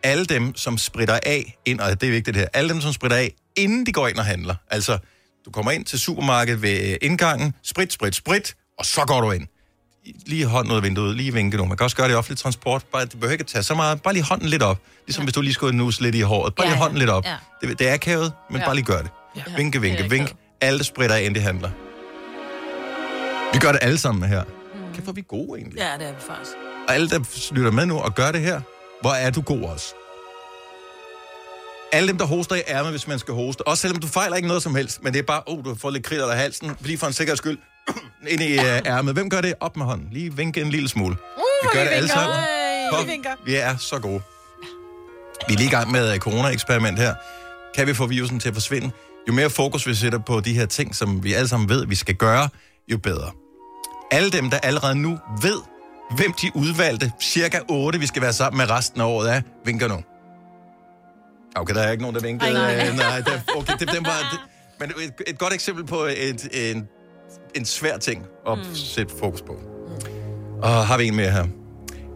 Alle 0.02 0.24
dem, 0.24 0.56
som 0.56 0.78
spritter 0.78 1.18
af 1.22 1.56
ind, 1.64 1.80
og 1.80 2.00
det 2.00 2.06
er 2.06 2.10
vigtigt 2.10 2.37
her, 2.37 2.46
alle 2.54 2.68
dem, 2.68 2.80
som 2.80 2.92
spritter 2.92 3.16
af, 3.16 3.32
inden 3.56 3.87
de 3.87 3.92
går 3.92 4.08
ind 4.08 4.18
og 4.18 4.24
handler. 4.24 4.54
Altså, 4.70 4.98
du 5.44 5.50
kommer 5.50 5.70
ind 5.70 5.84
til 5.84 5.98
supermarkedet 5.98 6.62
ved 6.62 6.96
indgangen, 7.02 7.54
sprit, 7.62 7.92
sprit, 7.92 8.14
sprit, 8.14 8.54
og 8.78 8.87
så 8.87 9.00
går 9.06 9.20
du 9.20 9.30
ind. 9.30 9.46
Lige 10.26 10.46
hånden 10.46 10.72
ud 10.72 10.76
af 10.76 10.82
vinduet, 10.82 11.16
lige 11.16 11.32
vinke 11.32 11.56
nu. 11.56 11.64
Man 11.64 11.76
kan 11.76 11.84
også 11.84 11.96
gøre 11.96 12.08
det 12.08 12.14
i 12.14 12.16
offentlig 12.16 12.38
transport. 12.38 12.84
Bare, 12.92 13.02
det 13.04 13.10
behøver 13.12 13.32
ikke 13.32 13.42
at 13.42 13.46
tage 13.46 13.62
så 13.62 13.74
meget. 13.74 14.02
Bare 14.02 14.14
lige 14.14 14.24
hånden 14.24 14.48
lidt 14.48 14.62
op. 14.62 14.78
Ligesom 15.06 15.22
ja. 15.22 15.24
hvis 15.24 15.34
du 15.34 15.40
lige 15.40 15.54
skulle 15.54 15.76
nuse 15.78 16.02
lidt 16.02 16.14
i 16.14 16.20
håret. 16.20 16.54
Bare 16.54 16.66
Ja, 16.66 16.70
lige 16.72 16.76
ja. 16.78 16.82
hånden 16.82 16.98
lidt 16.98 17.10
op. 17.10 17.24
Ja. 17.24 17.37
Det, 17.62 17.78
det 17.78 17.88
er 17.88 17.94
akavet, 17.94 18.32
men 18.50 18.60
Ja. 18.60 18.64
bare 18.66 18.74
lige 18.74 18.84
gør 18.84 19.02
det. 19.02 19.10
Ja. 19.37 19.42
Vinke, 19.57 19.81
vinke, 19.81 20.11
vink. 20.11 20.33
Alle 20.61 20.85
spritter 20.85 21.16
af, 21.16 21.20
inden 21.20 21.35
de 21.35 21.40
handler. 21.40 21.70
Vi 23.53 23.59
gør 23.59 23.73
det 23.73 23.79
alle 23.83 23.99
sammen 23.99 24.29
her. 24.29 24.42
Kan 24.94 25.05
få 25.05 25.12
vi 25.12 25.25
gode 25.29 25.59
egentlig? 25.59 25.79
Ja, 25.79 25.92
det 25.99 26.09
er 26.09 26.12
vi 26.12 26.20
faktisk. 26.20 26.53
Og 26.88 26.94
alle, 26.94 27.11
der 27.11 27.53
lytter 27.55 27.70
med 27.70 27.87
nu 27.87 27.99
og 27.99 28.14
gør 28.14 28.33
det 28.33 28.40
her, 28.40 28.61
hvor 29.01 29.11
er 29.11 29.31
du 29.31 29.40
god 29.40 29.62
også? 29.62 29.94
Alle 31.92 32.09
dem, 32.09 32.18
der 32.18 32.25
hoster 32.25 32.57
i 32.57 32.62
ærmet, 32.68 32.90
hvis 32.92 33.09
man 33.09 33.18
skal 33.18 33.35
hoste. 33.35 33.68
Også 33.68 33.81
selvom 33.81 34.01
du 34.01 34.07
fejler 34.07 34.37
ikke 34.37 34.49
noget 34.49 34.62
som 34.62 34.75
helst, 34.75 35.03
men 35.03 35.12
det 35.12 35.18
er 35.18 35.23
bare, 35.23 35.42
oh, 35.47 35.64
du 35.64 35.75
fået 35.75 35.92
lidt 35.92 36.05
kridt 36.05 36.23
af 36.23 36.37
halsen, 36.37 36.77
lige 36.81 36.99
for 36.99 37.07
en 37.07 37.12
sikkerheds 37.12 37.38
skyld, 37.38 37.59
ind 38.33 38.42
i 38.42 38.59
uh, 38.59 38.64
ærmet. 38.64 39.14
Hvem 39.14 39.31
gør 39.31 39.40
det? 39.40 39.55
Op 39.61 39.77
med 39.77 39.87
hånden. 39.87 40.09
Lige 40.12 40.37
vinke 40.37 40.61
en 40.61 40.70
lille 40.70 40.88
smule. 40.88 41.16
vi 41.62 41.68
gør 41.73 41.81
det 41.85 41.90
alle 41.90 42.09
sammen. 42.09 42.37
Kom, 42.90 43.09
vi 43.47 43.55
er 43.55 43.77
så 43.77 43.99
gode. 43.99 44.20
Vi 45.49 45.55
er 45.55 45.59
lige 45.59 45.66
i 45.68 45.70
gang 45.70 45.92
med 45.92 46.14
et 46.14 46.20
corona-eksperiment 46.20 46.99
her. 46.99 47.14
Kan 47.75 47.87
vi 47.87 47.94
få 47.94 48.07
virusen 48.07 48.40
til 48.40 48.49
at 48.49 48.55
forsvinde? 48.55 48.90
Jo 49.28 49.32
mere 49.32 49.50
fokus 49.50 49.87
vi 49.87 49.94
sætter 49.94 50.18
på 50.18 50.40
de 50.40 50.54
her 50.54 50.66
ting, 50.66 50.94
som 50.94 51.24
vi 51.24 51.32
alle 51.32 51.48
sammen 51.48 51.68
ved, 51.68 51.87
vi 51.87 51.94
skal 51.94 52.14
gøre, 52.14 52.48
jo 52.92 52.98
bedre. 52.98 53.30
Alle 54.10 54.30
dem, 54.30 54.50
der 54.50 54.58
allerede 54.58 54.94
nu 54.94 55.18
ved, 55.42 55.60
hvem 56.16 56.32
de 56.32 56.50
udvalgte, 56.54 57.12
cirka 57.20 57.58
8, 57.68 57.98
vi 57.98 58.06
skal 58.06 58.22
være 58.22 58.32
sammen 58.32 58.58
med 58.58 58.70
resten 58.70 59.00
af 59.00 59.04
året, 59.04 59.34
er, 59.34 59.40
vinker 59.64 59.88
nu. 59.88 60.02
Okay, 61.56 61.74
der 61.74 61.82
er 61.82 61.90
ikke 61.90 62.02
nogen, 62.02 62.16
der 62.16 62.22
vinker. 62.22 62.46
Ej, 62.46 62.52
nej. 62.52 62.88
Øh, 62.88 62.96
nej, 62.96 63.20
der, 63.20 63.40
okay, 63.56 63.72
det, 63.78 63.92
den 63.92 64.04
var, 64.04 64.18
det, 64.32 64.40
men 64.80 64.90
et, 64.90 65.12
et 65.26 65.38
godt 65.38 65.54
eksempel 65.54 65.84
på 65.84 65.96
et, 65.96 66.70
en, 66.70 66.88
en 67.54 67.64
svær 67.64 67.98
ting 67.98 68.26
at 68.48 68.58
mm. 68.58 68.74
sætte 68.74 69.14
fokus 69.18 69.42
på. 69.42 69.58
Og 70.62 70.87
har 70.87 70.98
vi 70.98 71.06
en 71.06 71.16
mere 71.16 71.30
her. 71.30 71.46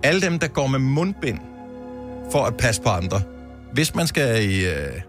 Alle 0.02 0.20
dem, 0.20 0.38
der 0.38 0.48
går 0.48 0.66
med 0.66 0.78
mundbind 0.78 1.38
for 2.32 2.44
at 2.44 2.56
passe 2.56 2.82
på 2.82 2.88
andre. 2.88 3.22
Hvis 3.72 3.94
man 3.94 4.06
skal 4.06 4.50
i, 4.50 4.66
øh, 4.66 5.00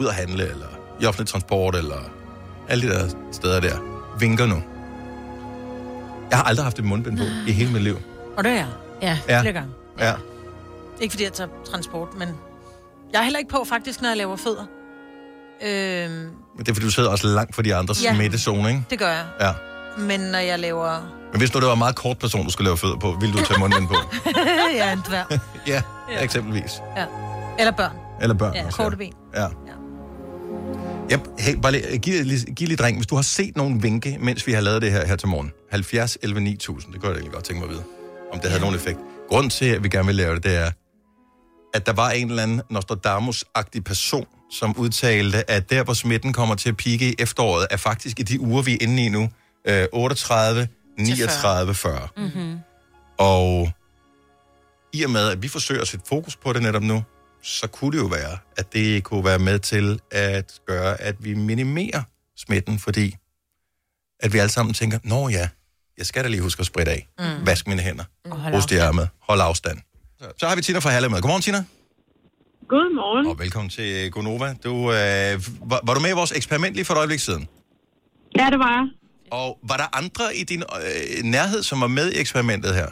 ud 0.00 0.06
at 0.06 0.14
handle, 0.14 0.42
eller 0.42 0.79
i 1.00 1.06
offentlig 1.06 1.28
transport, 1.28 1.74
eller 1.74 1.96
alle 2.68 2.88
de 2.88 2.94
der 2.94 3.08
steder 3.32 3.60
der, 3.60 3.76
vinker 4.18 4.46
nu. 4.46 4.62
Jeg 6.30 6.38
har 6.38 6.44
aldrig 6.44 6.64
haft 6.64 6.78
et 6.78 6.84
mundbind 6.84 7.18
på 7.18 7.24
i 7.46 7.52
hele 7.52 7.72
mit 7.72 7.82
liv. 7.82 7.96
Og 8.36 8.44
det 8.44 8.52
er 8.52 8.56
jeg. 8.56 8.66
Ja, 9.02 9.18
Ja. 9.28 9.34
ja. 9.34 9.40
flere 9.40 9.52
gange. 9.52 9.70
Ja. 9.98 10.12
Ikke 11.00 11.12
fordi 11.12 11.24
jeg 11.24 11.32
tager 11.32 11.50
transport, 11.70 12.08
men 12.18 12.28
jeg 13.12 13.18
er 13.18 13.22
heller 13.22 13.38
ikke 13.38 13.50
på 13.50 13.64
faktisk, 13.68 14.00
når 14.02 14.08
jeg 14.08 14.16
laver 14.16 14.36
fødder. 14.36 14.64
Øhm, 15.62 16.12
Men 16.12 16.32
det 16.58 16.68
er, 16.68 16.74
fordi 16.74 16.86
du 16.86 16.90
sidder 16.90 17.10
også 17.10 17.26
langt 17.26 17.54
fra 17.54 17.62
de 17.62 17.74
andres 17.74 18.04
Ja. 18.04 18.08
ja. 18.10 18.14
smittezone, 18.16 18.68
ikke? 18.68 18.84
det 18.90 18.98
gør 18.98 19.08
jeg. 19.08 19.24
Ja. 19.40 19.52
Men 19.98 20.20
når 20.20 20.38
jeg 20.38 20.58
laver... 20.58 21.16
Men 21.32 21.38
hvis 21.40 21.54
nu 21.54 21.60
det 21.60 21.66
var 21.66 21.72
en 21.72 21.78
meget 21.78 21.96
kort 21.96 22.18
person, 22.18 22.44
du 22.44 22.50
skulle 22.50 22.66
lave 22.68 22.76
fødder 22.76 22.96
på, 22.96 23.16
ville 23.20 23.38
du 23.38 23.44
tage 23.44 23.60
mundbind 23.60 23.88
på? 23.88 23.94
ja, 24.76 24.92
en 24.92 25.02
dværg. 25.08 25.26
ja, 25.66 25.82
Ja. 26.12 26.22
eksempelvis. 26.24 26.80
Ja. 26.96 27.04
Eller 27.58 27.72
børn. 27.72 27.96
Eller 28.22 28.34
børn. 28.34 28.54
Ja, 28.54 28.66
også, 28.66 28.76
korte 28.76 28.96
ben. 28.96 29.12
Ja. 29.34 29.40
Ja, 29.42 29.48
hey, 31.38 31.54
bare 31.62 31.72
lige, 31.72 31.98
giv, 31.98 32.24
lige, 32.24 32.54
giv 32.54 32.68
lige 32.68 32.76
dreng, 32.76 32.96
hvis 32.96 33.06
du 33.06 33.14
har 33.14 33.22
set 33.22 33.56
nogen 33.56 33.82
vinke, 33.82 34.18
mens 34.20 34.46
vi 34.46 34.52
har 34.52 34.60
lavet 34.60 34.82
det 34.82 34.92
her, 34.92 35.06
her 35.06 35.16
til 35.16 35.28
morgen. 35.28 35.52
70 35.70 36.18
11 36.22 36.40
9000, 36.40 36.92
det 36.92 37.00
kunne 37.00 37.08
jeg 37.08 37.16
egentlig 37.16 37.32
godt 37.32 37.44
tænke 37.44 37.60
mig 37.60 37.68
at 37.68 37.74
vide, 37.74 37.84
om 38.32 38.40
det 38.40 38.50
havde 38.50 38.60
nogen 38.60 38.76
effekt. 38.76 38.98
Grunden 39.28 39.50
til, 39.50 39.64
at 39.64 39.84
vi 39.84 39.88
gerne 39.88 40.06
vil 40.06 40.14
lave 40.14 40.34
det, 40.34 40.44
det 40.44 40.56
er, 40.56 40.70
at 41.74 41.86
der 41.86 41.92
var 41.92 42.10
en 42.10 42.30
eller 42.30 42.42
anden 42.42 42.62
Nostradamus-agtig 42.70 43.84
person, 43.84 44.26
som 44.50 44.76
udtalte, 44.76 45.50
at 45.50 45.70
der, 45.70 45.84
hvor 45.84 45.94
smitten 45.94 46.32
kommer 46.32 46.54
til 46.54 46.68
at 46.68 46.76
pike 46.76 47.08
i 47.10 47.14
efteråret, 47.18 47.66
er 47.70 47.76
faktisk 47.76 48.20
i 48.20 48.22
de 48.22 48.40
uger, 48.40 48.62
vi 48.62 48.72
er 48.72 48.78
inde 48.80 49.04
i 49.04 49.08
nu, 49.08 49.28
øh, 49.64 49.86
38, 49.92 50.68
39, 50.98 51.74
40. 51.74 52.08
Mm-hmm. 52.16 52.58
Og 53.18 53.72
i 54.92 55.02
og 55.02 55.10
med, 55.10 55.28
at 55.28 55.42
vi 55.42 55.48
forsøger 55.48 55.80
at 55.80 55.88
sætte 55.88 56.06
fokus 56.08 56.36
på 56.36 56.52
det 56.52 56.62
netop 56.62 56.82
nu, 56.82 57.02
så 57.42 57.66
kunne 57.66 57.92
det 57.92 58.02
jo 58.02 58.06
være, 58.06 58.38
at 58.56 58.72
det 58.72 59.04
kunne 59.04 59.24
være 59.24 59.38
med 59.38 59.58
til 59.58 60.00
at 60.10 60.60
gøre, 60.66 61.00
at 61.00 61.24
vi 61.24 61.34
minimerer 61.34 62.02
smitten, 62.36 62.78
fordi 62.78 63.16
at 64.20 64.32
vi 64.32 64.38
alle 64.38 64.50
sammen 64.50 64.74
tænker, 64.74 64.98
nå 65.04 65.28
ja, 65.28 65.48
jeg 65.98 66.06
skal 66.06 66.24
da 66.24 66.28
lige 66.28 66.42
huske 66.42 66.60
at 66.60 66.66
spritte 66.66 66.92
af. 66.92 67.08
Mm. 67.18 67.24
Mm. 67.24 67.46
Vask 67.46 67.66
mine 67.66 67.80
hænder. 67.80 68.04
hold 68.30 68.54
Hoste 68.54 68.74
i 68.74 68.78
ærmet. 68.78 69.08
Hold 69.28 69.40
afstand. 69.40 69.78
Så, 70.20 70.32
så 70.38 70.46
har 70.48 70.56
vi 70.56 70.62
Tina 70.62 70.78
fra 70.78 70.90
Herlev 70.90 71.10
med. 71.10 71.20
Godmorgen, 71.20 71.42
Tina. 71.42 71.64
Godmorgen. 72.68 73.26
Og 73.26 73.38
velkommen 73.38 73.70
til 73.70 74.10
Gonova. 74.10 74.54
Du, 74.64 74.74
øh, 74.92 75.42
var, 75.70 75.80
var 75.84 75.94
du 75.94 76.00
med 76.00 76.10
i 76.10 76.12
vores 76.12 76.32
eksperiment 76.32 76.74
lige 76.74 76.84
for 76.84 76.94
et 76.94 76.98
øjeblik 76.98 77.20
siden? 77.20 77.48
Ja, 78.38 78.46
det 78.50 78.58
var 78.58 78.70
jeg. 78.70 78.88
Og 79.30 79.58
var 79.62 79.76
der 79.76 79.96
andre 79.96 80.36
i 80.36 80.44
din 80.44 80.62
øh, 80.62 81.24
nærhed, 81.24 81.62
som 81.62 81.80
var 81.80 81.86
med 81.86 82.12
i 82.12 82.20
eksperimentet 82.20 82.74
her? 82.74 82.86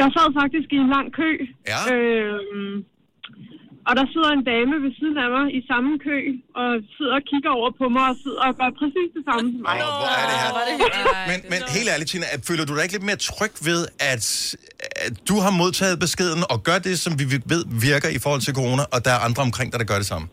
Jeg 0.00 0.06
sad 0.16 0.26
faktisk 0.40 0.68
i 0.76 0.78
en 0.84 0.90
lang 0.96 1.08
kø. 1.20 1.30
Ja. 1.72 1.80
Øhm, 1.92 2.74
og 3.88 3.92
der 3.98 4.06
sidder 4.12 4.30
en 4.38 4.44
dame 4.52 4.74
ved 4.84 4.92
siden 4.98 5.16
af 5.24 5.28
mig 5.36 5.46
i 5.58 5.60
samme 5.70 5.90
kø, 6.06 6.16
og 6.60 6.68
sidder 6.96 7.14
og 7.20 7.24
kigger 7.30 7.50
over 7.58 7.70
på 7.80 7.84
mig 7.96 8.06
og 8.12 8.16
sidder 8.24 8.42
og 8.48 8.54
gør 8.60 8.70
præcis 8.80 9.08
det 9.16 9.22
samme 9.28 9.46
som 9.52 9.60
mig. 9.68 9.76
Hvor 10.02 10.10
er 10.22 10.26
det 10.30 10.36
her? 10.42 10.50
Men, 11.30 11.38
men 11.52 11.60
helt 11.76 11.88
ærligt, 11.92 12.08
Tina, 12.12 12.26
føler 12.48 12.64
du 12.68 12.72
dig 12.74 12.82
ikke 12.86 12.96
lidt 12.98 13.08
mere 13.10 13.20
tryg 13.30 13.54
ved, 13.68 13.80
at, 14.12 14.24
at 15.06 15.12
du 15.28 15.36
har 15.44 15.52
modtaget 15.62 15.96
beskeden 16.04 16.42
og 16.52 16.58
gør 16.68 16.78
det, 16.88 16.94
som 17.04 17.12
vi 17.20 17.24
ved 17.52 17.62
virker 17.88 18.10
i 18.18 18.20
forhold 18.24 18.42
til 18.46 18.54
corona, 18.60 18.82
og 18.94 18.98
der 19.06 19.12
er 19.16 19.20
andre 19.28 19.42
omkring 19.48 19.68
dig, 19.72 19.78
der 19.82 19.88
gør 19.92 19.98
det 20.02 20.08
samme? 20.12 20.26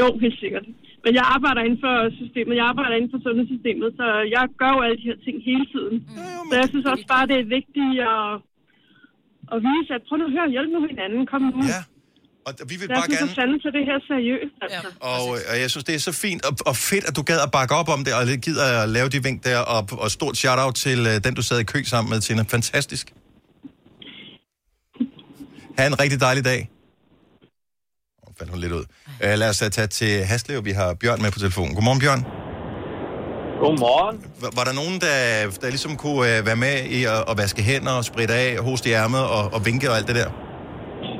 Jo, 0.00 0.06
helt 0.24 0.38
sikkert. 0.44 0.64
Men 1.04 1.12
jeg 1.18 1.24
arbejder 1.36 1.60
inden 1.66 1.80
for 1.86 1.94
systemet, 2.20 2.54
jeg 2.60 2.66
arbejder 2.72 2.94
inden 2.98 3.12
for 3.14 3.20
sundhedssystemet, 3.26 3.88
så 4.00 4.06
jeg 4.36 4.44
gør 4.60 4.70
jo 4.76 4.80
alle 4.86 4.98
de 5.00 5.06
her 5.10 5.18
ting 5.26 5.36
hele 5.50 5.66
tiden. 5.74 5.96
Mm. 5.98 6.46
Så 6.48 6.54
jeg 6.60 6.68
synes 6.72 6.86
også 6.92 7.06
bare, 7.14 7.24
det 7.30 7.38
er 7.44 7.48
vigtigt 7.58 7.94
at, 8.14 8.26
at 9.52 9.58
vise, 9.68 9.90
at 9.96 10.02
prøv 10.06 10.16
nu 10.18 10.24
at 10.30 10.34
høre, 10.36 10.46
hjælp 10.56 10.70
nu 10.74 10.80
hinanden, 10.92 11.22
kom 11.32 11.42
nu. 11.54 11.62
Ja. 11.76 11.82
Og 12.46 12.52
vi 12.70 12.74
vil 12.80 12.86
så 12.86 12.92
jeg 12.92 12.98
bare 13.00 13.16
synes, 13.22 13.34
gerne... 13.40 13.58
til 13.64 13.70
det 13.76 13.84
her 13.90 13.98
seriøst. 14.10 14.56
Altså. 14.64 14.88
Og, 15.10 15.22
og 15.50 15.56
jeg 15.62 15.70
synes, 15.72 15.84
det 15.88 15.94
er 15.94 16.02
så 16.10 16.14
fint 16.24 16.42
og, 16.48 16.52
og 16.70 16.76
fedt, 16.90 17.04
at 17.08 17.14
du 17.18 17.22
gad 17.22 17.40
at 17.46 17.50
bakke 17.58 17.74
op 17.80 17.88
om 17.96 18.00
det, 18.04 18.12
og 18.18 18.22
gider 18.46 18.82
at 18.82 18.88
lave 18.96 19.08
de 19.14 19.18
vink 19.26 19.38
der, 19.44 19.58
og, 19.74 19.82
og 20.04 20.10
stort 20.10 20.36
shout-out 20.36 20.74
til 20.74 20.98
uh, 21.10 21.14
den, 21.24 21.34
du 21.34 21.42
sad 21.42 21.58
i 21.60 21.66
kø 21.72 21.78
sammen 21.82 22.08
med, 22.12 22.20
Tina. 22.20 22.42
Fantastisk. 22.56 23.06
Ha' 25.78 25.86
en 25.86 26.00
rigtig 26.02 26.20
dejlig 26.20 26.44
dag. 26.44 26.71
Fandt 28.38 28.50
hun 28.52 28.60
lidt 28.64 28.72
ud. 28.72 28.84
Uh, 29.24 29.34
lad 29.42 29.48
os 29.52 29.62
uh, 29.62 29.68
tage 29.76 29.90
til 29.98 30.12
Haslev. 30.30 30.58
Vi 30.64 30.74
har 30.80 30.88
Bjørn 31.00 31.22
med 31.24 31.30
på 31.36 31.38
telefonen. 31.44 31.72
Godmorgen, 31.76 32.00
Bjørn. 32.04 32.22
Godmorgen. 33.62 34.16
Var, 34.42 34.50
var 34.58 34.64
der 34.68 34.74
nogen, 34.80 34.96
der, 35.06 35.16
der 35.62 35.68
ligesom 35.76 35.92
kunne 36.02 36.20
uh, 36.30 36.46
være 36.48 36.58
med 36.66 36.76
i 36.98 37.00
at, 37.14 37.20
at 37.30 37.34
vaske 37.42 37.62
hænder 37.70 37.94
og 38.00 38.04
spritte 38.10 38.34
af, 38.44 38.48
hoste 38.68 38.86
i 38.90 38.92
ærmet 39.02 39.24
og, 39.36 39.44
og 39.54 39.60
vinke 39.68 39.86
og 39.90 39.96
alt 39.98 40.08
det 40.10 40.16
der? 40.22 40.30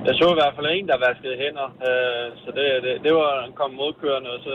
Jeg 0.07 0.15
så 0.21 0.27
i 0.35 0.39
hvert 0.41 0.55
fald 0.57 0.69
en, 0.77 0.87
der 0.91 1.05
vaskede 1.07 1.37
hænder, 1.43 1.69
øh, 1.89 2.27
så 2.43 2.49
det, 2.59 2.67
det, 2.85 2.93
det 3.05 3.13
var 3.21 3.31
en 3.47 3.55
kom 3.61 3.73
modkørende, 3.83 4.31
og 4.37 4.41
så 4.47 4.55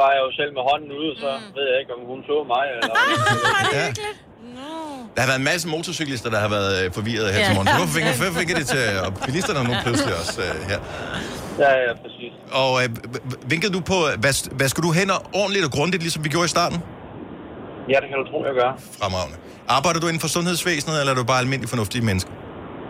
var 0.00 0.08
jeg 0.14 0.20
jo 0.26 0.30
selv 0.38 0.52
med 0.56 0.62
hånden 0.70 0.90
ude, 1.00 1.12
så 1.22 1.30
mm. 1.36 1.50
ved 1.56 1.64
jeg 1.70 1.78
ikke, 1.82 1.94
om 1.98 2.02
hun 2.10 2.20
så 2.30 2.36
mig. 2.54 2.64
Eller... 2.74 2.94
Ja. 3.78 3.86
Der 5.14 5.20
har 5.24 5.28
været 5.32 5.40
en 5.44 5.48
masse 5.52 5.64
motorcyklister, 5.74 6.28
der 6.34 6.40
har 6.44 6.50
været 6.56 6.72
øh, 6.80 6.86
forvirret 6.98 7.26
her 7.34 7.38
Ja. 7.40 7.46
til 7.46 7.54
morgen. 7.56 7.68
Så 7.72 7.76
Hvorfor 7.80 7.94
fik, 7.98 8.04
hvorfor 8.20 8.34
fik 8.40 8.48
det 8.60 8.66
til, 8.74 8.84
og 9.06 9.10
bilisterne 9.26 9.58
er 9.62 9.66
nu 9.70 9.74
pludselig 9.86 10.12
også 10.20 10.36
øh, 10.46 10.54
her. 10.70 10.78
Ja, 11.64 11.70
ja, 11.86 11.92
præcis. 12.04 12.32
Og 12.62 12.70
øh, 12.82 12.88
vinkede 13.52 13.72
du 13.76 13.80
på, 13.92 13.98
hvad, 14.22 14.34
hvad 14.58 14.68
skulle 14.72 14.86
du 14.88 14.92
hænder 15.00 15.18
ordentligt 15.40 15.64
og 15.68 15.72
grundigt, 15.76 16.00
ligesom 16.06 16.20
vi 16.26 16.30
gjorde 16.34 16.48
i 16.50 16.54
starten? 16.56 16.78
Ja, 17.92 17.96
det 18.02 18.08
kan 18.10 18.16
du 18.22 18.24
tro, 18.30 18.38
jeg 18.50 18.54
gør. 18.62 18.70
Fremragende. 19.00 19.36
Arbejder 19.76 19.98
du 20.02 20.06
inden 20.10 20.22
for 20.24 20.30
sundhedsvæsenet, 20.36 20.94
eller 21.00 21.12
er 21.14 21.18
du 21.22 21.24
bare 21.32 21.40
almindelig 21.44 21.68
fornuftig 21.74 21.98
menneske? 22.10 22.30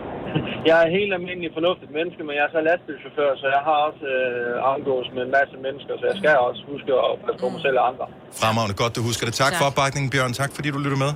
Jeg 0.69 0.77
er 0.85 0.89
helt 0.99 1.11
almindelig 1.17 1.49
fornuftigt 1.59 1.91
menneske, 1.99 2.21
men 2.27 2.33
jeg 2.37 2.43
er 2.47 2.51
så 2.57 2.61
lastbilchauffør, 2.69 3.29
så 3.41 3.45
jeg 3.55 3.61
har 3.69 3.77
også 3.87 4.05
øh, 4.17 4.71
omgås 4.73 5.07
med 5.15 5.21
en 5.27 5.31
masse 5.39 5.55
mennesker, 5.65 5.93
så 5.99 6.03
jeg 6.11 6.15
skal 6.21 6.31
også 6.47 6.61
huske 6.71 6.89
at 7.07 7.13
passe 7.23 7.37
på 7.43 7.47
mig 7.53 7.61
selv 7.65 7.75
og 7.81 7.85
andre. 7.91 8.05
Fremragende. 8.41 8.75
Godt, 8.81 8.91
du 8.97 9.01
husker 9.09 9.23
det. 9.27 9.33
Tak, 9.43 9.51
tak. 9.51 9.57
for 9.59 9.65
opbakningen, 9.69 10.07
Bjørn. 10.13 10.33
Tak, 10.41 10.51
fordi 10.57 10.67
du 10.75 10.79
lytter 10.85 10.99
med. 11.05 11.11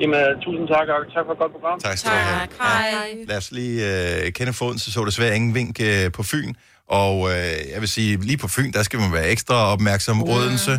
Jamen, 0.00 0.40
tusind 0.44 0.68
tak, 0.68 0.86
og 0.88 1.12
tak 1.14 1.24
for 1.26 1.32
et 1.32 1.38
godt 1.38 1.52
program. 1.52 1.80
Tak 1.80 1.96
skal 1.98 2.10
du 2.10 2.16
have. 2.16 2.48
Hej. 2.60 3.24
Lad 3.28 3.36
os 3.36 3.52
lige 3.52 3.76
øh, 3.90 4.32
kende 4.32 4.52
foden, 4.52 4.78
så 4.78 4.92
så 4.92 5.04
desværre 5.04 5.36
ingen 5.36 5.54
vink 5.54 5.80
øh, 5.80 6.12
på 6.12 6.22
Fyn. 6.22 6.50
Og 6.88 7.14
øh, 7.30 7.58
jeg 7.72 7.80
vil 7.80 7.88
sige, 7.88 8.10
lige 8.30 8.38
på 8.38 8.48
Fyn, 8.48 8.70
der 8.72 8.82
skal 8.82 8.98
man 9.00 9.12
være 9.12 9.28
ekstra 9.28 9.72
opmærksom. 9.74 10.22
Odense, 10.22 10.72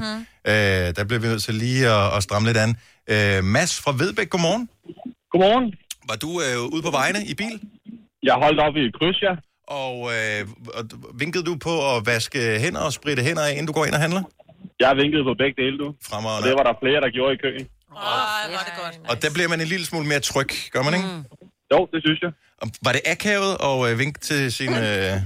øh, 0.52 0.88
der 0.98 1.04
bliver 1.08 1.22
vi 1.24 1.28
nødt 1.28 1.44
til 1.44 1.56
lige 1.56 1.88
at, 1.98 2.16
at 2.18 2.24
stramme 2.24 2.48
lidt 2.48 2.58
an. 2.66 2.72
Øh, 3.14 3.44
Mads 3.44 3.82
fra 3.84 3.92
Vedbæk, 4.02 4.30
godmorgen. 4.30 4.70
Godmorgen. 5.32 5.68
Var 6.10 6.18
du 6.26 6.30
øh, 6.46 6.74
ude 6.74 6.82
på 6.88 6.92
vejene 7.00 7.20
i 7.32 7.34
bil? 7.42 7.56
Jeg 8.24 8.36
holdt 8.44 8.60
op 8.60 8.76
i 8.76 8.84
et 8.88 8.94
kryds, 9.00 9.22
ja. 9.28 9.34
Og, 9.84 9.96
øh, 10.16 10.40
vinkede 11.22 11.44
du 11.50 11.54
på 11.68 11.74
at 11.92 11.98
vaske 12.06 12.40
hænder 12.64 12.82
og 12.90 12.94
spritte 12.94 13.24
hænder 13.24 13.44
af, 13.48 13.52
inden 13.52 13.68
du 13.68 13.74
går 13.74 13.86
ind 13.86 13.94
og 13.94 14.00
handler? 14.06 14.24
Jeg 14.80 14.92
vinkede 15.02 15.24
på 15.30 15.34
begge 15.42 15.56
dele, 15.64 15.78
du. 15.84 15.88
Fremragende. 16.10 16.44
Og 16.44 16.48
det 16.48 16.54
var 16.60 16.66
der 16.70 16.76
flere, 16.84 17.00
der 17.06 17.10
gjorde 17.18 17.34
i 17.38 17.40
køen. 17.46 17.66
Og 19.12 19.22
der 19.22 19.30
bliver 19.34 19.50
man 19.54 19.62
en 19.62 19.68
lille 19.68 19.86
smule 19.86 20.08
mere 20.08 20.20
tryg, 20.20 20.50
gør 20.74 20.84
man 20.88 20.94
ikke? 20.94 21.08
Mm. 21.08 21.24
Jo, 21.74 21.80
det 21.94 22.00
synes 22.06 22.20
jeg. 22.22 22.32
Og 22.62 22.68
var 22.86 22.92
det 22.92 23.02
akavet 23.06 23.54
at 23.70 23.92
øh, 23.92 24.00
vinke 24.00 24.20
til 24.20 24.52
sine 24.52 24.78
øh, 24.78 25.12
Nej, 25.12 25.20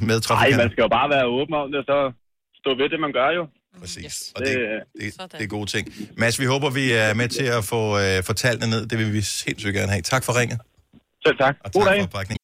medtrafikanter? 0.00 0.58
man 0.64 0.70
skal 0.72 0.82
jo 0.82 0.88
bare 0.88 1.10
være 1.10 1.26
åben 1.26 1.54
om 1.54 1.66
det, 1.72 1.78
og 1.78 1.84
så 1.90 1.98
stå 2.60 2.70
ved 2.80 2.88
det, 2.92 3.00
man 3.00 3.12
gør 3.12 3.30
jo. 3.38 3.46
Præcis. 3.80 4.04
Yes. 4.04 4.32
Og 4.36 4.40
det, 4.46 4.58
det, 5.00 5.32
det 5.32 5.42
er 5.42 5.46
gode 5.46 5.66
ting. 5.66 5.88
Mads, 6.16 6.40
vi 6.40 6.44
håber, 6.44 6.70
vi 6.70 6.92
er 6.92 7.14
med 7.14 7.28
til 7.28 7.44
at 7.44 7.64
få 7.64 7.98
øh, 7.98 8.22
få 8.24 8.32
tallene 8.32 8.70
ned. 8.70 8.86
Det 8.86 8.98
vil 8.98 9.12
vi 9.12 9.20
sindssygt 9.20 9.74
gerne 9.74 9.92
have. 9.92 10.02
Tak 10.02 10.24
for 10.24 10.40
ringet. 10.40 10.58
Selv 11.26 11.38
tak. 11.38 11.56
Og 11.64 11.72
tak 11.72 11.82
for 11.82 12.02
opbakningen. 12.02 12.38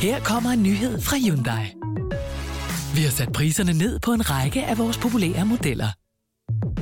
Her 0.00 0.20
kommer 0.20 0.50
en 0.50 0.62
nyhed 0.62 1.00
fra 1.02 1.16
Hyundai. 1.24 1.66
Vi 2.94 3.02
har 3.02 3.10
sat 3.10 3.32
priserne 3.32 3.72
ned 3.72 4.00
på 4.00 4.10
en 4.12 4.30
række 4.30 4.64
af 4.64 4.78
vores 4.78 4.98
populære 4.98 5.46
modeller. 5.46 5.88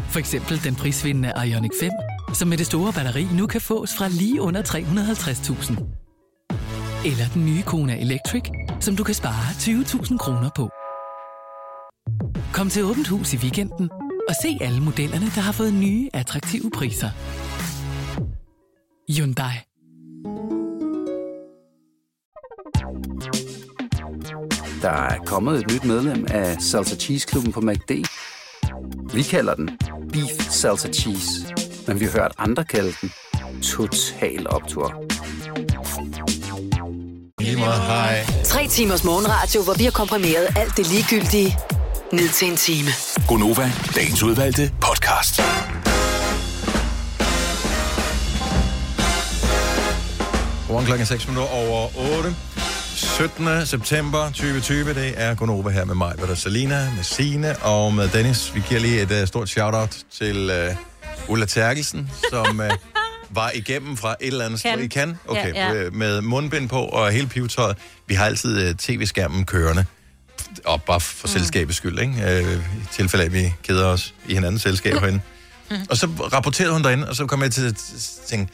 For 0.09 0.19
eksempel 0.19 0.65
den 0.65 0.75
prisvindende 0.75 1.33
Ioniq 1.47 1.71
5, 1.81 1.91
som 2.35 2.49
med 2.49 2.59
det 2.59 2.67
store 2.67 2.93
batteri 2.93 3.25
nu 3.25 3.47
kan 3.47 3.61
fås 3.61 3.97
fra 3.99 4.09
lige 4.09 4.41
under 4.41 4.63
350.000. 4.63 5.71
Eller 7.11 7.25
den 7.35 7.45
nye 7.45 7.63
Kona 7.63 8.01
Electric, 8.01 8.43
som 8.81 8.97
du 8.97 9.05
kan 9.05 9.15
spare 9.15 9.51
20.000 9.51 10.17
kroner 10.17 10.51
på. 10.57 10.71
Kom 12.53 12.69
til 12.69 12.85
Åbent 12.85 13.09
Hus 13.09 13.35
i 13.35 13.37
weekenden 13.37 13.91
og 14.29 14.35
se 14.43 14.59
alle 14.61 14.81
modellerne, 14.81 15.27
der 15.27 15.41
har 15.41 15.53
fået 15.53 15.75
nye, 15.75 16.09
attraktive 16.15 16.71
priser. 16.71 17.11
Hyundai. 19.13 19.55
Der 24.83 24.91
er 24.91 25.19
kommet 25.27 25.59
et 25.61 25.73
nyt 25.73 25.85
medlem 25.85 26.27
af 26.31 26.63
Salsa 26.63 26.97
Cheese 26.97 27.27
Klubben 27.27 27.53
på 27.53 27.61
MACD. 27.61 27.91
Vi 29.15 29.23
kalder 29.23 29.55
den 29.55 29.71
Beef 30.13 30.51
Salsa 30.51 30.89
Cheese, 30.89 31.55
men 31.87 32.01
vi 32.01 32.05
har 32.05 32.13
hørt 32.13 32.33
andre 32.39 32.65
kalde 32.65 32.93
den 33.01 33.13
Total 33.63 34.47
Optor. 34.51 35.05
Hej. 37.41 38.27
Tre 38.45 38.69
timers 38.69 39.05
morgenradio, 39.05 39.63
hvor 39.63 39.75
vi 39.75 39.85
har 39.85 39.91
komprimeret 39.91 40.49
alt 40.57 40.77
det 40.77 40.87
ligegyldige 40.87 41.59
ned 42.13 42.29
til 42.29 42.49
en 42.51 42.57
time. 42.57 42.89
Gonova, 43.29 43.73
dagens 43.97 44.23
udvalgte 44.23 44.73
podcast. 44.81 45.41
Godmorgen 50.67 50.87
klokken 50.87 51.07
6 51.07 51.29
minutter 51.29 51.53
over 51.53 51.89
8. 52.19 52.35
17. 53.19 53.67
september 53.67 54.25
2020, 54.25 54.95
det 54.95 55.15
er 55.17 55.35
Gonova 55.35 55.71
her 55.71 55.85
med 55.85 55.95
mig, 55.95 56.15
med 56.19 56.37
Salina, 56.37 56.93
med 56.97 57.05
Sine 57.05 57.57
og 57.57 57.95
med 57.95 58.09
Dennis. 58.09 58.55
Vi 58.55 58.63
giver 58.69 58.81
lige 58.81 59.03
et 59.03 59.23
uh, 59.23 59.29
stort 59.29 59.49
shout-out 59.49 59.97
til 60.13 60.51
uh, 60.51 61.31
Ulla 61.31 61.47
Terkelsen, 61.47 62.11
som 62.31 62.61
uh, 62.61 62.67
var 63.37 63.51
igennem 63.55 63.97
fra 63.97 64.17
et 64.21 64.27
eller 64.27 64.45
andet 64.45 64.61
sted. 64.61 64.79
I 64.79 64.87
kan? 64.87 65.19
Okay, 65.29 65.55
Ja, 65.55 65.73
ja. 65.73 65.91
med 65.91 66.21
mundbind 66.21 66.69
på 66.69 66.81
og 66.81 67.11
hele 67.11 67.27
pivetøjet. 67.27 67.77
Vi 68.07 68.15
har 68.15 68.25
altid 68.25 68.69
uh, 68.69 68.77
tv-skærmen 68.77 69.45
kørende. 69.45 69.85
Og 70.65 70.83
bare 70.83 71.01
for 71.01 71.29
mm. 71.29 71.33
selskabets 71.33 71.77
skyld, 71.77 71.99
ikke? 71.99 72.13
Uh, 72.13 72.53
I 72.53 72.87
tilfælde 72.93 73.23
af, 73.25 73.27
at 73.29 73.33
vi 73.33 73.55
keder 73.63 73.87
os 73.87 74.15
i 74.29 74.35
hinandens 74.35 74.63
selskab 74.63 74.95
herinde. 75.01 75.21
Og 75.91 75.97
så 75.97 76.07
rapporterede 76.33 76.73
hun 76.73 76.85
derinde, 76.85 77.09
og 77.09 77.17
så 77.17 77.27
kom 77.27 77.43
jeg 77.43 77.51
til 77.51 77.67
at 77.67 77.75
tænke, 78.29 78.53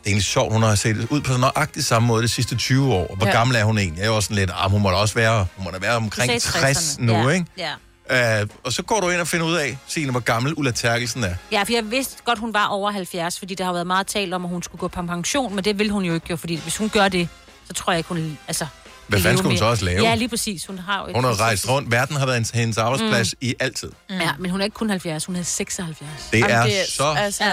det 0.00 0.06
er 0.06 0.10
egentlig 0.10 0.24
sjovt, 0.24 0.52
hun 0.52 0.62
har 0.62 0.74
set 0.74 1.06
ud 1.10 1.20
på 1.20 1.36
nøjagtig 1.36 1.84
samme 1.84 2.08
måde 2.08 2.22
de 2.22 2.28
sidste 2.28 2.56
20 2.56 2.94
år. 2.94 3.14
Hvor 3.16 3.26
Ja. 3.26 3.32
ja. 3.32 3.38
gammel 3.38 3.56
er 3.56 3.64
hun 3.64 3.78
egentlig? 3.78 3.98
Jeg 3.98 4.04
er 4.04 4.08
jo 4.10 4.16
også 4.16 4.26
sådan 4.26 4.36
lidt, 4.36 4.50
ah, 4.54 4.70
hun 4.70 4.82
må 4.82 4.90
da 4.90 4.94
også 4.96 5.14
være, 5.14 5.46
hun 5.56 5.64
må 5.64 5.70
da 5.70 5.78
være 5.78 5.96
omkring 5.96 6.32
Du 6.32 6.40
sagde 6.40 6.74
60 6.74 6.78
60'erne. 6.96 7.02
nu, 7.02 7.12
ja. 7.12 7.28
ikke? 7.28 7.46
Ja. 7.58 8.42
Uh, 8.42 8.48
og 8.64 8.72
så 8.72 8.82
går 8.82 9.00
du 9.00 9.08
ind 9.08 9.20
og 9.20 9.28
finder 9.28 9.46
ud 9.46 9.54
af, 9.54 9.78
Signe, 9.86 10.10
hvor 10.10 10.20
gammel 10.20 10.54
Ulla 10.56 10.70
Terkelsen 10.70 11.24
er. 11.24 11.34
Ja, 11.52 11.62
for 11.62 11.72
jeg 11.72 11.90
vidste 11.90 12.22
godt, 12.24 12.38
hun 12.38 12.54
var 12.54 12.66
over 12.66 12.90
70, 12.90 13.38
fordi 13.38 13.54
der 13.54 13.64
har 13.64 13.72
været 13.72 13.86
meget 13.86 14.06
talt 14.06 14.34
om, 14.34 14.44
at 14.44 14.50
hun 14.50 14.62
skulle 14.62 14.80
gå 14.80 14.88
på 14.88 15.02
pension, 15.02 15.54
men 15.54 15.64
det 15.64 15.78
vil 15.78 15.90
hun 15.90 16.04
jo 16.04 16.14
ikke, 16.14 16.26
jo, 16.30 16.36
fordi 16.36 16.56
hvis 16.56 16.76
hun 16.76 16.88
gør 16.88 17.08
det, 17.08 17.28
så 17.66 17.72
tror 17.72 17.92
jeg 17.92 17.98
ikke, 17.98 18.08
hun... 18.08 18.38
Altså, 18.48 18.66
Hvad 19.06 19.20
fanden 19.20 19.38
skulle 19.38 19.46
hun 19.48 19.52
mere. 19.52 19.58
så 19.58 19.64
også 19.64 19.84
lave? 19.84 20.02
Ja, 20.02 20.14
lige 20.14 20.28
præcis. 20.28 20.66
Hun 20.66 20.78
har 20.78 21.00
jo 21.00 21.06
ikke... 21.06 21.18
Hun 21.18 21.24
har 21.24 21.40
rejst 21.40 21.68
rundt. 21.68 21.90
Verden 21.90 22.16
har 22.16 22.26
været 22.26 22.50
hendes 22.54 22.78
arbejdsplads 22.78 23.32
mm. 23.32 23.48
i 23.48 23.54
altid. 23.60 23.92
Ja, 24.10 24.30
men 24.38 24.50
hun 24.50 24.60
er 24.60 24.64
ikke 24.64 24.74
kun 24.74 24.90
70, 24.90 25.24
hun 25.24 25.36
er 25.36 25.42
76. 25.42 26.08
Det 26.32 26.40
er 26.40 26.66
så 26.88 27.04
altså, 27.04 27.44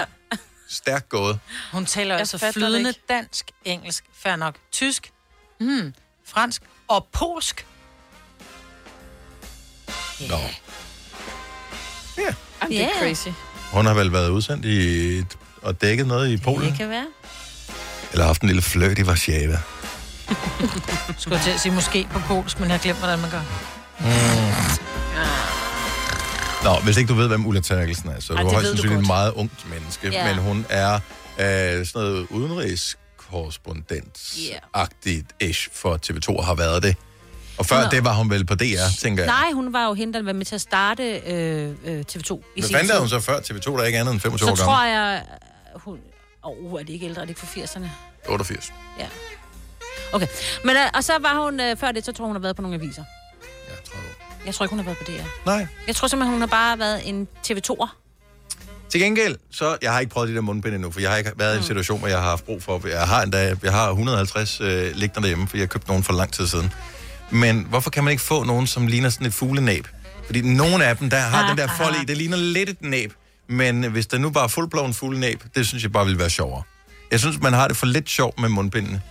stærkt 0.68 1.08
gået. 1.08 1.38
Hun 1.72 1.86
taler 1.86 2.14
Jeg 2.14 2.18
altså 2.20 2.38
flydende 2.52 2.88
ikke. 2.90 3.00
dansk, 3.08 3.50
engelsk, 3.64 4.04
fair 4.14 4.36
nok, 4.36 4.54
tysk, 4.72 5.10
mm, 5.60 5.94
fransk 6.26 6.62
og 6.88 7.06
polsk. 7.12 7.66
Nå. 10.28 10.36
Jamen, 12.18 12.34
det 12.68 12.80
er 12.82 12.84
Ja. 12.84 12.88
crazy. 13.00 13.28
Hun 13.72 13.86
har 13.86 13.94
vel 13.94 14.12
været 14.12 14.28
udsendt 14.30 14.64
i 14.64 15.24
og 15.62 15.80
dækket 15.82 16.06
noget 16.06 16.28
i 16.30 16.36
Polen? 16.36 16.68
Det 16.70 16.76
kan 16.78 16.88
være. 16.90 17.06
Eller 18.12 18.24
haft 18.26 18.42
en 18.42 18.48
lille 18.48 18.62
fløjt 18.62 18.98
i 18.98 19.02
Warszawa. 19.02 19.58
Skulle 21.18 21.36
jeg 21.36 21.44
til 21.44 21.50
at 21.50 21.60
sige 21.60 21.72
måske 21.72 22.08
på 22.12 22.18
polsk, 22.18 22.60
men 22.60 22.68
jeg 22.68 22.74
har 22.76 22.82
glemt, 22.82 22.98
hvordan 22.98 23.18
man 23.18 23.30
gør. 23.30 23.40
Mm. 24.00 24.06
Nå, 26.64 26.74
hvis 26.84 26.96
ikke 26.96 27.08
du 27.08 27.14
ved, 27.14 27.28
hvem 27.28 27.46
Ulla 27.46 27.60
Terkelsen 27.60 28.08
er, 28.08 28.20
så 28.20 28.32
er 28.32 28.36
Ej, 28.36 28.42
du 28.42 28.48
det 28.48 28.54
højst 28.54 28.66
du 28.66 28.70
sandsynligt 28.76 29.00
et 29.00 29.06
meget 29.06 29.32
ungt 29.32 29.70
menneske, 29.70 30.08
Ja. 30.08 30.34
men 30.34 30.42
hun 30.44 30.66
er 30.68 30.94
øh, 30.94 31.00
sådan 31.86 31.90
noget 31.94 32.26
udenrigskorrespondent-agtigt 32.30 35.26
ish 35.40 35.68
for 35.72 35.98
TV2 36.06 36.36
og 36.36 36.46
har 36.46 36.54
været 36.54 36.82
det. 36.82 36.96
Og 37.58 37.66
før 37.66 37.82
Nå. 37.84 37.90
det 37.90 38.04
var 38.04 38.14
hun 38.14 38.30
vel 38.30 38.46
på 38.46 38.54
DR, 38.54 38.64
tænker 38.98 39.22
jeg. 39.24 39.32
Nej, 39.32 39.52
hun 39.52 39.72
var 39.72 39.86
jo 39.86 39.94
hende, 39.94 40.12
der 40.18 40.22
var 40.22 40.32
med 40.32 40.44
til 40.46 40.54
at 40.54 40.60
starte 40.60 41.18
øh, 41.18 41.74
øh, 41.84 42.04
TV2 42.12 42.32
i 42.56 42.60
Hvad 42.60 42.68
tid. 42.80 42.90
er 42.90 42.98
hun 42.98 43.08
så 43.08 43.20
før 43.20 43.38
TV2, 43.38 43.70
der 43.76 43.78
er 43.78 43.84
ikke 43.84 43.98
andet 43.98 44.12
end 44.12 44.20
25 44.20 44.48
Så 44.48 44.52
år 44.52 44.56
gammel? 44.56 44.74
tror 44.74 44.84
jeg... 44.84 45.22
øh, 45.74 45.80
Hun, 45.80 45.98
oh, 46.42 46.80
er 46.80 46.84
det 46.84 46.92
ikke 46.92 47.06
ældre? 47.06 47.20
Er 47.22 47.26
det 47.26 47.30
ikke 47.30 47.40
fra 47.40 47.60
80'erne? 47.60 47.86
88. 48.28 48.72
Ja. 48.98 49.06
Okay. 50.12 50.26
Men, 50.64 50.76
øh, 50.76 50.82
og 50.94 51.04
så 51.04 51.12
var 51.20 51.44
hun, 51.44 51.60
øh, 51.60 51.76
før 51.76 51.92
det, 51.92 52.04
så 52.04 52.12
tror 52.12 52.24
hun 52.26 52.34
har 52.34 52.40
været 52.40 52.56
på 52.56 52.62
nogle 52.62 52.76
aviser. 52.76 53.04
Jeg 54.46 54.54
tror, 54.54 54.64
ikke, 54.64 54.70
hun 54.70 54.78
har 54.78 54.84
været 54.84 54.98
på 54.98 55.04
DR. 55.04 55.46
Nej. 55.46 55.66
Jeg 55.86 55.96
tror 55.96 56.08
simpelthen, 56.08 56.32
hun 56.32 56.40
har 56.40 56.46
bare 56.46 56.78
været 56.78 57.08
en 57.08 57.28
TV2'er. 57.46 57.88
Til 58.90 59.00
gengæld, 59.00 59.36
så 59.50 59.76
jeg 59.82 59.92
har 59.92 60.00
ikke 60.00 60.12
prøvet 60.12 60.28
de 60.28 60.34
der 60.34 60.40
mundbind 60.40 60.74
endnu, 60.74 60.90
for 60.90 61.00
jeg 61.00 61.10
har 61.10 61.16
ikke 61.16 61.30
været 61.36 61.54
i 61.54 61.58
en 61.58 61.64
situation, 61.64 61.98
hvor 61.98 62.08
jeg 62.08 62.18
har 62.18 62.28
haft 62.28 62.44
brug 62.44 62.62
for. 62.62 62.88
Jeg 62.88 63.00
har 63.08 63.22
endda, 63.22 63.56
jeg 63.62 63.72
har 63.72 63.88
150 63.88 64.60
øh, 64.60 64.94
liggende 64.94 65.22
derhjemme, 65.22 65.48
for 65.48 65.56
jeg 65.56 65.68
købte 65.68 65.88
nogen 65.88 66.04
for 66.04 66.12
lang 66.12 66.32
tid 66.32 66.46
siden. 66.46 66.72
Men 67.30 67.66
hvorfor 67.68 67.90
kan 67.90 68.04
man 68.04 68.10
ikke 68.10 68.22
få 68.22 68.44
nogen, 68.44 68.66
som 68.66 68.86
ligner 68.86 69.08
sådan 69.10 69.26
et 69.26 69.34
fuglenæb? 69.34 69.88
Fordi 70.26 70.40
nogle 70.40 70.84
af 70.84 70.96
dem, 70.96 71.10
der 71.10 71.18
har 71.18 71.48
den 71.48 71.58
der 71.58 71.68
fold 71.76 71.94
i, 72.02 72.04
det 72.04 72.16
ligner 72.16 72.36
lidt 72.36 72.68
et 72.68 72.82
næb. 72.82 73.12
Men 73.48 73.84
hvis 73.90 74.06
der 74.06 74.18
nu 74.18 74.30
bare 74.30 74.44
er 74.44 74.48
fuldblåen 74.48 74.94
fuglenæb, 74.94 75.44
det 75.54 75.66
synes 75.66 75.82
jeg 75.82 75.92
bare 75.92 76.04
ville 76.04 76.18
være 76.18 76.30
sjovere. 76.30 76.62
Jeg 77.10 77.20
synes, 77.20 77.40
man 77.40 77.52
har 77.52 77.68
det 77.68 77.76
for 77.76 77.86
lidt 77.86 78.10
sjovt 78.10 78.40
med 78.40 78.48
mundbindene. 78.48 79.02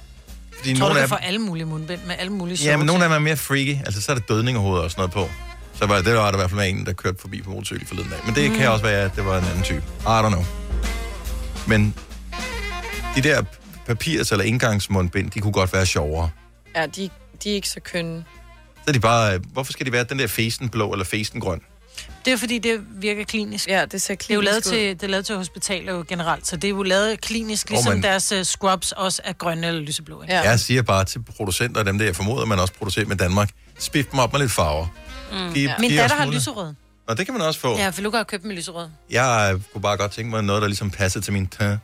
Fordi 0.58 0.74
tror, 0.74 0.80
du 0.80 0.80
nogle 0.80 0.93
kan 0.93 1.03
af 1.03 1.10
få 1.10 1.16
dem, 1.16 1.24
alle 1.24 1.39
mulige 1.39 1.66
mundbind 1.66 1.99
med 2.08 2.16
alle 2.20 2.34
mulige 2.34 2.58
ja, 2.64 2.78
men 2.78 2.86
nogle 2.86 3.03
af 3.03 3.10
dem 3.10 3.16
er 3.16 3.20
mere 3.20 3.38
freaky. 3.38 3.78
Altså, 3.86 4.01
så 4.01 4.12
er 4.12 4.16
der 4.16 4.24
dødningehoveder 4.24 4.84
og 4.84 4.91
sådan 4.91 5.01
noget 5.01 5.14
på. 5.14 5.30
Så 5.74 5.86
var, 5.86 6.01
det 6.01 6.14
var 6.14 6.32
der 6.32 6.38
i 6.38 6.39
hvert 6.39 6.49
fald 6.49 6.62
en, 6.62 6.86
der 6.86 6.93
kørte 6.93 7.18
forbi 7.22 7.41
på 7.41 7.49
motorcykel 7.49 7.88
forleden 7.88 8.10
dag. 8.10 8.20
Men 8.26 8.36
det 8.36 8.51
mm. 8.51 8.58
kan 8.58 8.70
også 8.70 8.86
være, 8.86 9.01
at 9.01 9.16
det 9.16 9.26
var 9.26 9.38
en 9.38 9.45
anden 9.45 9.64
type. 9.64 9.84
I 10.01 10.05
don't 10.05 10.28
know. 10.28 10.43
Men 11.68 11.95
de 13.16 13.22
der 13.22 13.43
papirs- 13.89 14.32
eller 14.32 14.45
indgangsmundbind, 14.45 15.32
de 15.32 15.39
kunne 15.39 15.53
godt 15.53 15.74
være 15.74 15.86
sjovere. 15.86 16.30
Ja, 16.76 16.86
de, 16.86 17.10
de 17.43 17.51
er 17.51 17.55
ikke 17.55 17.70
så 17.70 17.80
kønne. 17.80 18.26
Så 18.76 18.84
er 18.88 18.91
de 18.91 18.99
bare, 18.99 19.34
øh, 19.34 19.39
hvorfor 19.53 19.72
skal 19.72 19.86
de 19.86 19.91
være 19.91 20.03
den 20.03 20.20
der 20.20 20.28
festen 20.28 20.70
blå 20.70 20.91
eller 20.91 21.05
festen 21.05 21.41
grøn? 21.41 21.62
Det 22.26 22.34
er 22.34 22.38
fordi, 22.38 22.58
det 22.60 22.80
virker 22.89 23.24
klinisk. 23.24 23.68
Ja, 23.68 23.86
det 23.86 24.02
ser 24.02 24.16
klinisk 24.16 24.28
Det 24.28 24.32
er 24.32 24.36
jo 24.36 24.41
lavet 24.41 24.58
ud. 24.58 24.62
til, 24.72 24.80
det 24.89 25.04
er 25.04 25.08
lavet 25.08 25.26
til 25.26 25.36
hospitaler 25.36 25.93
jo 25.93 26.06
generelt, 26.08 26.48
så 26.48 26.56
det 26.56 26.64
er 26.64 26.70
jo 26.70 26.84
lavet 26.84 27.22
klinisk, 27.22 27.70
ligesom 27.70 27.93
men- 27.93 28.04
deres 28.04 28.32
uh, 28.32 28.41
scrubs 28.43 28.91
også 28.91 29.22
er 29.26 29.34
grønne 29.34 29.68
eller 29.68 29.82
lyseblå. 29.82 30.22
Ikke? 30.22 30.34
Ja. 30.34 30.41
Jeg 30.50 30.60
siger 30.60 30.82
bare 30.82 31.06
til 31.06 31.22
producenter, 31.38 31.84
dem 31.84 31.98
der 31.98 32.06
jeg 32.06 32.16
formoder, 32.16 32.45
man 32.45 32.60
også 32.60 32.74
producerer 32.74 33.06
med 33.06 33.16
Danmark, 33.16 33.50
spift 33.80 34.12
dem 34.12 34.20
op 34.20 34.32
med 34.34 34.39
lidt 34.41 34.52
farver. 34.52 34.88
Mm. 35.32 35.54
Giv- 35.54 35.68
Ja. 35.70 35.74
Min 35.80 35.91
datter 35.98 36.16
har 36.16 36.26
lyserød. 36.26 36.74
Og 37.08 37.18
det 37.18 37.26
kan 37.26 37.34
man 37.34 37.41
også 37.48 37.60
få. 37.60 37.78
Ja, 37.78 37.89
for 37.89 38.02
Luca 38.02 38.18
har 38.18 38.24
købt 38.24 38.45
med 38.45 38.56
lyserød. 38.56 38.88
Jeg 39.10 39.52
øh, 39.54 39.62
kunne 39.74 39.82
bare 39.82 39.98
godt 39.98 40.12
tænke 40.12 40.32
mig 40.32 40.43
noget, 40.43 40.62
der 40.62 40.68
ligesom 40.68 40.89
passede 40.91 41.24
til 41.26 41.34
min 41.34 41.48
teint, 41.48 41.80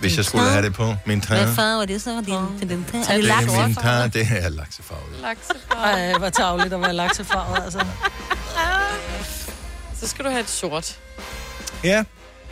hvis 0.00 0.16
jeg 0.16 0.24
skulle 0.24 0.50
have 0.50 0.64
det 0.64 0.74
på. 0.74 0.94
Min 1.06 1.24
Hvad 1.28 1.38
teint. 1.38 1.54
farve 1.56 1.82
er 1.82 1.86
det 1.86 2.02
så? 2.02 2.10
Din, 2.10 2.24
din, 2.24 2.34
din, 2.58 2.68
din, 2.68 2.78
er 2.78 3.16
Det 3.16 3.24
det 3.24 3.30
er 3.30 3.66
min 3.66 3.74
teint, 3.74 4.14
det 4.14 4.44
er 4.44 4.48
laksefarvet. 4.48 5.36
Ej, 5.84 6.18
hvor 6.18 6.28
tavligt 6.28 6.72
at 6.74 6.80
være 6.80 6.92
laksefarvet, 6.94 7.62
altså. 7.64 7.80
Så 10.00 10.06
skal 10.08 10.24
du 10.24 10.30
have 10.30 10.40
et 10.40 10.48
sort. 10.48 10.98
Ja. 11.84 12.04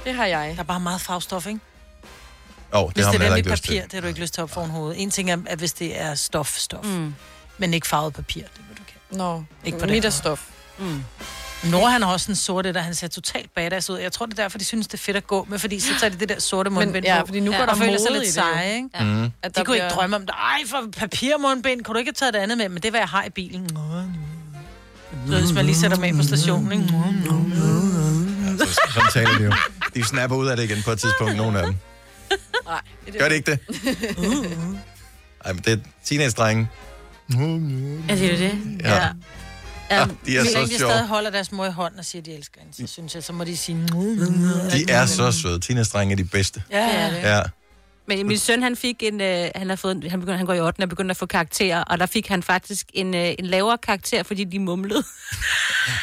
Det 0.05 0.15
har 0.15 0.27
jeg. 0.27 0.53
Der 0.55 0.61
er 0.61 0.65
bare 0.67 0.81
meget 0.81 1.01
farvestof, 1.01 1.47
ikke? 1.47 1.61
Åh, 2.75 2.81
oh, 2.83 2.89
det 2.89 2.95
Hvis 2.97 3.05
har 3.05 3.13
det 3.13 3.21
man 3.21 3.29
er 3.31 3.35
heller 3.35 3.37
nemlig 3.37 3.53
ikke 3.53 3.63
papir, 3.63 3.81
til. 3.81 3.85
det 3.85 3.93
har 3.93 4.01
du 4.01 4.07
ikke 4.07 4.21
lyst 4.21 4.35
til 4.35 4.43
op 4.43 4.51
foran 4.51 4.71
hovedet. 4.71 5.03
En 5.03 5.11
ting 5.11 5.31
er, 5.31 5.37
at 5.47 5.59
hvis 5.59 5.73
det 5.73 6.01
er 6.01 6.15
stof, 6.15 6.57
stof. 6.57 6.85
Mm. 6.85 7.15
Men 7.59 7.75
ikke 7.75 7.87
farvet 7.87 8.15
papir, 8.15 8.43
det 8.43 8.61
vil 8.69 8.77
du 8.77 8.83
ikke. 8.83 8.95
Nå, 9.11 9.45
Ikke 9.65 9.79
på 9.79 9.87
mit 9.87 9.95
den 9.95 10.05
er 10.05 10.11
stof. 10.11 10.49
Mm. 10.79 11.05
Nora, 11.65 11.91
han 11.91 12.03
har 12.03 12.13
også 12.13 12.33
en 12.33 12.37
sorte, 12.37 12.73
der 12.75 12.81
han 12.81 12.95
ser 12.95 13.09
totalt 13.09 13.55
badass 13.55 13.91
ud. 13.91 13.99
Jeg 13.99 14.13
tror, 14.13 14.27
det 14.27 14.39
er 14.39 14.43
derfor, 14.43 14.59
de 14.59 14.65
synes, 14.65 14.87
det 14.87 14.95
er 14.95 15.03
fedt 15.03 15.17
at 15.17 15.27
gå 15.27 15.47
med, 15.51 15.59
fordi 15.59 15.81
så 15.81 15.93
tager 16.01 16.11
de 16.11 16.21
det 16.21 16.29
der 16.29 16.41
sorte 16.41 16.71
Men- 16.71 16.75
mundbind 16.75 17.05
ja, 17.07 17.21
på. 17.21 17.27
fordi 17.27 17.41
nu 17.41 17.51
går 17.51 17.59
der 17.59 17.67
og 17.67 17.79
føler 17.79 17.99
sig 17.99 18.11
lidt 18.13 18.23
i 18.25 18.27
det 18.27 18.37
jo. 18.37 18.43
seje, 18.43 18.75
ikke? 18.77 18.89
Ja. 18.95 19.05
Mm. 19.05 19.23
At 19.25 19.31
At 19.43 19.55
der 19.55 19.61
de 19.61 19.65
kunne 19.65 19.77
ikke 19.77 19.87
bliver- 19.87 19.95
drømme 19.95 20.17
om 20.17 20.23
det. 20.27 20.31
Ej, 20.31 20.61
for 20.67 20.85
papirmundbind, 20.97 21.85
kunne 21.85 21.95
du 21.95 21.99
ikke 21.99 22.09
have 22.09 22.15
taget 22.15 22.35
det 22.35 22.41
andet 22.41 22.59
med? 22.59 22.69
Men 22.69 22.77
det 22.77 22.85
er, 22.85 22.91
hvad 22.91 23.01
jeg 23.01 23.09
har 23.09 23.25
i 23.25 23.31
bilen. 23.31 23.71
Nå, 23.73 23.81
Så 25.27 25.39
hvis 25.41 25.53
man 25.53 25.65
lige 25.65 25.77
sætter 25.77 25.97
dem 25.97 26.05
af 26.05 26.15
på 26.15 26.23
stationen, 26.23 26.73
ikke? 26.73 26.85
Så, 28.59 28.81
sådan 28.95 29.11
taler 29.13 29.39
de 29.39 29.45
jo. 29.45 29.53
De 29.95 30.05
snapper 30.05 30.37
ud 30.37 30.47
af 30.47 30.57
det 30.57 30.65
igen 30.65 30.83
på 30.83 30.91
et 30.91 30.99
tidspunkt, 31.01 31.37
nogle 31.37 31.59
af 31.59 31.67
dem. 31.67 31.75
Nej. 32.65 32.81
Gør 33.19 33.29
det 33.29 33.35
ikke 33.35 33.51
det? 33.51 33.59
Ej, 35.45 35.53
men 35.53 35.63
det 35.65 35.73
er 35.73 35.77
teenage-drenge. 36.05 36.69
Er 38.09 38.15
det 38.17 38.39
det? 38.39 38.59
Ja. 38.81 38.95
ja. 38.95 39.09
Ja, 39.91 40.07
de 40.27 40.37
er 40.37 40.45
så 40.45 40.49
de 40.49 40.79
sjove. 40.79 40.93
stadig 40.93 41.07
holder 41.07 41.31
deres 41.31 41.53
mor 41.53 41.67
i 41.67 41.71
hånden 41.71 41.99
og 41.99 42.05
siger, 42.05 42.23
at 42.23 42.27
de 42.27 42.35
elsker 42.35 42.61
hende, 42.61 42.77
så 42.77 42.93
synes 42.93 43.15
jeg, 43.15 43.25
så 43.25 43.33
må 43.33 43.45
de 43.45 43.57
sige... 43.57 43.89
De 44.73 44.91
er 44.91 45.07
så 45.07 45.33
søde. 45.33 45.61
Teenage-drenge 45.61 46.13
er 46.13 46.17
de 46.17 46.25
bedste. 46.25 46.63
Ja, 46.71 46.83
det 46.83 46.95
er 46.95 47.11
det. 47.11 47.17
Ja. 47.17 47.43
Men 48.09 48.27
min 48.27 48.39
søn, 48.39 48.63
han 48.63 48.77
fik 48.77 49.03
en, 49.03 49.21
øh, 49.21 49.49
han 49.55 49.69
har 49.69 49.77
fået, 49.77 49.93
en- 49.97 50.11
han, 50.11 50.21
begynder, 50.21 50.37
han 50.37 50.47
går 50.47 50.55
i 50.55 50.61
8. 50.61 50.83
og 50.83 50.89
begynder 50.89 51.11
at 51.11 51.17
få 51.17 51.27
karakterer, 51.27 51.85
og 51.85 51.99
der 51.99 52.07
fik 52.07 52.29
han 52.29 52.43
faktisk 52.43 52.87
en, 52.95 53.15
øh, 53.15 53.35
en 53.39 53.47
lavere 53.47 53.79
karakter, 53.79 54.23
fordi 54.23 54.45
de 54.45 54.59
mumlede. 54.59 55.05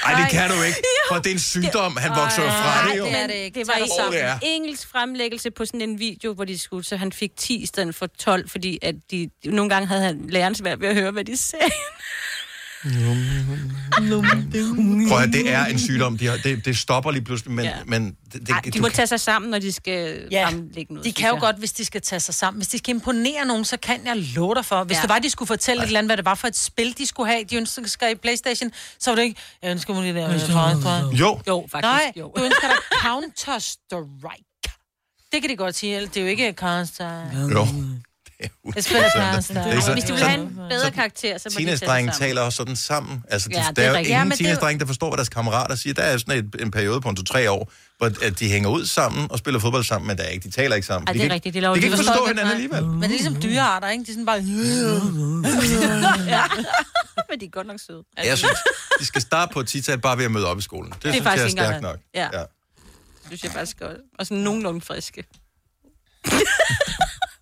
Ej, 0.06 0.22
det 0.22 0.32
kan 0.32 0.50
du 0.50 0.62
ikke. 0.62 0.78
For 1.10 1.16
det 1.16 1.28
er 1.28 1.32
en 1.34 1.40
sygdom, 1.40 1.98
han 1.98 2.12
vokser 2.12 2.42
fra 2.50 2.90
det 2.92 2.98
jo. 3.00 3.06
det 3.06 3.18
er 3.22 3.28
det 3.28 3.34
ikke. 3.34 3.60
Det 3.60 3.68
var 3.68 3.74
i 3.86 3.88
sammen. 3.98 4.20
Ja. 4.20 4.40
engelsk 4.44 4.88
fremlæggelse 4.92 5.52
på 5.52 5.66
sådan 5.66 5.82
en 5.82 6.00
video, 6.00 6.34
hvor 6.34 6.46
de 6.46 6.60
skulle, 6.60 6.84
så 6.86 6.98
han 6.98 7.12
fik 7.12 7.32
10 7.38 7.56
i 7.64 7.66
stedet 7.66 7.96
for 7.96 8.06
12, 8.20 8.50
fordi 8.50 8.80
at 8.82 8.96
de, 9.12 9.30
nogle 9.46 9.70
gange 9.70 9.88
havde 9.88 10.02
han 10.02 10.26
læreren 10.30 10.56
svært 10.56 10.82
ved 10.82 10.88
at 10.88 10.96
høre, 10.96 11.12
hvad 11.12 11.24
de 11.26 11.38
sagde. 11.38 11.72
Prøv 15.10 15.20
at 15.22 15.30
det 15.34 15.52
er 15.54 15.66
en 15.66 15.80
sygdom. 15.80 16.18
De 16.18 16.28
har, 16.28 16.38
det, 16.44 16.66
det 16.66 16.78
stopper 16.78 17.12
lige 17.12 17.24
pludselig, 17.24 17.52
men, 17.54 17.66
Ja. 17.66 17.72
men 17.86 18.06
det, 18.34 18.34
det, 18.34 18.50
Ej, 18.50 18.60
de 18.66 18.72
du 18.72 18.82
må 18.82 18.88
kan- 18.88 18.96
tage 18.96 19.08
sig 19.08 19.20
sammen, 19.20 19.52
når 19.52 19.60
de 19.60 19.72
skal 19.72 20.28
Ja, 20.32 20.48
fremlægge 20.50 20.94
noget. 20.94 21.06
de 21.06 21.14
kan 21.14 21.28
jo 21.30 21.34
jeg. 21.36 21.42
godt, 21.42 21.56
hvis 21.60 21.72
de 21.74 21.86
skal 21.86 22.02
tage 22.02 22.20
sig 22.20 22.34
sammen. 22.34 22.60
Hvis 22.60 22.68
de 22.68 22.78
skal 22.78 22.96
imponere 22.96 23.46
nogen, 23.46 23.66
så 23.66 23.78
kan 23.78 24.00
jeg 24.06 24.18
love 24.18 24.56
dig 24.56 24.66
for. 24.66 24.84
Hvis 24.84 24.98
Ja. 24.98 25.02
det 25.02 25.10
var, 25.10 25.20
de 25.20 25.30
skulle 25.30 25.48
fortælle 25.48 25.84
et 25.84 25.88
eller 25.88 26.00
andet, 26.00 26.08
hvad 26.10 26.18
det 26.18 26.26
var 26.26 26.36
for 26.36 26.48
et 26.48 26.56
spil, 26.58 26.98
de 26.98 27.06
skulle 27.06 27.32
have, 27.32 27.44
de 27.44 27.56
ønsker 27.56 28.08
i 28.08 28.16
Playstation, 28.16 28.72
så 29.00 29.12
var 29.12 29.16
det 29.16 29.24
ikke, 29.24 29.40
jeg 29.64 29.72
ønsker 29.72 29.94
mig 29.94 30.04
det 30.06 30.16
der. 30.16 30.34
Jo. 31.20 31.40
Jo, 31.48 31.68
faktisk. 31.72 31.82
Nej, 31.82 32.12
jo. 32.18 32.32
du 32.38 32.44
ønsker 32.44 32.68
dig 32.68 32.78
Counter-Strike. 33.00 34.52
Det 35.32 35.42
kan 35.42 35.50
de 35.50 35.56
godt 35.56 35.76
sige. 35.76 36.02
Det 36.02 36.18
er 36.18 36.22
jo 36.22 36.28
ikke 36.28 36.54
Counter. 36.58 37.22
Jo. 37.52 37.68
Jeg 38.76 38.84
spiller 38.84 39.04
Det 39.64 39.78
er 39.78 39.82
så- 39.82 39.94
Hvis 39.94 40.04
de 40.04 40.14
vil 40.14 40.22
have 40.24 40.42
en 40.42 40.56
bedre 40.70 40.92
karakter, 40.92 41.38
så 41.38 41.50
må 41.54 41.60
de 41.60 41.66
tage 41.66 41.78
Teenage-drenge 41.78 42.12
sammen. 42.12 42.28
taler 42.28 42.42
også 42.42 42.56
sådan 42.58 42.76
sammen. 42.76 43.24
Altså, 43.30 43.50
de, 43.50 43.56
Ja, 43.58 43.66
det 43.70 43.76
der 43.76 43.82
er 43.82 43.86
er 43.86 43.90
jo 43.92 43.98
rigtigt. 43.98 44.10
ingen 44.10 44.14
Ja, 44.14 44.18
ja, 44.18 44.24
men 44.24 44.32
det 44.32 44.74
er 44.74 44.78
der 44.80 44.86
forstår, 44.86 45.10
hvad 45.10 45.18
deres 45.18 45.30
kammerater 45.30 45.76
siger. 45.76 45.94
Der 45.94 46.02
er 46.04 46.18
sådan 46.18 46.46
et, 46.46 46.62
en 46.62 46.72
periode 46.72 47.02
på 47.02 47.10
en 47.10 47.16
to-tre 47.16 47.52
år, 47.52 47.72
hvor 47.98 48.12
at 48.26 48.40
de 48.40 48.50
hænger 48.50 48.70
ud 48.70 48.86
sammen 48.86 49.32
og 49.32 49.38
spiller 49.38 49.60
fodbold 49.60 49.84
sammen, 49.84 50.08
men 50.08 50.18
der 50.18 50.24
er 50.24 50.28
ikke, 50.28 50.44
de 50.44 50.52
taler 50.52 50.76
ikke 50.76 50.86
sammen. 50.88 51.08
Ej, 51.08 51.14
de 51.14 51.20
det 51.20 51.26
er 51.26 51.28
kan, 51.30 51.34
rigtigt. 51.36 51.54
De, 51.54 51.58
De 51.60 51.62
laver 51.62 51.76
de 51.76 51.82
kan 51.82 51.88
ikke 51.92 51.98
forstå 51.98 52.20
Nej. 52.24 52.28
hinanden 52.28 52.52
alligevel. 52.52 52.86
Men 52.86 52.98
det 53.02 53.06
er 53.06 53.10
ligesom 53.10 53.42
dyrearter, 53.42 53.90
ikke? 53.90 54.04
De 54.04 54.12
er 54.12 54.14
sådan 54.14 54.26
bare... 54.26 54.38
ja. 56.28 56.44
Men 57.30 57.40
de 57.40 57.46
er 57.46 57.50
godt 57.50 57.68
nok 57.68 57.80
søde. 57.88 58.04
Jeg 58.24 58.38
synes, 58.38 58.58
de 59.00 59.06
skal 59.06 59.22
starte 59.22 59.54
på 59.54 59.60
et 59.60 59.68
tital 59.68 60.00
bare 60.00 60.18
ved 60.18 60.26
at 60.26 60.32
møde 60.32 60.48
op 60.48 60.60
i 60.60 60.62
skolen. 60.62 60.92
Det, 60.92 61.04
det 61.04 61.14
synes 61.14 61.26
jeg 61.26 61.32
er 61.32 61.40
ikke 61.44 61.52
stærkt 61.52 61.76
engang- 61.76 61.82
nok. 61.82 61.98
Ja. 62.16 62.30
Ja. 62.34 62.40
ja. 62.40 62.46
synes 63.28 63.44
jeg 63.44 63.52
faktisk 63.52 63.80
godt. 63.80 63.98
Og 64.20 64.26
sådan 64.26 64.44
nogenlunde 64.44 64.82
friske. 64.82 65.24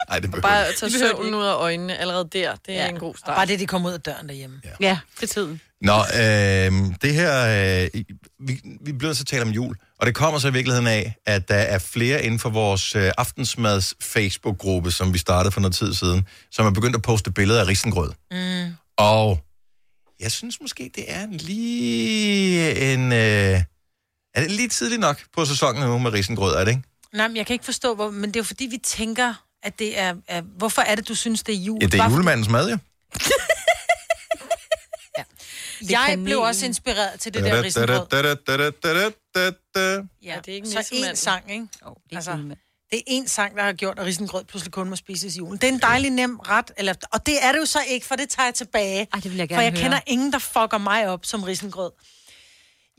Ej, 0.10 0.20
det 0.20 0.32
behøver 0.32 0.42
Bare 0.50 0.68
ikke. 0.68 0.80
tage 0.80 0.92
Det 0.92 1.00
søvnen 1.00 1.34
ud 1.34 1.44
af 1.44 1.54
øjnene 1.56 1.98
allerede 1.98 2.30
der. 2.34 2.56
Det 2.56 2.78
er 2.78 2.84
Ja. 2.84 2.90
en 2.90 3.00
god 3.00 3.16
start. 3.16 3.36
Bare 3.36 3.46
det, 3.46 3.60
de 3.60 3.68
kommer 3.68 3.90
ud 3.90 3.94
af 3.94 4.02
døren 4.02 4.28
derhjemme. 4.28 4.62
Ja. 4.66 4.70
Ja, 4.80 4.98
til 5.20 5.28
tiden. 5.30 5.62
Nå, 5.82 5.98
øh, 5.98 6.72
det 7.02 7.14
her... 7.14 7.84
Øh, 7.96 8.02
vi, 8.48 8.62
vi 8.86 8.92
bliver 8.92 9.14
så 9.14 9.24
tale 9.26 9.42
om 9.42 9.50
jul, 9.50 9.76
og 10.00 10.06
det 10.08 10.16
kommer 10.16 10.40
så 10.40 10.48
i 10.48 10.54
virkeligheden 10.54 10.88
af, 10.88 11.16
at 11.26 11.48
der 11.48 11.56
er 11.56 11.80
flere 11.80 12.24
inden 12.24 12.40
for 12.40 12.50
vores 12.50 12.96
øh, 12.96 13.12
aftensmads 13.18 13.94
Facebook-gruppe, 14.02 14.92
som 14.92 15.14
vi 15.14 15.18
startede 15.18 15.52
for 15.52 15.62
noget 15.62 15.76
tid 15.76 15.94
siden, 15.94 16.28
som 16.52 16.66
er 16.66 16.70
begyndt 16.72 16.96
at 16.96 17.02
poste 17.02 17.32
billeder 17.32 17.62
af 17.62 17.68
risengrød. 17.68 18.12
Mm. 18.32 18.74
Og 18.98 19.40
jeg 20.20 20.32
synes 20.32 20.62
måske, 20.62 20.92
det 20.96 21.04
er 21.08 21.28
lige 21.32 22.94
en... 22.94 23.12
Øh, 23.12 23.62
er 24.36 24.42
det 24.42 24.52
lige 24.52 24.68
tidligt 24.70 25.02
nok 25.02 25.22
på 25.36 25.46
sæsonen 25.46 25.82
nu 25.84 25.98
med 25.98 26.14
risengrød, 26.14 26.56
er 26.56 26.64
det 26.64 26.72
ikke? 26.72 26.84
Nej, 27.14 27.28
men 27.28 27.38
jeg 27.38 27.46
kan 27.46 27.54
ikke 27.54 27.66
forstå, 27.66 27.96
hvor, 27.96 28.10
men 28.10 28.30
det 28.30 28.36
er 28.36 28.40
jo 28.40 28.44
fordi, 28.44 28.66
vi 28.66 28.78
tænker, 28.84 29.34
at 29.64 29.80
det 29.80 30.00
er... 30.00 30.16
er 30.28 30.42
hvorfor 30.42 30.82
er 30.82 30.96
det, 30.96 31.08
du 31.08 31.16
synes, 31.16 31.44
det 31.44 31.56
er 31.56 31.60
jul? 31.60 31.78
Ja, 31.82 31.88
det 31.88 32.00
er 32.00 32.10
julemandens 32.10 32.50
mad, 32.50 32.70
jo. 32.70 32.78
Jeg 35.90 36.04
kanel. 36.08 36.26
blev 36.26 36.40
også 36.40 36.66
inspireret 36.66 37.20
til 37.20 37.34
det 37.34 37.44
der 37.44 37.64
risengrød. 37.64 38.08
Ja, 40.24 40.40
det 40.46 40.52
er 40.52 40.56
ikke 40.56 40.68
så 40.70 40.90
en 40.92 41.16
sang, 41.16 41.52
ikke? 41.52 41.68
Oh, 41.82 41.94
det 42.04 42.12
er 42.12 42.16
Altså, 42.16 42.32
Det 42.92 43.00
er 43.00 43.04
en 43.08 43.28
sang, 43.28 43.56
der 43.58 43.64
har 43.64 43.74
gjort, 43.74 44.00
at 44.00 44.06
risengrød 44.06 44.44
pludselig 44.44 44.72
kun 44.74 44.90
må 44.90 44.96
spises 44.96 45.36
i 45.36 45.38
julen. 45.38 45.58
Det 45.58 45.70
er 45.70 45.74
en 45.74 45.80
dejlig 45.80 46.10
nem 46.12 46.40
ret, 46.40 46.72
eller, 46.78 46.94
og 47.12 47.26
det 47.26 47.44
er 47.46 47.52
det 47.52 47.60
jo 47.60 47.66
så 47.66 47.80
ikke, 47.88 48.06
for 48.06 48.16
det 48.16 48.30
tager 48.30 48.48
jeg 48.48 48.54
tilbage. 48.54 49.08
Ej, 49.14 49.20
det 49.20 49.32
vil 49.32 49.38
jeg 49.38 49.48
for 49.48 49.54
gerne 49.54 49.64
jeg 49.64 49.72
høre. 49.72 49.82
kender 49.82 50.00
ingen, 50.08 50.34
der 50.34 50.40
fucker 50.40 50.78
mig 50.78 51.08
op 51.08 51.26
som 51.26 51.44
risengrød. 51.44 51.92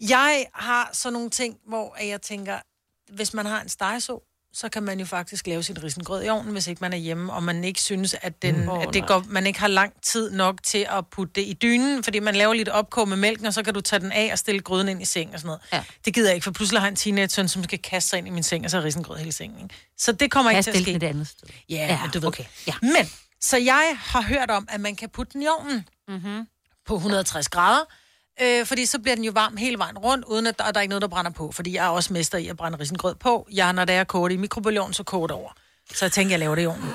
Jeg 0.09 0.47
har 0.55 0.91
sådan 0.93 1.13
nogle 1.13 1.31
ting, 1.31 1.57
hvor 1.69 1.97
jeg 2.05 2.23
tænker, 2.23 2.59
hvis 3.13 3.35
man 3.35 3.47
har 3.47 3.61
en 3.61 3.69
stegeså, 3.69 4.23
så 4.55 4.69
kan 4.69 4.83
man 4.83 5.01
jo 5.01 5.07
faktisk 5.07 5.47
lave 5.47 5.63
sin 5.63 5.83
risengrød 5.85 6.25
i 6.25 6.29
ovnen, 6.29 6.53
hvis 6.53 6.67
ikke 6.67 6.81
man 6.81 6.93
er 6.93 6.97
hjemme, 6.97 7.33
og 7.33 7.43
man 7.43 7.65
ikke 7.65 7.81
synes, 7.81 8.17
at, 8.23 8.43
den. 8.43 8.69
Åh, 8.69 8.83
at 8.83 8.89
det 8.95 9.07
går, 9.07 9.25
man 9.29 9.47
ikke 9.47 9.61
har 9.61 9.69
lang 9.69 9.93
tid 10.03 10.31
nok 10.31 10.63
til 10.63 10.87
at 10.91 11.07
putte 11.07 11.33
det 11.35 11.43
i 11.43 11.53
dynen, 11.63 12.05
fordi 12.05 12.19
man 12.19 12.35
laver 12.35 12.55
lidt 12.55 12.69
opkog 12.69 13.09
med 13.09 13.17
mælken, 13.17 13.47
og 13.47 13.55
så 13.55 13.63
kan 13.63 13.75
du 13.75 13.81
tage 13.81 14.01
den 14.01 14.13
af 14.13 14.29
og 14.33 14.39
stille 14.39 14.61
gryden 14.61 14.89
ind 14.89 15.03
i 15.03 15.05
seng 15.05 15.33
og 15.35 15.41
sådan 15.41 15.47
noget. 15.47 15.61
Ja. 15.73 15.85
Det 16.05 16.15
gider 16.15 16.29
jeg 16.29 16.35
ikke, 16.35 16.45
for 16.45 16.51
pludselig 16.51 16.81
har 16.81 16.87
jeg 16.87 16.91
en 16.93 16.97
teenage-søn, 16.97 17.49
som 17.49 17.65
skal 17.65 17.79
kaste 17.79 18.11
sig 18.11 18.19
ind 18.19 18.27
i 18.27 18.31
min 18.31 18.43
seng, 18.43 18.65
og 18.65 18.71
så 18.71 18.77
er 18.79 18.85
risengrød 18.85 19.19
hele 19.19 19.33
sengen. 19.33 19.63
Ikke? 19.63 19.75
Så 19.99 20.13
det 20.13 20.31
kommer 20.31 20.51
Kan 20.51 20.59
ikke 20.59 20.69
jeg 20.69 20.75
til 20.75 20.81
at 20.81 20.85
ske. 20.85 20.93
et 20.95 21.03
andet 21.03 21.29
sted? 21.29 21.49
Ja, 21.69 21.75
Ja, 21.77 21.87
ja 21.87 22.01
men 22.03 22.11
du 22.11 22.19
ved. 22.21 22.29
okay. 22.29 22.45
Ja. 22.67 22.73
Men, 22.83 23.11
så 23.41 23.57
jeg 23.57 23.97
har 23.99 24.23
hørt 24.23 24.51
om, 24.51 24.69
at 24.71 24.81
man 24.81 24.97
kan 24.97 25.09
putte 25.09 25.33
den 25.33 25.43
i 25.43 25.47
ovnen 25.59 25.89
Mm-hmm. 26.09 26.47
på 26.87 26.95
160 26.95 27.49
grader, 27.49 27.81
øh, 28.43 28.67
fordi 28.67 28.87
så 28.87 28.99
bliver 28.99 29.15
den 29.15 29.25
jo 29.25 29.33
varm 29.35 29.57
hele 29.57 29.79
vejen 29.79 29.99
rundt, 29.99 30.25
uden 30.25 30.47
at 30.47 30.59
der, 30.59 30.65
der 30.71 30.79
er 30.79 30.83
ikke 30.83 30.89
noget, 30.91 31.03
der 31.03 31.09
brænder 31.09 31.31
på. 31.31 31.53
Fordi 31.53 31.75
jeg 31.75 31.85
er 31.85 31.89
også 31.89 32.13
mester 32.13 32.39
i 32.39 32.49
at 32.49 32.57
brænde 32.57 32.79
risengrød 32.81 33.15
på. 33.15 33.47
Jeg, 33.53 33.73
når 33.73 33.85
det 33.85 33.95
er 33.95 34.05
kogt 34.05 34.33
i 34.33 34.37
mikrobølgeovnen, 34.37 34.95
så 34.95 35.03
koger 35.03 35.27
det 35.27 35.37
over. 35.37 35.51
Så 35.95 36.05
jeg 36.05 36.13
tænker, 36.13 36.33
jeg 36.33 36.39
laver 36.39 36.55
det 36.55 36.63
i 36.63 36.67
ovnen. 36.67 36.91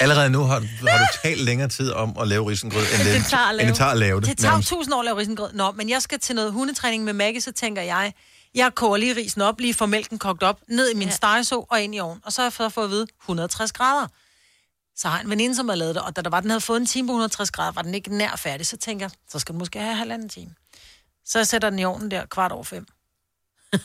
Allerede 0.00 0.30
nu 0.30 0.42
har, 0.44 0.58
du- 0.58 0.66
har 0.88 0.98
du 0.98 1.04
talt 1.22 1.40
længere 1.40 1.68
tid 1.68 1.92
om 1.92 2.16
at 2.20 2.28
lave 2.28 2.50
risengrød, 2.50 2.82
end 2.82 3.02
det, 3.08 3.14
det 3.14 3.26
tager 3.26 3.42
at 3.48 3.54
lave. 3.54 3.60
end 3.66 3.68
det, 3.68 3.76
tager 3.78 3.90
at 3.90 3.98
lave 3.98 4.20
det. 4.20 4.28
Det 4.28 4.38
tager 4.38 4.60
tusind 4.60 4.94
år 4.94 4.98
at 4.98 5.04
lave 5.04 5.16
risengrød. 5.18 5.52
Nå, 5.52 5.70
men 5.72 5.88
jeg 5.88 6.02
skal 6.02 6.18
til 6.20 6.34
noget 6.34 6.52
hundetræning 6.52 7.04
med 7.04 7.12
Maggie, 7.12 7.40
så 7.40 7.52
tænker 7.52 7.82
jeg, 7.82 8.12
jeg 8.54 8.74
koger 8.74 8.96
lige 8.96 9.16
risen 9.16 9.42
op, 9.42 9.60
lige 9.60 9.74
får 9.74 9.86
mælken 9.86 10.18
kogt 10.18 10.42
op, 10.42 10.58
ned 10.68 10.90
i 10.90 10.94
min 10.94 11.08
ja. 11.08 11.14
stegeså 11.14 11.66
og 11.70 11.80
ind 11.82 11.94
i 11.94 12.00
ovnen. 12.00 12.22
Og 12.24 12.32
så 12.32 12.42
har 12.42 12.60
jeg 12.60 12.72
fået 12.72 12.84
at 12.84 12.90
vide 12.90 13.06
160 13.22 13.72
grader. 13.72 14.06
Så 14.96 15.08
har 15.08 15.20
en 15.20 15.30
veninde, 15.30 15.56
som 15.56 15.68
har 15.68 15.76
lavet 15.76 15.94
det, 15.94 16.02
og 16.02 16.16
da 16.16 16.22
der 16.22 16.30
var, 16.30 16.40
den 16.40 16.50
havde 16.50 16.60
fået 16.60 16.80
en 16.80 16.86
time 16.86 17.08
på 17.08 17.12
160 17.12 17.50
grader, 17.50 17.72
var 17.72 17.82
den 17.82 17.94
ikke 17.94 18.16
nær 18.16 18.36
færdig. 18.36 18.66
Så 18.66 18.76
tænker 18.76 19.04
jeg, 19.06 19.10
så 19.30 19.38
skal 19.38 19.52
den 19.52 19.58
måske 19.58 19.78
have 19.80 19.94
halvanden 19.94 20.28
time. 20.28 20.50
Så 21.24 21.38
jeg 21.38 21.46
sætter 21.46 21.70
den 21.70 21.78
i 21.78 21.84
ovnen 21.84 22.10
der 22.10 22.26
kvart 22.26 22.52
over 22.52 22.64
fem. 22.64 22.86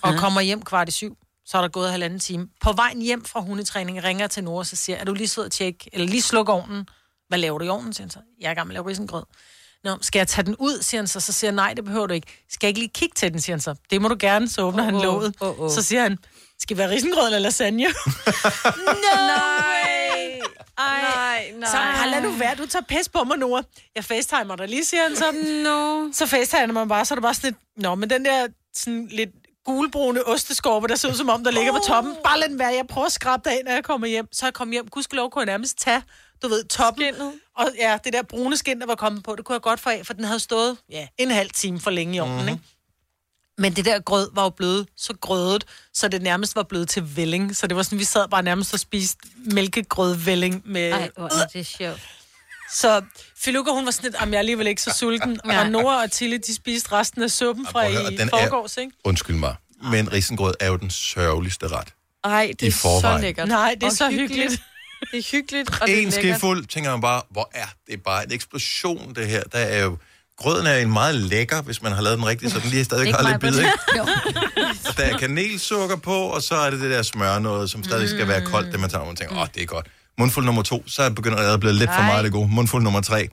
Og 0.01 0.13
kommer 0.17 0.41
hjem 0.41 0.61
kvart 0.61 0.89
i 0.89 0.91
syv. 0.91 1.17
Så 1.45 1.57
er 1.57 1.61
der 1.61 1.67
gået 1.69 1.91
halvanden 1.91 2.19
time. 2.19 2.47
På 2.61 2.73
vejen 2.73 3.01
hjem 3.01 3.25
fra 3.25 3.41
hundetræning 3.41 4.03
ringer 4.03 4.23
jeg 4.23 4.31
til 4.31 4.43
Nora, 4.43 4.59
og 4.59 4.65
så 4.65 4.75
siger 4.75 4.97
er 4.97 5.05
du 5.05 5.13
lige 5.13 5.27
sød 5.27 5.45
at 5.45 5.51
tjekke, 5.51 5.89
eller 5.93 6.07
lige 6.07 6.21
slukke 6.21 6.51
ovnen? 6.51 6.89
Hvad 7.27 7.39
laver 7.39 7.57
du 7.57 7.65
i 7.65 7.69
ovnen, 7.69 7.93
siger 7.93 8.03
han 8.05 8.09
så. 8.11 8.19
Jeg 8.41 8.47
er 8.47 8.51
i 8.51 8.55
gang 8.55 8.67
med 8.67 8.75
at 8.75 8.79
lave 8.79 8.89
risengrød. 8.89 9.23
Nå, 9.83 9.97
skal 10.01 10.19
jeg 10.19 10.27
tage 10.27 10.45
den 10.45 10.55
ud, 10.59 10.81
siger 10.81 11.01
han 11.01 11.07
så. 11.07 11.19
Så 11.19 11.33
siger 11.33 11.49
jeg, 11.49 11.55
nej, 11.55 11.73
det 11.73 11.85
behøver 11.85 12.07
du 12.07 12.13
ikke. 12.13 12.43
Skal 12.49 12.67
jeg 12.67 12.69
ikke 12.69 12.79
lige 12.79 12.91
kigge 12.93 13.13
til 13.15 13.31
den, 13.33 13.41
siger 13.41 13.55
han 13.55 13.61
så. 13.61 13.75
Det 13.89 14.01
må 14.01 14.07
du 14.07 14.15
gerne, 14.19 14.49
så 14.49 14.61
åbner 14.61 14.83
Åh, 14.83 14.85
han 14.85 15.01
låget. 15.01 15.35
åh, 15.41 15.59
åh. 15.59 15.71
Så 15.71 15.81
siger 15.81 16.01
han, 16.03 16.17
skal 16.59 16.77
det 16.77 16.77
være 16.77 16.89
risengrød 16.89 17.25
eller 17.25 17.39
lasagne? 17.39 17.83
Nej. 19.03 19.96
Ej. 20.77 21.01
Nej, 21.01 21.51
nej. 21.59 21.69
Så 21.69 21.77
har 21.77 22.05
lad 22.09 22.21
nu 22.21 22.31
være, 22.31 22.55
du 22.55 22.65
tager 22.65 22.83
pis 22.83 23.09
på 23.09 23.23
mig, 23.23 23.37
Nora. 23.37 23.63
Jeg 23.95 24.03
facetimer 24.03 24.55
dig 24.55 24.67
lige, 24.67 24.85
siger 24.85 25.03
han 25.03 25.15
så. 25.15 25.31
No. 25.63 26.11
Så 26.13 26.25
facetimer 26.25 26.73
man 26.73 26.87
bare, 26.87 27.05
så 27.05 27.13
er 27.13 27.15
det 27.15 27.23
bare 27.23 27.33
sådan 27.33 27.49
lidt, 27.49 27.83
nå, 27.83 27.95
men 27.95 28.09
den 28.09 28.25
der 28.25 28.47
sådan 28.73 29.07
lidt 29.11 29.29
gulbrune 29.65 30.23
osteskorpe, 30.23 30.87
der 30.87 30.95
ser 30.95 31.09
ud 31.09 31.13
som 31.13 31.29
om, 31.29 31.43
der 31.43 31.51
ligger 31.51 31.71
på 31.71 31.79
toppen. 31.87 32.15
Bare 32.23 32.39
lad 32.39 32.49
den 32.49 32.59
være, 32.59 32.67
jeg 32.67 32.87
prøver 32.89 33.05
at 33.05 33.11
skrabe 33.11 33.41
dig 33.45 33.53
af, 33.53 33.61
når 33.65 33.71
jeg 33.71 33.83
kommer 33.83 34.07
hjem. 34.07 34.27
Så 34.31 34.45
jeg 34.45 34.53
kommer 34.53 34.73
hjem, 34.73 34.87
gudskelov 34.87 35.29
kunne 35.29 35.39
jeg 35.39 35.45
nærmest 35.45 35.77
tage, 35.79 36.03
du 36.43 36.47
ved, 36.47 36.63
toppen. 36.63 37.03
Skinnet. 37.13 37.33
Og 37.57 37.67
ja, 37.79 37.97
det 38.03 38.13
der 38.13 38.21
brune 38.21 38.57
skin, 38.57 38.79
der 38.79 38.85
var 38.85 38.95
kommet 38.95 39.23
på, 39.23 39.35
det 39.35 39.45
kunne 39.45 39.53
jeg 39.53 39.61
godt 39.61 39.79
få 39.79 39.89
af, 39.89 40.05
for 40.05 40.13
den 40.13 40.23
havde 40.23 40.39
stået, 40.39 40.77
ja, 40.91 41.07
en 41.17 41.31
halv 41.31 41.49
time 41.49 41.79
for 41.79 41.91
længe 41.91 42.15
i 42.15 42.19
ovnen, 42.19 42.35
mm-hmm. 42.35 42.49
ikke? 42.49 42.63
Men 43.57 43.73
det 43.73 43.85
der 43.85 43.99
grød 43.99 44.29
var 44.33 44.43
jo 44.43 44.49
blevet 44.49 44.87
så 44.97 45.13
grødet, 45.21 45.65
så 45.93 46.07
det 46.07 46.21
nærmest 46.21 46.55
var 46.55 46.63
blevet 46.63 46.89
til 46.89 47.15
velling. 47.17 47.55
Så 47.55 47.67
det 47.67 47.77
var 47.77 47.83
sådan, 47.83 47.99
vi 47.99 48.03
sad 48.03 48.27
bare 48.27 48.43
nærmest 48.43 48.73
og 48.73 48.79
spiste 48.79 49.17
mælkegrødvelling 49.53 50.61
med... 50.65 50.91
Ej, 50.91 51.09
hvor 51.17 51.25
er 51.43 51.45
det 51.53 51.65
sjovt. 51.65 52.01
Så 52.73 53.01
Filuka, 53.37 53.71
hun 53.71 53.85
var 53.85 53.91
sådan 53.91 54.11
lidt, 54.11 54.21
om 54.21 54.29
jeg 54.29 54.35
er 54.35 54.39
alligevel 54.39 54.67
ikke 54.67 54.81
så 54.81 54.93
sulten. 54.99 55.39
Ja. 55.45 55.59
Og 55.59 55.69
Nora 55.69 56.03
og 56.03 56.11
Tille, 56.11 56.37
de 56.37 56.55
spiste 56.55 56.91
resten 56.91 57.23
af 57.23 57.31
suppen 57.31 57.67
fra 57.67 57.89
høre, 57.89 58.13
i 58.13 58.17
den 58.17 58.29
er- 58.33 58.43
forgårs, 58.43 58.77
ikke? 58.77 58.91
Undskyld 59.03 59.35
mig, 59.35 59.55
men 59.83 60.13
risengrød 60.13 60.53
er 60.59 60.67
jo 60.67 60.77
den 60.77 60.89
sørgeligste 60.89 61.67
ret. 61.67 61.87
Ej, 62.23 62.47
det 62.59 62.61
I 62.61 62.67
er 62.67 62.71
så 62.71 62.77
forvejen. 62.77 63.21
lækkert. 63.21 63.47
Nej, 63.47 63.73
det 63.73 63.83
er 63.83 63.87
Og 63.87 63.91
så 63.93 64.09
hyggeligt. 64.09 64.61
Det 65.11 65.17
er 65.19 65.23
hyggeligt, 65.31 65.81
og 65.81 65.87
det 65.87 65.97
er 65.97 66.01
En 66.01 66.09
lækkert. 66.09 66.35
skefuld, 66.35 66.65
tænker 66.65 66.91
man 66.91 67.01
bare, 67.01 67.21
hvor 67.29 67.49
er 67.53 67.65
det 67.87 68.03
bare 68.03 68.23
en 68.25 68.31
eksplosion, 68.31 69.15
det 69.15 69.27
her. 69.27 69.43
Der 69.43 69.59
er 69.59 69.83
jo, 69.83 69.97
grøden 70.37 70.67
er 70.67 70.77
en 70.77 70.91
meget 70.93 71.15
lækker, 71.15 71.61
hvis 71.61 71.81
man 71.81 71.91
har 71.91 72.01
lavet 72.01 72.17
den 72.17 72.25
rigtigt, 72.27 72.51
så 72.53 72.59
den 72.59 72.69
lige 72.69 72.85
stadig 72.85 73.13
har 73.15 73.29
lidt 73.29 73.41
bid, 73.41 73.57
ikke? 73.59 73.71
Der 74.97 75.03
er 75.03 75.17
kanelsukker 75.17 75.95
på, 75.97 76.15
og 76.15 76.41
så 76.41 76.55
er 76.55 76.69
det 76.69 76.79
det 76.79 76.91
der 76.91 77.01
smør 77.01 77.39
noget, 77.39 77.69
som 77.69 77.83
stadig 77.83 78.09
skal 78.09 78.27
være 78.27 78.45
koldt, 78.45 78.71
det 78.71 78.79
man 78.79 78.89
tager, 78.89 79.01
og 79.01 79.07
man 79.07 79.15
tænker, 79.15 79.41
åh, 79.41 79.47
det 79.55 79.61
er 79.61 79.65
godt. 79.65 79.87
Mundfuld 80.19 80.45
nummer 80.45 80.61
to, 80.63 80.83
så 80.87 81.09
begynder 81.11 81.41
det 81.41 81.53
at 81.53 81.59
blive 81.59 81.73
lidt 81.73 81.89
for 81.95 82.01
meget 82.01 82.23
det 82.23 82.31
gode. 82.31 82.47
Mundfuld 82.47 82.83
nummer 82.83 83.01
tre, 83.01 83.29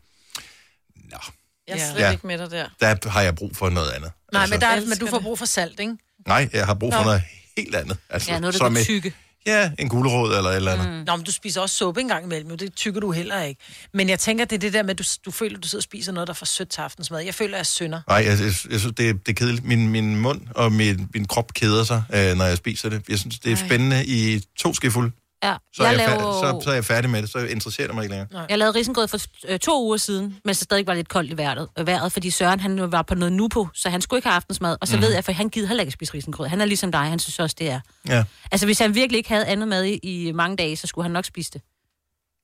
Jeg 1.68 1.74
er 1.78 1.90
slet 1.92 2.00
Ja. 2.00 2.11
ikke 2.11 2.26
med 2.26 2.38
dig 2.38 2.50
der. 2.50 2.94
der 2.94 3.09
har 3.11 3.22
jeg 3.22 3.34
brug 3.34 3.57
for 3.57 3.70
noget 3.70 3.90
andet. 3.90 4.11
Nej, 4.32 4.46
men, 4.46 4.61
der, 4.61 4.66
er- 4.66 4.80
men 4.86 4.98
du 4.98 5.07
får 5.07 5.18
brug 5.18 5.38
for 5.38 5.46
salt, 5.46 5.80
ikke? 5.80 5.96
Nej, 6.26 6.48
jeg 6.52 6.66
har 6.66 6.74
brug 6.74 6.92
for 6.92 7.00
Nå. 7.00 7.05
noget 7.05 7.22
helt 7.57 7.74
andet. 7.74 7.96
Altså, 8.11 8.32
Ja, 8.32 8.38
noget, 8.38 8.55
der 8.55 8.59
som 8.59 8.76
tykke. 8.76 9.14
Ja, 9.47 9.70
en 9.78 9.88
gulerod 9.88 10.36
eller 10.36 10.51
et 10.51 10.57
eller 10.57 10.72
andet. 10.72 10.88
Mm. 10.88 11.05
Nå, 11.07 11.16
men 11.16 11.24
du 11.24 11.32
spiser 11.32 11.61
også 11.61 11.76
suppe 11.76 12.01
en 12.01 12.09
gang 12.09 12.24
imellem, 12.24 12.51
jo. 12.51 12.57
det 12.57 12.74
tykker 12.74 13.01
du 13.01 13.12
heller 13.12 13.42
ikke. 13.42 13.61
Men 13.95 14.09
jeg 14.09 14.18
tænker, 14.18 14.45
det 14.45 14.57
er 14.57 14.61
det 14.61 14.72
der 14.72 14.82
med, 14.82 14.90
at 14.90 14.99
du, 14.99 15.05
du 15.24 15.30
føler, 15.30 15.57
at 15.57 15.62
du 15.62 15.68
sidder 15.68 15.80
og 15.80 15.82
spiser 15.82 16.12
noget, 16.12 16.26
der 16.26 16.32
er 16.32 16.34
for 16.34 16.45
sødt 16.45 16.68
til 16.68 16.80
aftensmad. 16.80 17.20
Jeg 17.20 17.34
føler, 17.34 17.55
at 17.55 17.59
jeg 17.59 17.66
synder. 17.66 18.01
Nej, 18.09 18.16
jeg, 18.16 18.26
jeg, 18.26 18.53
jeg 18.70 18.80
synes, 18.80 18.95
det 18.97 19.09
er, 19.09 19.12
det 19.12 19.28
er 19.28 19.32
kedeligt. 19.32 19.64
Min, 19.64 19.88
min 19.88 20.16
mund 20.16 20.40
og 20.55 20.72
min, 20.72 21.09
min 21.14 21.24
krop 21.24 21.55
keder 21.55 21.84
sig, 21.84 22.03
øh, 22.14 22.36
når 22.36 22.45
jeg 22.45 22.57
spiser 22.57 22.88
det. 22.88 23.03
Jeg 23.09 23.18
synes, 23.18 23.38
det 23.38 23.53
er 23.53 23.57
spændende 23.57 24.07
i 24.07 24.42
to 24.59 24.74
skefulde. 24.74 25.11
Ja, 25.45 25.57
Så, 25.76 25.82
er 25.82 25.90
jeg, 25.90 25.99
jeg 26.01 26.09
laver... 26.09 26.42
færdig, 26.42 26.61
så, 26.61 26.64
så 26.64 26.70
er 26.70 26.74
jeg 26.74 26.84
færdig 26.84 27.11
med 27.11 27.22
det, 27.22 27.30
så 27.30 27.38
interesserer 27.38 27.86
det 27.86 27.95
mig 27.95 28.03
ikke 28.05 28.14
længere. 28.16 28.47
Jeg 28.49 28.59
lavede 28.59 28.78
risengrød 28.78 29.09
for 29.09 29.18
øh, 29.49 29.59
to 29.59 29.84
uger 29.84 29.97
siden, 29.97 30.36
mens 30.45 30.59
det 30.59 30.64
stadig 30.64 30.86
var 30.86 30.95
lidt 30.95 31.09
koldt 31.09 31.30
i 31.32 31.36
vejret, 31.36 31.68
øh, 31.78 31.86
vejret 31.86 32.12
fordi 32.12 32.30
Søren 32.30 32.61
han 32.61 32.92
var 32.92 33.03
på 33.03 33.14
noget 33.14 33.32
nu 33.32 33.49
på, 33.49 33.68
så 33.74 33.88
han 33.90 34.01
skulle 34.01 34.18
ikke 34.18 34.28
have 34.28 34.36
aftensmad. 34.36 34.76
Og 34.80 34.88
så 34.88 34.97
mm. 34.97 35.03
ved 35.03 35.12
jeg, 35.12 35.24
for 35.24 35.32
han 35.32 35.49
gider 35.49 35.66
heller 35.68 35.82
ikke 35.82 35.92
spise 35.92 36.14
risengrød. 36.14 36.47
Han 36.49 36.61
er 36.61 36.64
ligesom 36.64 36.92
dig, 36.92 37.01
han 37.01 37.18
synes 37.18 37.38
også, 37.38 37.57
det 37.59 37.70
er. 37.70 37.80
Ja. 38.09 38.24
Altså, 38.53 38.66
hvis 38.66 38.78
han 38.78 38.95
virkelig 38.95 39.16
ikke 39.18 39.28
havde 39.28 39.47
andet 39.47 39.68
mad 39.68 39.84
i, 39.84 39.99
i 40.03 40.32
mange 40.32 40.57
dage, 40.57 40.76
så 40.76 40.86
skulle 40.86 41.03
han 41.05 41.12
nok 41.12 41.24
spise 41.24 41.51
det. 41.51 41.62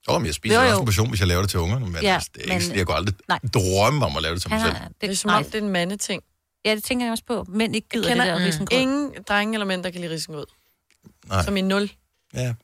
Jo, 0.09 0.18
men 0.18 0.26
jeg 0.26 0.34
spiser 0.34 0.57
Jo, 0.57 0.62
jo, 0.62 0.68
også 0.68 0.80
en 0.80 0.86
portion, 0.86 1.09
hvis 1.09 1.20
jeg 1.20 1.28
laver 1.28 1.40
det 1.40 1.51
til 1.51 1.61
ungerne, 1.61 1.86
men 1.86 2.03
Ja, 2.03 2.12
ja, 2.12 2.18
det 2.34 2.36
er 2.36 2.40
ikke, 2.55 2.55
men- 2.59 2.68
men, 2.68 2.78
jeg 2.78 2.86
går 2.86 2.94
aldrig 2.94 3.14
Nej. 3.28 3.38
drømme 3.55 4.07
om 4.07 4.16
at 4.16 4.22
lave 4.22 4.34
det 4.34 4.42
til 4.42 4.51
mig 4.51 4.61
selv. 4.61 4.72
det, 4.74 5.01
Det 5.01 5.11
er 5.11 5.14
som 5.14 5.30
om, 5.30 5.44
det 5.44 5.55
er 5.55 5.59
en 5.59 5.68
mandeting. 5.68 6.22
Ja, 6.64 6.74
det 6.74 6.84
tænker 6.84 7.07
jeg 7.07 7.12
også 7.12 7.24
på. 7.26 7.44
Mænd 7.48 7.74
ikke 7.76 7.86
Jeg 7.92 8.03
gider 8.03 8.09
det 8.14 8.16
der 8.26 8.32
kender 8.34 8.46
risengrød. 8.46 8.78
ingen 8.80 9.11
drenge 9.28 9.55
eller 9.55 9.66
mænd, 9.66 9.84
der 9.84 9.90
kan 9.90 10.01
lide 10.01 10.12
risengrød. 10.14 10.46
Nej. 11.28 11.44
Som 11.44 11.57
i 11.57 11.61
nul. 11.61 11.90
Ja. 12.34 12.55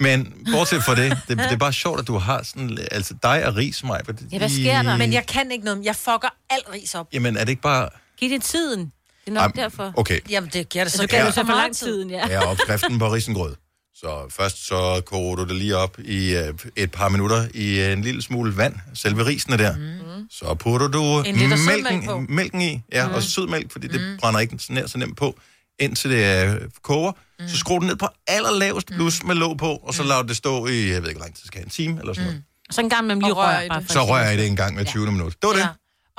Men 0.00 0.34
bortset 0.52 0.84
fra 0.84 0.94
det, 0.94 1.18
det, 1.28 1.38
det 1.38 1.52
er 1.52 1.56
bare 1.56 1.72
sjovt, 1.72 2.00
at 2.00 2.06
du 2.06 2.18
har 2.18 2.42
sådan, 2.42 2.78
altså 2.90 3.14
dig 3.22 3.46
og 3.46 3.56
ris, 3.56 3.84
mig. 3.84 4.00
Ja, 4.32 4.38
hvad 4.38 4.48
sker 4.48 4.82
der? 4.82 4.96
Men 4.96 5.12
jeg 5.12 5.26
kan 5.26 5.50
ikke 5.52 5.64
noget. 5.64 5.84
Jeg 5.84 5.96
fucker 5.96 6.28
alt 6.50 6.64
ris 6.72 6.94
op. 6.94 7.08
Jamen, 7.12 7.36
er 7.36 7.40
det 7.44 7.48
ikke 7.48 7.62
bare... 7.62 7.88
Giv 8.18 8.30
det 8.30 8.42
tiden. 8.42 8.80
Det 8.80 8.90
er 9.26 9.32
nok 9.32 9.56
Ej, 9.56 9.62
derfor. 9.62 9.92
okay. 9.96 10.20
Jamen, 10.30 10.50
det 10.52 10.68
giver 10.68 10.84
det 10.84 10.92
så, 10.92 10.98
Så 10.98 11.06
kan 11.06 11.18
Ja. 11.18 11.26
du 11.26 11.32
så 11.32 11.44
for 11.46 11.52
lang 11.52 11.76
tiden, 11.76 12.10
ja. 12.10 12.28
er 12.28 12.40
opskriften 12.40 12.98
på 13.02 13.12
risengrød. 13.12 13.54
Så 13.94 14.26
først 14.30 14.66
så 14.66 15.02
koger 15.06 15.36
du 15.36 15.44
det 15.44 15.56
lige 15.56 15.76
op 15.76 15.98
i 16.04 16.36
øh, 16.36 16.54
et 16.76 16.90
par 16.90 17.08
minutter 17.08 17.48
i 17.54 17.80
øh, 17.80 17.92
en 17.92 18.02
lille 18.02 18.22
smule 18.22 18.56
vand, 18.56 18.74
selve 18.94 19.26
risene 19.26 19.56
der. 19.58 19.76
Mm. 19.76 20.26
Så 20.30 20.54
putter 20.54 20.88
du 20.88 21.22
En 21.26 21.36
mælken, 21.66 22.06
på. 22.06 22.24
mælken 22.28 22.60
i, 22.62 22.80
ja, 22.92 23.08
mm. 23.08 23.14
og 23.14 23.22
sødmælk, 23.22 23.72
fordi 23.72 23.86
det 23.88 24.00
mm. 24.00 24.16
brænder 24.20 24.40
ikke 24.40 24.56
så 24.58 24.72
nær 24.72 24.86
så 24.86 24.98
nemt 24.98 25.16
på, 25.16 25.38
indtil 25.78 26.10
det 26.10 26.46
øh, 26.54 26.60
koger. 26.82 27.12
Mm. 27.42 27.48
Så 27.48 27.56
skruer 27.56 27.78
du 27.78 27.86
ned 27.86 27.96
på 27.96 28.08
allerlavest 28.26 28.86
blus 28.86 29.22
med 29.24 29.34
låg 29.34 29.58
på, 29.58 29.70
og 29.82 29.94
så 29.94 30.02
lader 30.02 30.22
det 30.22 30.36
stå 30.36 30.66
i, 30.66 30.90
jeg 30.92 31.02
ved 31.02 31.08
ikke, 31.08 31.18
hvor 31.18 31.24
lang 31.26 31.34
tid 31.34 31.42
det 31.42 31.46
skal 31.46 31.58
have, 31.58 31.64
en 31.66 31.70
time 31.70 32.00
eller 32.00 32.12
sådan 32.14 32.26
noget. 32.26 32.42
Så 32.70 32.80
en 32.80 32.90
gang 32.90 33.06
med 33.06 33.16
lige 33.16 33.32
Og 33.32 33.36
rør 33.36 33.56
rør. 33.56 33.60
i 33.60 33.68
det. 33.82 33.92
Så 33.92 34.02
rører 34.04 34.28
jeg 34.28 34.38
det 34.38 34.46
en 34.46 34.56
gang 34.56 34.74
med 34.76 34.84
20 34.86 35.12
minutter. 35.12 35.38
Det 35.42 35.48
var 35.48 35.52
det. 35.52 35.60
Ja. 35.60 35.68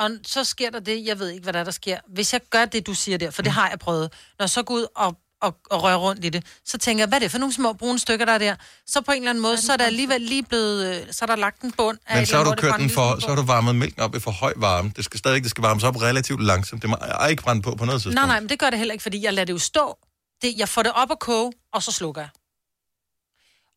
Og 0.04 0.10
så 0.26 0.44
sker 0.44 0.70
der 0.70 0.80
det, 0.80 1.06
jeg 1.06 1.20
ved 1.20 1.30
ikke, 1.30 1.44
hvad 1.44 1.54
der, 1.54 1.60
er, 1.60 1.64
der 1.64 1.72
sker. 1.72 1.98
Hvis 2.14 2.34
jeg 2.34 2.42
gør 2.50 2.66
det, 2.66 2.88
du 2.88 2.94
siger 2.94 3.18
der, 3.18 3.32
for 3.32 3.42
det 3.42 3.50
Mm. 3.52 3.56
har 3.56 3.70
jeg 3.70 3.80
prøvet, 3.80 4.12
når 4.40 4.44
jeg 4.44 4.50
så 4.50 4.64
går 4.64 4.74
ud 4.74 4.86
og, 4.96 5.18
og, 5.42 5.56
og 5.72 5.84
rører 5.84 5.96
rundt 5.98 6.26
i 6.26 6.30
det, 6.30 6.44
så 6.66 6.78
tænker 6.78 7.02
jeg, 7.02 7.08
hvad 7.08 7.18
er 7.18 7.20
det 7.20 7.32
for 7.32 7.38
nogle 7.38 7.54
små 7.54 7.74
brune 7.74 8.00
stykker, 8.00 8.26
der 8.26 8.34
er 8.34 8.38
der? 8.38 8.56
Så 8.88 9.02
på 9.02 9.12
en 9.12 9.18
eller 9.18 9.30
anden 9.30 9.42
måde, 9.42 9.58
så 9.62 9.74
er 9.74 9.78
der 9.78 9.86
alligevel 9.86 10.22
lige 10.22 10.44
blevet, 10.44 10.96
øh, 10.96 11.02
så 11.12 11.26
er 11.26 11.28
der 11.28 11.36
lagt 11.36 11.62
en 11.62 11.72
bund 11.72 11.98
af 12.08 12.18
Men 12.18 12.26
så 12.26 12.38
har 12.38 12.44
du 12.44 12.50
det 12.50 12.60
kørt 12.60 12.80
den 12.80 12.90
for, 12.90 13.20
så 13.20 13.28
har 13.28 13.36
du 13.36 13.42
varmet 13.42 13.76
mælken 13.76 14.02
op 14.02 14.16
i 14.16 14.20
for 14.20 14.32
høj 14.32 14.54
varme. 14.56 14.92
Det 14.96 15.06
skal 15.06 15.18
stadig 15.18 15.44
det 15.44 15.50
skal 15.50 15.62
varmes 15.62 15.84
op 15.84 16.02
relativt 16.02 16.44
langsomt. 16.44 16.82
Det 16.82 16.90
må 16.90 16.96
ej, 16.96 17.28
ikke 17.28 17.44
brænde 17.44 17.62
på 17.62 17.76
på 17.76 17.86
noget 17.86 18.02
tidspunkt. 18.02 18.16
Nej, 18.16 18.26
nej, 18.28 18.40
men 18.40 18.50
det 18.50 18.60
gør 18.60 18.70
det 18.70 18.80
heller 18.80 18.92
ikke, 18.94 19.04
fordi 19.04 19.24
jeg 19.26 19.34
lader 19.34 19.46
det 19.46 19.54
jo 19.54 19.58
stå. 19.60 19.98
Det, 20.44 20.54
jeg 20.58 20.70
får 20.70 20.84
det 20.84 20.92
op 20.96 21.12
at 21.12 21.20
koge, 21.20 21.52
og 21.74 21.84
så 21.84 21.92
slukker 21.92 22.22
jeg. 22.22 22.30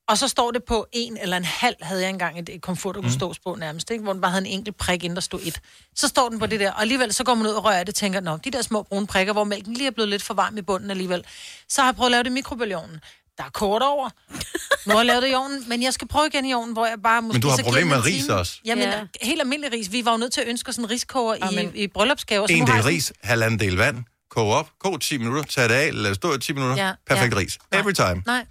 Og 0.08 0.18
så 0.18 0.28
står 0.28 0.50
det 0.50 0.64
på 0.64 0.86
en 0.92 1.16
eller 1.16 1.36
en 1.36 1.44
halv, 1.44 1.76
havde 1.82 2.00
jeg 2.02 2.10
engang 2.10 2.38
et, 2.38 2.48
et 2.48 2.62
komfort, 2.62 2.94
der 2.94 3.00
kunne 3.00 3.08
Mm. 3.10 3.14
stås 3.18 3.38
på 3.38 3.54
nærmest, 3.54 3.90
ikke? 3.90 4.02
hvor 4.04 4.12
den 4.12 4.22
bare 4.22 4.30
havde 4.30 4.46
en 4.46 4.52
enkelt 4.58 4.76
prik, 4.76 5.04
inden 5.04 5.14
der 5.16 5.20
stod 5.20 5.40
et. 5.44 5.60
Så 5.96 6.08
står 6.08 6.28
den 6.28 6.38
på 6.38 6.46
det 6.46 6.60
der, 6.60 6.72
og 6.72 6.80
alligevel 6.80 7.14
så 7.14 7.24
går 7.24 7.34
man 7.34 7.46
ud 7.46 7.52
og 7.52 7.64
rører 7.64 7.78
det, 7.78 7.88
og 7.88 7.94
tænker, 7.94 8.20
nå, 8.20 8.36
de 8.36 8.50
der 8.50 8.62
små 8.62 8.82
brune 8.82 9.06
prikker, 9.06 9.32
hvor 9.32 9.44
mælken 9.44 9.74
lige 9.74 9.86
er 9.86 9.90
blevet 9.90 10.08
lidt 10.08 10.22
for 10.22 10.34
varm 10.34 10.58
i 10.58 10.62
bunden 10.62 10.90
alligevel. 10.90 11.24
Så 11.68 11.80
har 11.80 11.88
jeg 11.88 11.96
prøvet 11.96 12.08
at 12.08 12.12
lave 12.12 12.22
det 12.22 12.30
i 12.30 12.32
mikrobølgeovnen. 12.32 13.00
Der 13.38 13.44
er 13.44 13.48
kort 13.50 13.82
over. 13.82 14.10
Nu 14.86 14.90
har 14.92 14.98
jeg 14.98 15.06
lavet 15.06 15.22
det 15.22 15.30
i 15.30 15.34
ovnen, 15.34 15.68
men 15.68 15.82
jeg 15.82 15.94
skal 15.94 16.08
prøve 16.08 16.26
igen 16.26 16.44
i 16.44 16.54
ovnen, 16.54 16.72
hvor 16.72 16.86
jeg 16.86 17.02
bare 17.02 17.22
måske 17.22 17.34
Men 17.34 17.42
du 17.42 17.48
har 17.48 17.56
problemer 17.62 17.96
med 17.96 18.04
ris 18.04 18.28
også. 18.28 18.52
Jamen, 18.64 18.84
Ja. 18.88 19.02
helt 19.22 19.40
almindelig 19.40 19.72
ris. 19.72 19.92
Vi 19.92 20.04
var 20.04 20.10
jo 20.10 20.16
nødt 20.16 20.32
til 20.32 20.40
at 20.40 20.48
ønske 20.48 20.68
os 20.68 20.76
en 20.76 20.90
riskoger 20.90 21.34
i, 21.34 21.38
Amen. 21.40 21.72
i 21.74 21.86
bryllupsgave. 21.86 22.48
så 22.48 22.54
En 22.54 22.66
del 22.66 22.82
ris, 22.82 23.12
halvanden 23.22 23.60
del 23.60 23.76
vand, 23.76 24.04
koge 24.36 24.54
op, 24.54 24.68
kog 24.80 25.00
10 25.00 25.18
minutter, 25.18 25.42
tag 25.42 25.68
det 25.68 25.74
af, 25.74 25.90
lad 25.94 26.10
det 26.10 26.16
stå 26.16 26.34
i 26.34 26.38
10 26.38 26.52
minutter, 26.52 26.86
Ja, 26.86 26.92
perfekt 27.06 27.34
ja. 27.34 27.38
ris. 27.38 27.58
Every 27.72 27.92
time. 27.92 28.22
Nej, 28.26 28.46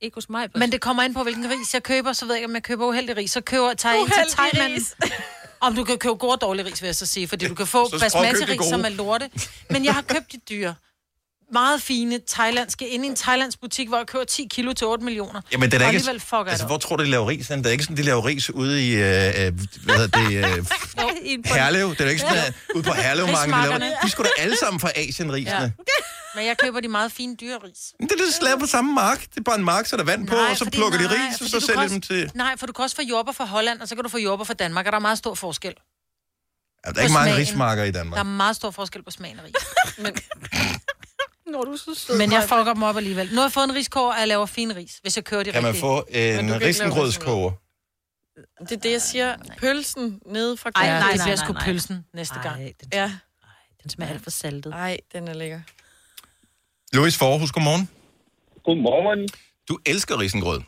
Ikke 0.00 0.14
hos 0.14 0.28
mig. 0.28 0.48
Men 0.54 0.72
det 0.72 0.80
kommer 0.80 1.02
ind 1.02 1.14
på, 1.14 1.22
hvilken 1.22 1.50
ris 1.50 1.74
jeg 1.74 1.82
køber, 1.82 2.12
så 2.12 2.24
ved 2.26 2.34
jeg 2.34 2.38
ikke, 2.40 2.48
om 2.50 2.54
jeg 2.54 2.62
køber 2.62 2.86
uheldig 2.86 3.16
ris. 3.16 3.30
Så 3.30 3.40
køber, 3.40 3.74
tager 3.74 3.92
jeg 3.94 4.02
ind 4.02 4.10
til 4.10 4.36
tegmanden. 4.36 4.78
ris. 4.78 4.96
Om 5.60 5.74
du 5.74 5.84
kan 5.84 5.98
købe 5.98 6.14
god 6.14 6.32
og 6.32 6.40
dårlig 6.40 6.66
ris, 6.66 6.82
vil 6.82 6.86
jeg 6.88 6.94
så 6.96 7.06
sige, 7.06 7.28
fordi 7.28 7.48
du 7.48 7.54
kan 7.54 7.66
få 7.66 7.84
Så 7.84 7.90
prøv 7.90 7.96
at 7.96 8.12
basmati 8.12 8.32
købe 8.32 8.46
de 8.46 8.52
ris, 8.52 8.58
gode. 8.58 8.70
som 8.70 8.84
er 8.84 8.88
lorte. 8.88 9.30
Men 9.70 9.84
jeg 9.84 9.94
har 9.94 10.02
købt 10.02 10.32
de 10.32 10.38
dyre. 10.50 10.74
Meget 11.52 11.82
fine 11.82 12.20
thailandske, 12.28 12.88
inde 12.88 13.04
i 13.06 13.08
en 13.08 13.16
thailandsk 13.16 13.60
butik, 13.60 13.88
hvor 13.88 13.96
jeg 13.96 14.06
køber 14.06 14.24
10 14.24 14.46
kilo 14.50 14.72
til 14.72 14.86
8 14.86 15.04
millioner. 15.04 15.40
Jamen, 15.52 15.70
det 15.70 15.82
er 15.82 15.90
ikke... 15.90 16.00
fucker 16.20 16.36
altså, 16.36 16.64
jeg 16.64 16.66
hvor 16.66 16.76
det 16.76 16.82
tror 16.86 16.96
du, 16.96 17.04
de 17.04 17.10
laver 17.10 17.28
ris? 17.28 17.46
Det 17.46 17.66
er 17.66 17.70
ikke 17.70 17.84
sådan, 17.84 17.96
de 17.96 18.02
laver 18.02 18.26
ris 18.26 18.50
ude 18.50 18.86
i, 18.88 18.92
øh, 18.94 19.00
øh, 19.00 19.52
hvad 19.84 19.96
hedder 19.96 20.18
det, 20.18 20.58
øh, 20.58 20.66
Herlev. 21.54 21.90
Det 21.90 22.00
er 22.00 22.08
ikke 22.10 22.20
sådan, 22.20 22.36
at 22.36 22.54
ude 22.74 22.82
på 22.82 22.92
Herlevmarken, 22.92 23.54
de 23.54 23.62
laver. 23.62 24.00
De 24.02 24.10
skulle 24.10 24.30
da 24.36 24.42
alle 24.42 24.56
sammen 24.56 24.80
fra 24.80 24.90
Asien, 24.96 25.32
risene. 25.32 25.56
Ja. 25.60 25.70
Men 26.34 26.46
jeg 26.46 26.58
køber 26.58 26.80
de 26.80 26.88
meget 26.88 27.12
fine 27.12 27.36
dyre 27.36 27.58
ris. 27.64 27.78
Men 28.00 28.08
det 28.08 28.14
er 28.14 28.24
der 28.40 28.44
laver 28.44 28.58
på 28.58 28.66
samme 28.66 28.94
mark. 28.94 29.20
Det 29.20 29.36
er 29.36 29.42
bare 29.42 29.58
en 29.58 29.64
mark, 29.64 29.86
så 29.86 29.96
er 29.96 29.98
der 29.98 30.04
vand 30.04 30.26
på, 30.26 30.36
og 30.36 30.56
så 30.56 30.64
fordi- 30.64 30.76
plukker 30.76 30.98
de 30.98 31.04
nej, 31.04 31.14
ris, 31.14 31.40
og 31.40 31.48
så 31.48 31.66
sælger 31.66 31.88
dem 31.88 32.00
til... 32.00 32.30
Nej, 32.34 32.56
for 32.56 32.66
du 32.66 32.72
kan 32.72 32.82
også 32.82 32.96
få 32.96 33.02
jordbær 33.02 33.32
fra 33.32 33.44
Holland, 33.44 33.80
og 33.80 33.88
så 33.88 33.94
kan 33.94 34.04
du 34.04 34.10
få 34.10 34.18
jordbær 34.18 34.44
fra 34.44 34.54
Danmark, 34.54 34.86
og 34.86 34.92
der 34.92 34.98
er 34.98 35.02
meget 35.02 35.18
stor 35.18 35.34
forskel. 35.34 35.74
Ja, 36.86 36.90
der 36.90 36.98
er 36.98 37.02
ikke 37.02 37.12
mange 37.14 37.36
rismarker 37.36 37.82
i 37.84 37.90
Der 37.90 37.98
er 37.98 38.02
Danmark. 38.02 38.26
meget 38.26 38.56
stor 38.56 38.70
forskel 38.70 39.02
på 39.02 39.10
smagen 39.10 39.38
af 39.38 39.42
ris. 39.44 39.54
Når 41.52 41.62
du 41.64 41.72
er 41.72 41.76
så 41.76 41.94
sød. 41.94 42.18
Men 42.18 42.32
jeg 42.32 42.38
Maja. 42.50 42.60
fucker 42.60 42.74
dem 42.74 42.82
op 42.82 42.96
alligevel. 42.96 43.28
Nu 43.30 43.34
har 43.36 43.42
jeg 43.42 43.52
fået 43.52 43.64
en 43.64 43.74
riskår, 43.74 44.12
og 44.12 44.18
jeg 44.18 44.28
laver 44.28 44.46
fin 44.46 44.76
ris, 44.76 44.98
hvis 45.02 45.16
jeg 45.16 45.24
kører 45.24 45.42
de 45.42 45.52
Kan 45.52 45.62
man 45.62 45.74
få 45.74 46.04
en 46.10 46.60
risengrødskoger? 46.60 47.50
Det 48.60 48.72
er 48.72 48.76
det, 48.76 48.92
jeg 48.92 49.02
siger. 49.02 49.36
Pølsen 49.60 50.20
nede 50.26 50.56
fra 50.56 50.70
Ej, 50.74 50.82
Kærlighed. 50.82 51.00
nej, 51.02 51.12
det 51.12 51.20
bliver 51.24 51.36
sgu 51.36 51.52
pølsen 51.64 52.04
næste 52.14 52.34
gang. 52.42 52.60
Ja. 52.92 53.12
Den 53.82 53.90
smager 53.90 54.12
alt 54.12 54.22
for 54.22 54.30
saltet. 54.30 54.70
Nej, 54.70 54.98
den 55.12 55.28
er 55.28 55.34
lækker. 55.34 55.60
Louis 56.92 57.18
Forhus, 57.18 57.52
godmorgen. 57.52 57.88
Godmorgen. 58.64 59.28
Du 59.68 59.78
elsker 59.86 60.20
risengrød. 60.20 60.60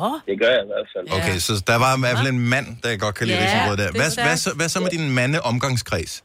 Åh. 0.00 0.12
Det 0.26 0.40
gør 0.40 0.50
jeg 0.50 0.62
i 0.64 0.66
hvert 0.66 0.88
fald. 0.96 1.22
Okay, 1.22 1.38
så 1.38 1.64
der 1.66 1.76
var 1.76 1.96
i 1.96 2.00
hvert 2.00 2.16
fald 2.16 2.28
en 2.28 2.48
mand, 2.48 2.66
der 2.82 2.96
godt 2.96 3.14
kan 3.14 3.26
lide 3.26 3.38
Ja, 3.38 3.44
risengrød 3.44 3.76
der. 3.76 3.86
det 3.92 4.00
er 4.00 4.02
Hvad, 4.02 4.24
hvad, 4.26 4.36
så, 4.36 4.54
hvad 4.54 4.68
så 4.68 4.80
med 4.80 4.90
din 4.90 5.10
mandeomgangskreds? 5.10 6.24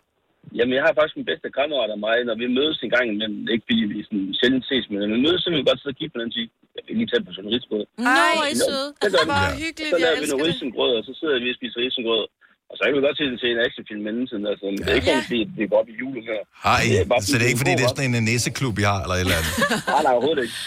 Jamen, 0.57 0.73
jeg 0.77 0.83
har 0.85 0.93
faktisk 0.97 1.17
min 1.19 1.29
bedste 1.31 1.47
kammerat 1.59 1.89
af 1.95 1.99
mig, 2.07 2.15
når 2.29 2.35
vi 2.41 2.45
mødes 2.59 2.77
en 2.85 2.91
gang 2.95 3.05
imellem. 3.13 3.37
Ikke 3.53 3.65
fordi 3.69 3.81
vi 3.93 3.97
sådan 4.07 4.27
sjældent 4.39 4.65
ses, 4.69 4.83
men 4.89 4.97
når 5.01 5.09
vi 5.15 5.19
mødes, 5.27 5.39
så 5.43 5.47
vil 5.49 5.59
vi 5.61 5.67
godt 5.71 5.79
sidde 5.81 5.93
og 5.95 5.99
kigge 5.99 6.13
på 6.15 6.19
den 6.21 6.29
og 6.31 6.35
sige, 6.37 6.47
jeg 6.75 6.83
vil 6.87 6.95
lige 6.99 7.09
tage 7.11 7.23
på 7.27 7.31
sådan 7.35 7.47
en 7.49 7.53
risgrød. 7.57 7.83
Ej, 7.87 8.03
Nå, 8.07 8.21
hvor 8.37 8.45
er 8.47 8.51
I 8.55 8.57
søde. 8.67 8.87
Så 9.03 9.07
gør 9.13 9.23
vi 9.27 9.31
Hvor 9.31 9.47
det. 9.51 9.59
hyggeligt, 9.63 9.91
Så 9.93 9.97
jeg 10.03 10.07
laver 10.07 10.21
vi 10.23 10.27
noget 10.33 10.43
det. 10.45 10.49
risengrød, 10.51 10.91
og 10.99 11.03
så 11.07 11.11
sidder 11.19 11.35
vi 11.43 11.47
og 11.53 11.57
spiser 11.59 11.77
risengrød. 11.85 12.23
Og 12.69 12.73
så 12.77 12.81
kan 12.85 12.93
vi 12.97 13.01
godt 13.07 13.17
se 13.19 13.23
det 13.31 13.37
til 13.43 13.49
en 13.55 13.59
actionfilm 13.67 14.01
med 14.05 14.11
anden 14.13 14.27
siden. 14.31 14.43
Altså, 14.51 14.65
det 14.77 14.89
er 14.91 14.97
ikke 14.99 15.09
sådan, 15.11 15.27
fordi 15.29 15.41
det 15.57 15.63
går 15.71 15.77
op 15.81 15.89
i 15.93 15.95
julehumør. 16.01 16.41
Hej, 16.67 16.81
Det 16.91 16.99
er 17.03 17.07
bare 17.13 17.21
så 17.29 17.35
det 17.39 17.43
er 17.47 17.51
ikke 17.53 17.61
fordi, 17.63 17.73
det 17.79 17.85
er 17.87 17.91
sådan 17.95 18.15
en 18.21 18.25
næseklub, 18.31 18.75
I 18.81 18.85
har, 18.91 18.99
eller 19.05 19.15
et 19.17 19.23
eller 19.25 19.37
andet? 19.41 19.53
Nej, 19.93 20.01
nej, 20.05 20.13
overhovedet 20.17 20.43
ikke. 20.47 20.57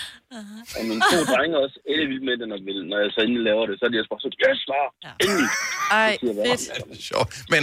Og 0.78 0.82
mine 0.90 1.02
to 1.12 1.18
drenge 1.32 1.52
er 1.56 1.60
også 1.66 1.78
alle 1.90 2.04
vildt 2.10 2.24
med 2.28 2.34
det, 2.40 2.46
når, 2.52 2.58
vi, 2.66 2.72
når 2.90 2.98
jeg 3.02 3.08
så 3.16 3.20
endelig 3.26 3.42
laver 3.50 3.64
det. 3.68 3.74
Så 3.78 3.82
er 3.86 3.90
de 3.92 3.98
også 4.02 4.10
bare 4.14 4.22
så, 4.26 4.30
yes, 4.46 4.60
far, 4.70 4.86
endelig. 5.24 5.48
Ej, 6.00 6.10
jeg 6.26 6.34
fedt. 6.48 6.62
Sjovt. 7.10 7.32
Men, 7.54 7.62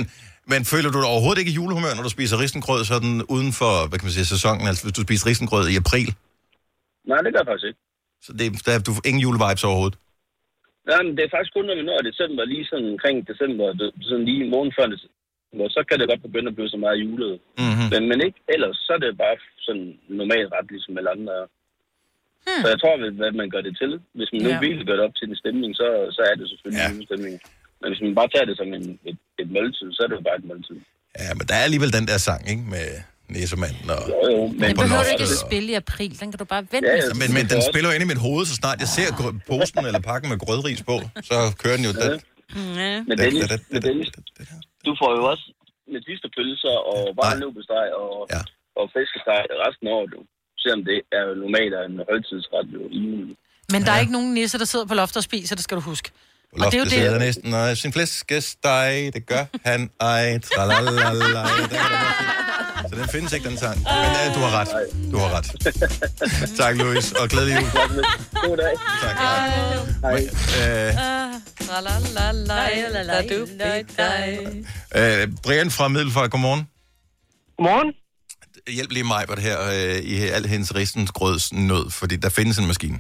men 0.51 0.59
føler 0.73 0.89
du 0.93 0.97
dig 1.01 1.09
overhovedet 1.13 1.39
ikke 1.41 1.53
i 1.53 1.57
julehumør, 1.59 1.93
når 1.97 2.03
du 2.07 2.13
spiser 2.17 2.35
risengrød 2.43 2.81
sådan 2.93 3.13
uden 3.35 3.51
for, 3.59 3.73
hvad 3.87 3.97
kan 3.99 4.05
man 4.07 4.15
sige, 4.17 4.31
sæsonen? 4.35 4.63
Altså 4.69 4.81
hvis 4.85 4.95
du 4.99 5.03
spiser 5.07 5.25
risengrød 5.29 5.65
i 5.73 5.75
april? 5.83 6.09
Nej, 7.11 7.19
det 7.23 7.29
gør 7.33 7.41
jeg 7.43 7.49
faktisk 7.51 7.67
ikke. 7.71 7.81
Så 8.25 8.31
det, 8.39 8.45
der, 8.65 8.71
er- 8.75 8.85
du 8.87 8.93
får 8.97 9.05
ingen 9.09 9.21
julevibes 9.25 9.63
overhovedet? 9.69 9.97
Nej, 10.91 11.01
men 11.05 11.11
det 11.17 11.23
er 11.23 11.31
faktisk 11.35 11.53
kun, 11.55 11.65
når 11.69 11.75
vi 11.79 11.83
når 11.89 11.99
december, 12.09 12.41
lige 12.53 12.65
sådan 12.71 12.89
omkring 12.95 13.17
december, 13.31 13.65
sådan 14.09 14.25
lige 14.29 14.43
morgen 14.53 14.71
før 14.77 14.85
december, 14.93 15.65
så 15.77 15.81
kan 15.89 15.95
det 15.99 16.05
godt 16.11 16.21
begynde 16.27 16.49
at 16.51 16.55
blive 16.57 16.71
så 16.75 16.79
meget 16.85 16.97
julet. 17.05 17.33
Mm-hmm. 17.61 17.87
Men, 17.93 18.01
men 18.09 18.17
ikke 18.27 18.39
ellers, 18.55 18.77
så 18.85 18.91
er 18.97 19.01
det 19.03 19.11
bare 19.23 19.35
sådan 19.67 19.87
normalt 20.21 20.49
ret, 20.55 20.67
ligesom 20.73 20.97
alle 20.99 21.11
andre 21.15 21.33
er. 21.41 21.47
Hmm. 22.47 22.61
Så 22.63 22.67
jeg 22.73 22.79
tror, 22.81 22.93
at 23.07 23.13
hvad 23.21 23.31
man 23.41 23.49
gør 23.53 23.63
det 23.67 23.73
til. 23.81 23.91
Hvis 24.17 24.29
man 24.33 24.41
nu 24.45 24.49
Ja. 24.53 24.59
virkelig 24.65 24.85
gør 24.87 24.97
det 24.97 25.05
op 25.07 25.15
til 25.17 25.27
en 25.29 25.41
stemning, 25.43 25.71
så, 25.81 25.87
så 26.17 26.21
er 26.29 26.35
det 26.39 26.45
selvfølgelig 26.51 26.79
ja. 26.81 26.87
en 26.89 26.93
julestemning. 26.95 27.35
Men 27.85 27.89
hvis 27.91 28.01
man 28.05 28.15
bare 28.19 28.29
tager 28.33 28.45
det 28.49 28.55
som 28.61 28.67
en, 28.77 28.85
et, 29.09 29.17
et 29.41 29.49
måltid, 29.57 29.87
så 29.95 29.99
er 30.03 30.07
det 30.09 30.15
jo 30.19 30.23
bare 30.29 30.37
et 30.41 30.47
måltid. 30.51 30.77
Ja, 31.23 31.29
men 31.37 31.43
der 31.49 31.55
er 31.59 31.63
alligevel 31.69 31.91
den 31.97 32.05
der 32.11 32.17
sang, 32.27 32.41
ikke? 32.53 32.63
Med 32.75 32.85
næsemanden 33.35 33.87
og... 33.95 34.01
Jo, 34.13 34.17
jo, 34.35 34.41
men 34.59 34.67
Den 34.69 34.75
behøver 34.83 35.05
ikke 35.13 35.27
at 35.29 35.33
og- 35.37 35.43
spille 35.47 35.67
i 35.73 35.77
april. 35.83 36.11
Den 36.21 36.27
kan 36.31 36.37
du 36.43 36.47
bare 36.53 36.63
vente 36.73 36.87
Ja, 36.89 36.95
med. 36.95 37.07
ja, 37.11 37.13
men, 37.21 37.27
men 37.37 37.43
den 37.53 37.59
spiller 37.69 37.87
jo 37.89 37.93
ind 37.95 38.03
i 38.07 38.09
mit 38.13 38.21
hoved, 38.27 38.43
så 38.51 38.55
snart 38.61 38.77
jeg 38.83 38.89
ser 38.97 39.07
posen 39.51 39.81
eller 39.89 40.01
pakken 40.11 40.27
med 40.33 40.37
grødris 40.45 40.81
på, 40.91 40.95
så 41.29 41.37
kører 41.61 41.77
den 41.79 41.85
jo 41.89 41.93
den. 42.03 42.11
Ja. 42.81 42.93
Men 43.09 43.15
Dennis, 43.21 43.43
men 43.73 43.81
Dennis, 43.87 44.09
du 44.87 44.91
får 45.01 45.11
jo 45.17 45.23
også 45.31 45.45
med 45.93 46.01
sidste 46.09 46.27
pølser 46.35 46.75
og 46.93 47.01
bare 47.21 47.33
løbesteg 47.43 47.85
og, 48.03 48.13
ja. 48.35 48.41
og 48.79 48.85
fiskesteg 48.95 49.41
resten 49.65 49.85
af 49.89 49.93
året, 49.97 50.09
du. 50.15 50.19
Selvom 50.61 50.81
det 50.89 50.97
er 51.17 51.21
jo 51.27 51.33
normalt 51.43 51.73
en 51.89 51.95
højtidsret 52.09 52.67
jo 52.75 52.81
i 52.97 52.99
julen. 53.05 53.33
Men 53.73 53.79
der 53.85 53.91
er 53.95 53.99
ikke 54.03 54.15
nogen 54.17 54.33
nisse, 54.39 54.55
der 54.61 54.67
sidder 54.73 54.85
på 54.91 54.95
loftet 55.01 55.17
og 55.17 55.23
spiser, 55.31 55.55
det 55.55 55.63
skal 55.67 55.75
du 55.79 55.81
huske. 55.93 56.09
På 56.57 56.63
loftet 56.63 56.91
sidder 56.91 57.19
næsten, 57.19 57.53
og 57.53 57.77
sin 57.77 57.93
flæskesteg, 57.93 59.11
det 59.13 59.25
gør 59.25 59.45
han 59.65 59.89
ej, 59.99 60.39
tralalala. 60.39 61.47
Så 62.89 62.95
den 62.95 63.09
findes 63.09 63.33
ikke, 63.33 63.49
den 63.49 63.57
sang. 63.57 63.77
Men 63.77 63.85
ja, 63.87 64.33
du 64.33 64.39
har 64.39 64.59
ret. 64.59 64.67
Du 65.11 65.17
har 65.17 65.37
ret. 65.37 65.45
tak, 66.59 66.75
Louis, 66.75 67.11
og 67.11 67.29
glædelig 67.29 67.55
jul. 67.55 68.03
God 68.43 68.57
dag. 68.57 68.73
Tak. 69.01 69.17
Hej. 70.01 70.29
Øh, 74.95 75.21
øh, 75.21 75.27
Brian 75.43 75.71
fra 75.71 75.87
Middelfart, 75.87 76.31
godmorgen. 76.31 76.67
Godmorgen. 77.57 77.93
Hjælp 78.67 78.91
lige 78.91 79.03
mig 79.03 79.25
på 79.27 79.35
det 79.35 79.43
her 79.43 79.61
øh, 79.61 79.95
i 79.99 80.15
al 80.21 80.45
hendes 80.45 80.75
ristens 80.75 81.11
grødsnød, 81.11 81.89
fordi 81.89 82.15
der 82.15 82.29
findes 82.29 82.57
en 82.57 82.67
maskine. 82.67 82.99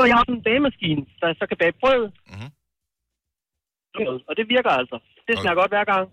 Så 0.00 0.04
jeg 0.12 0.18
en 0.38 0.42
bagemaskine, 0.48 1.02
der 1.20 1.28
så 1.40 1.44
kan 1.50 1.56
bage 1.62 1.74
brød. 1.82 2.02
Mhm. 2.32 2.48
Og 4.28 4.32
det 4.38 4.44
virker 4.54 4.70
altså. 4.80 4.96
Det 5.26 5.32
smager 5.40 5.58
godt 5.62 5.70
hver 5.76 5.86
gang. 5.92 6.04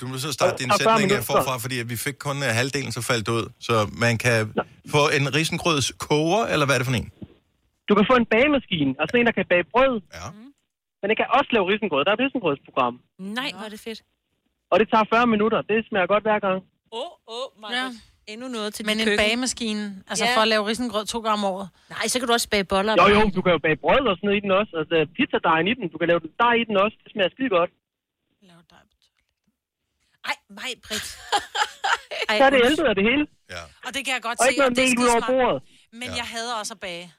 Du 0.00 0.04
må 0.10 0.14
så 0.26 0.32
starte 0.38 0.56
din 0.62 0.70
og 0.74 0.78
40 0.78 0.84
sætning 0.84 1.10
af 1.12 1.18
minutter. 1.18 1.30
forfra, 1.32 1.54
fordi 1.64 1.76
at 1.82 1.88
vi 1.92 1.96
fik 2.06 2.16
kun 2.26 2.36
uh, 2.46 2.50
halvdelen, 2.58 2.92
så 2.98 3.02
faldt 3.10 3.24
det 3.26 3.32
ud. 3.38 3.46
Så 3.68 3.74
man 4.04 4.14
kan 4.24 4.38
få 4.94 5.02
en 5.18 5.24
risengrøds 5.38 5.88
koger, 6.06 6.42
eller 6.52 6.64
hvad 6.66 6.74
er 6.76 6.80
det 6.82 6.88
for 6.90 6.96
en? 7.02 7.08
Du 7.88 7.92
kan 7.98 8.04
få 8.10 8.14
en 8.22 8.26
bagemaskine, 8.34 8.90
altså 9.00 9.14
en, 9.18 9.26
der 9.28 9.34
kan 9.38 9.46
bage 9.52 9.64
brød. 9.74 9.94
Ja. 10.18 10.26
Men 11.00 11.06
det 11.10 11.16
kan 11.20 11.26
også 11.38 11.50
lave 11.56 11.64
risengrød. 11.72 12.00
Der 12.04 12.10
er 12.12 12.16
et 12.18 12.24
risengrødsprogram. 12.26 12.94
Nej, 13.38 13.50
hvor 13.56 13.64
er 13.68 13.72
det 13.74 13.80
fedt. 13.88 14.00
Og 14.70 14.76
det 14.80 14.86
tager 14.92 15.04
40 15.14 15.26
minutter. 15.34 15.58
Det 15.70 15.76
smager 15.88 16.08
godt 16.14 16.24
hver 16.28 16.38
gang. 16.46 16.58
Åh, 16.92 17.00
oh, 17.00 17.10
åh, 17.36 17.46
oh, 17.64 17.72
Ja. 17.78 17.86
Endnu 18.32 18.46
noget 18.56 18.70
til 18.76 18.82
Men 18.86 18.96
en 19.00 19.04
køkken. 19.06 19.18
bagemaskine, 19.24 19.82
altså 20.10 20.24
Ja. 20.24 20.36
for 20.36 20.42
at 20.46 20.48
lave 20.54 20.62
risengrød 20.70 21.04
to 21.14 21.18
gange 21.26 21.38
om 21.40 21.44
året. 21.54 21.68
Nej, 21.94 22.04
så 22.12 22.16
kan 22.18 22.26
du 22.28 22.32
også 22.38 22.48
bage 22.54 22.64
boller. 22.72 22.92
Jo, 23.02 23.06
jo, 23.16 23.20
du 23.36 23.40
kan 23.44 23.52
jo 23.56 23.60
bage 23.66 23.76
brød 23.84 24.02
og 24.10 24.16
sådan 24.16 24.26
noget 24.28 24.38
i 24.40 24.42
den 24.44 24.50
også. 24.60 24.72
Altså 24.80 24.96
pizzadejen 25.16 25.66
i 25.72 25.74
den. 25.78 25.84
Du 25.92 25.98
kan 26.00 26.08
lave 26.12 26.20
dej 26.44 26.54
i 26.62 26.64
den 26.68 26.76
også. 26.84 26.96
Det 27.04 27.08
smager 27.12 27.30
skide 27.36 27.50
godt. 27.58 27.70
Ej, 30.30 30.36
mig, 30.50 30.70
Britt. 30.86 31.06
Så 32.38 32.44
er 32.44 32.50
det 32.50 32.60
ældet 32.66 32.84
af 32.90 32.94
det 32.94 33.04
hele. 33.10 33.26
Ja. 33.50 33.62
Og 33.86 33.94
det 33.94 34.04
kan 34.04 34.14
jeg 34.14 34.22
godt 34.22 34.38
Og 34.40 34.44
se, 34.44 34.50
ikke 34.50 34.60
noget 34.60 34.76
det 34.76 34.84
er 34.92 35.00
ud 35.02 35.08
over 35.14 35.26
bordet. 35.26 35.62
Men 35.92 36.08
jeg 36.20 36.24
hader 36.34 36.54
også 36.54 36.74
at 36.74 36.80
bage. 36.80 37.12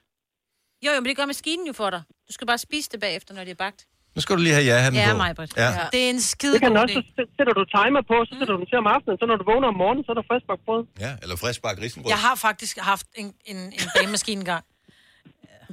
Jo, 0.86 0.92
jo, 0.92 1.00
men 1.02 1.06
det 1.10 1.18
gør 1.18 1.26
maskinen 1.26 1.68
jo 1.68 1.74
for 1.74 1.90
dig. 1.90 2.02
Du 2.28 2.34
skal 2.34 2.48
bare 2.48 2.58
spise 2.58 2.90
det 2.92 3.00
bagefter, 3.00 3.34
når 3.34 3.44
det 3.44 3.52
er 3.52 3.56
bagt. 3.56 3.88
Nu 4.16 4.20
skal 4.24 4.34
du 4.38 4.42
lige 4.42 4.54
have 4.58 4.66
ja-hatten 4.72 5.00
Ja, 5.02 5.12
på. 5.12 5.18
Maj-Brit. 5.18 5.52
Ja. 5.58 5.70
Det 5.94 6.00
er 6.06 6.10
en 6.16 6.22
skide 6.22 6.54
Det 6.54 6.62
kan 6.62 6.78
også. 6.78 7.02
Så 7.18 7.22
sætter 7.38 7.54
du 7.60 7.64
timer 7.78 8.02
på, 8.12 8.16
så 8.28 8.32
sætter 8.40 8.54
du 8.56 8.60
den 8.62 8.68
til 8.72 8.78
om 8.84 8.88
aftenen. 8.96 9.16
Så 9.22 9.26
når 9.30 9.36
du 9.42 9.46
vågner 9.52 9.68
om 9.74 9.78
morgenen, 9.84 10.04
så 10.06 10.10
er 10.14 10.18
der 10.22 10.26
friskbagt 10.32 10.62
brød. 10.68 10.82
ja, 11.06 11.12
eller 11.24 11.36
friskbagt 11.44 11.78
risengrød. 11.84 12.10
Jeg 12.16 12.22
har 12.28 12.36
faktisk 12.48 12.74
haft 12.92 13.08
en, 13.22 13.28
en, 13.52 13.58
en 13.58 13.88
bagemaskine 13.96 14.40
engang. 14.46 14.64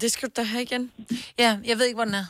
Det 0.03 0.09
skal 0.15 0.25
du 0.29 0.33
da 0.37 0.43
have 0.53 0.63
igen. 0.69 0.85
Ja, 1.39 1.51
jeg 1.71 1.75
ved 1.79 1.85
ikke, 1.89 1.99
hvor 2.01 2.05
den 2.11 2.15
er. 2.23 2.27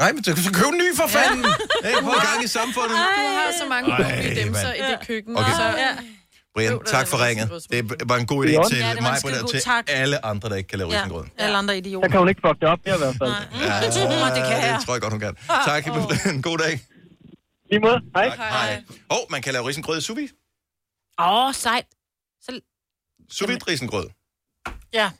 Nej, 0.00 0.12
men 0.12 0.24
så 0.24 0.30
så 0.48 0.52
køb 0.60 0.68
en 0.74 0.78
ny 0.84 0.88
for 1.00 1.06
fanden. 1.16 1.44
Ja. 1.84 1.88
Hey, 1.88 1.94
gang 2.28 2.44
i 2.44 2.50
samfundet. 2.58 2.90
Du 2.90 2.96
har 3.40 3.50
så 3.62 3.66
mange 3.74 3.86
Ej, 3.92 3.98
gode 4.02 4.34
dimser 4.40 4.68
mand. 4.68 4.78
i 4.80 4.82
dit 4.90 5.00
køkken. 5.08 5.32
Okay. 5.38 5.52
Så, 5.60 5.62
ja. 5.84 5.92
Brian, 6.56 6.80
tak 6.86 7.06
for 7.08 7.26
ringet. 7.26 7.46
Det 7.70 8.08
var 8.08 8.16
en 8.16 8.26
god 8.26 8.46
idé 8.46 8.50
Ja, 8.50 8.62
til 8.68 8.82
en 8.82 9.02
mig, 9.02 9.18
skide 9.18 9.42
og 9.42 9.50
til 9.50 9.60
tak. 9.60 9.84
alle 9.88 10.24
andre, 10.24 10.48
der 10.48 10.56
ikke 10.56 10.68
kan 10.68 10.78
lave 10.78 10.92
Ja, 10.92 10.98
risengrød. 10.98 11.24
alle 11.38 11.56
andre 11.56 11.76
idioter. 11.78 12.08
kan 12.08 12.18
hun 12.18 12.28
ikke 12.28 12.40
fuck 12.46 12.60
det 12.60 12.68
op 12.68 12.78
i 12.78 12.82
hvert 12.84 12.98
fald. 13.22 13.30
Ja, 13.30 13.86
det 14.36 14.42
kan 14.50 14.58
jeg. 14.64 14.76
det 14.78 14.86
tror 14.86 14.94
jeg 14.94 15.02
godt, 15.02 15.12
hun 15.12 15.20
kan. 15.20 15.34
Tak, 15.68 15.86
en 16.34 16.42
god 16.42 16.58
dag. 16.58 16.80
Lige 17.70 17.80
måde. 17.80 18.00
Hej. 18.16 18.28
Tak, 18.28 18.38
hej. 18.38 18.82
Og 19.08 19.26
man 19.30 19.42
kan 19.42 19.52
lave 19.52 19.68
risengrød 19.68 19.98
i 19.98 20.00
sous 20.00 20.16
vide. 20.16 20.28
Åh, 21.18 21.26
oh, 21.46 21.54
sejt. 21.54 21.84
Så, 22.42 22.60
Sous 23.30 23.48
vide 23.48 23.58
risengrød. 23.68 24.06
Ja. 24.92 25.10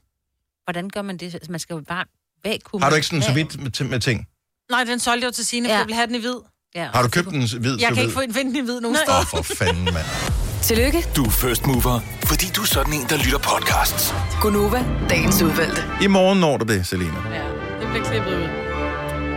hvordan 0.64 0.90
gør 0.90 1.02
man 1.02 1.16
det? 1.16 1.50
Man 1.50 1.60
skal 1.60 1.74
jo 1.74 1.80
bare 1.88 2.04
vakuum. 2.44 2.82
Har 2.82 2.90
du 2.90 2.96
ikke 2.96 3.06
sådan 3.06 3.18
en 3.18 3.22
sous 3.22 3.34
vide 3.34 3.62
med, 3.62 3.90
med 3.90 4.00
ting? 4.00 4.26
Nej, 4.70 4.84
den 4.84 4.98
solgte 4.98 5.24
jeg 5.24 5.26
jo 5.26 5.32
til 5.32 5.46
Signe, 5.46 5.68
for 5.68 5.72
Ja. 5.72 5.76
jeg 5.78 5.86
ville 5.86 5.94
have 5.94 6.06
den 6.06 6.14
i 6.14 6.18
hvid. 6.20 6.34
Ja. 6.74 6.88
Har 6.94 7.02
du 7.02 7.08
købt 7.08 7.28
en 7.28 7.48
hvid 7.60 7.80
Jeg 7.80 7.92
kan 7.92 8.02
ikke 8.02 8.14
få 8.14 8.20
finde 8.20 8.50
den 8.54 8.56
i 8.56 8.60
hvid 8.60 8.80
nogen 8.80 8.96
Åh, 8.96 9.02
steder. 9.02 9.18
oh, 9.38 9.44
for 9.44 9.54
fanden, 9.54 9.84
mand. 9.84 10.45
Tillykke, 10.62 11.06
Du 11.16 11.24
er 11.24 11.30
first 11.30 11.66
mover, 11.66 12.00
fordi 12.24 12.46
du 12.56 12.62
er 12.62 12.66
sådan 12.66 12.92
en, 12.92 13.06
der 13.08 13.16
lytter 13.16 13.38
podcasts. 13.38 14.14
Gunova, 14.40 14.84
dagens 15.10 15.42
udvalgte. 15.42 15.84
I 16.02 16.06
morgen 16.06 16.40
når 16.40 16.56
du 16.56 16.72
det, 16.72 16.86
Selina. 16.86 17.12
ja, 17.32 17.40
det 17.80 17.88
bliver 17.90 18.04
klippet 18.04 18.30
ud. 18.34 18.48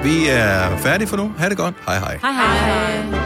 Vi 0.03 0.27
er 0.29 0.77
færdige 0.77 1.07
for 1.07 1.17
nu. 1.17 1.31
Ha' 1.37 1.49
det 1.49 1.57
godt. 1.57 1.75
Hej 1.85 1.99
hej. 1.99 2.17
Hej, 2.21 2.31
hej. 2.31 2.57
hej. 2.57 3.19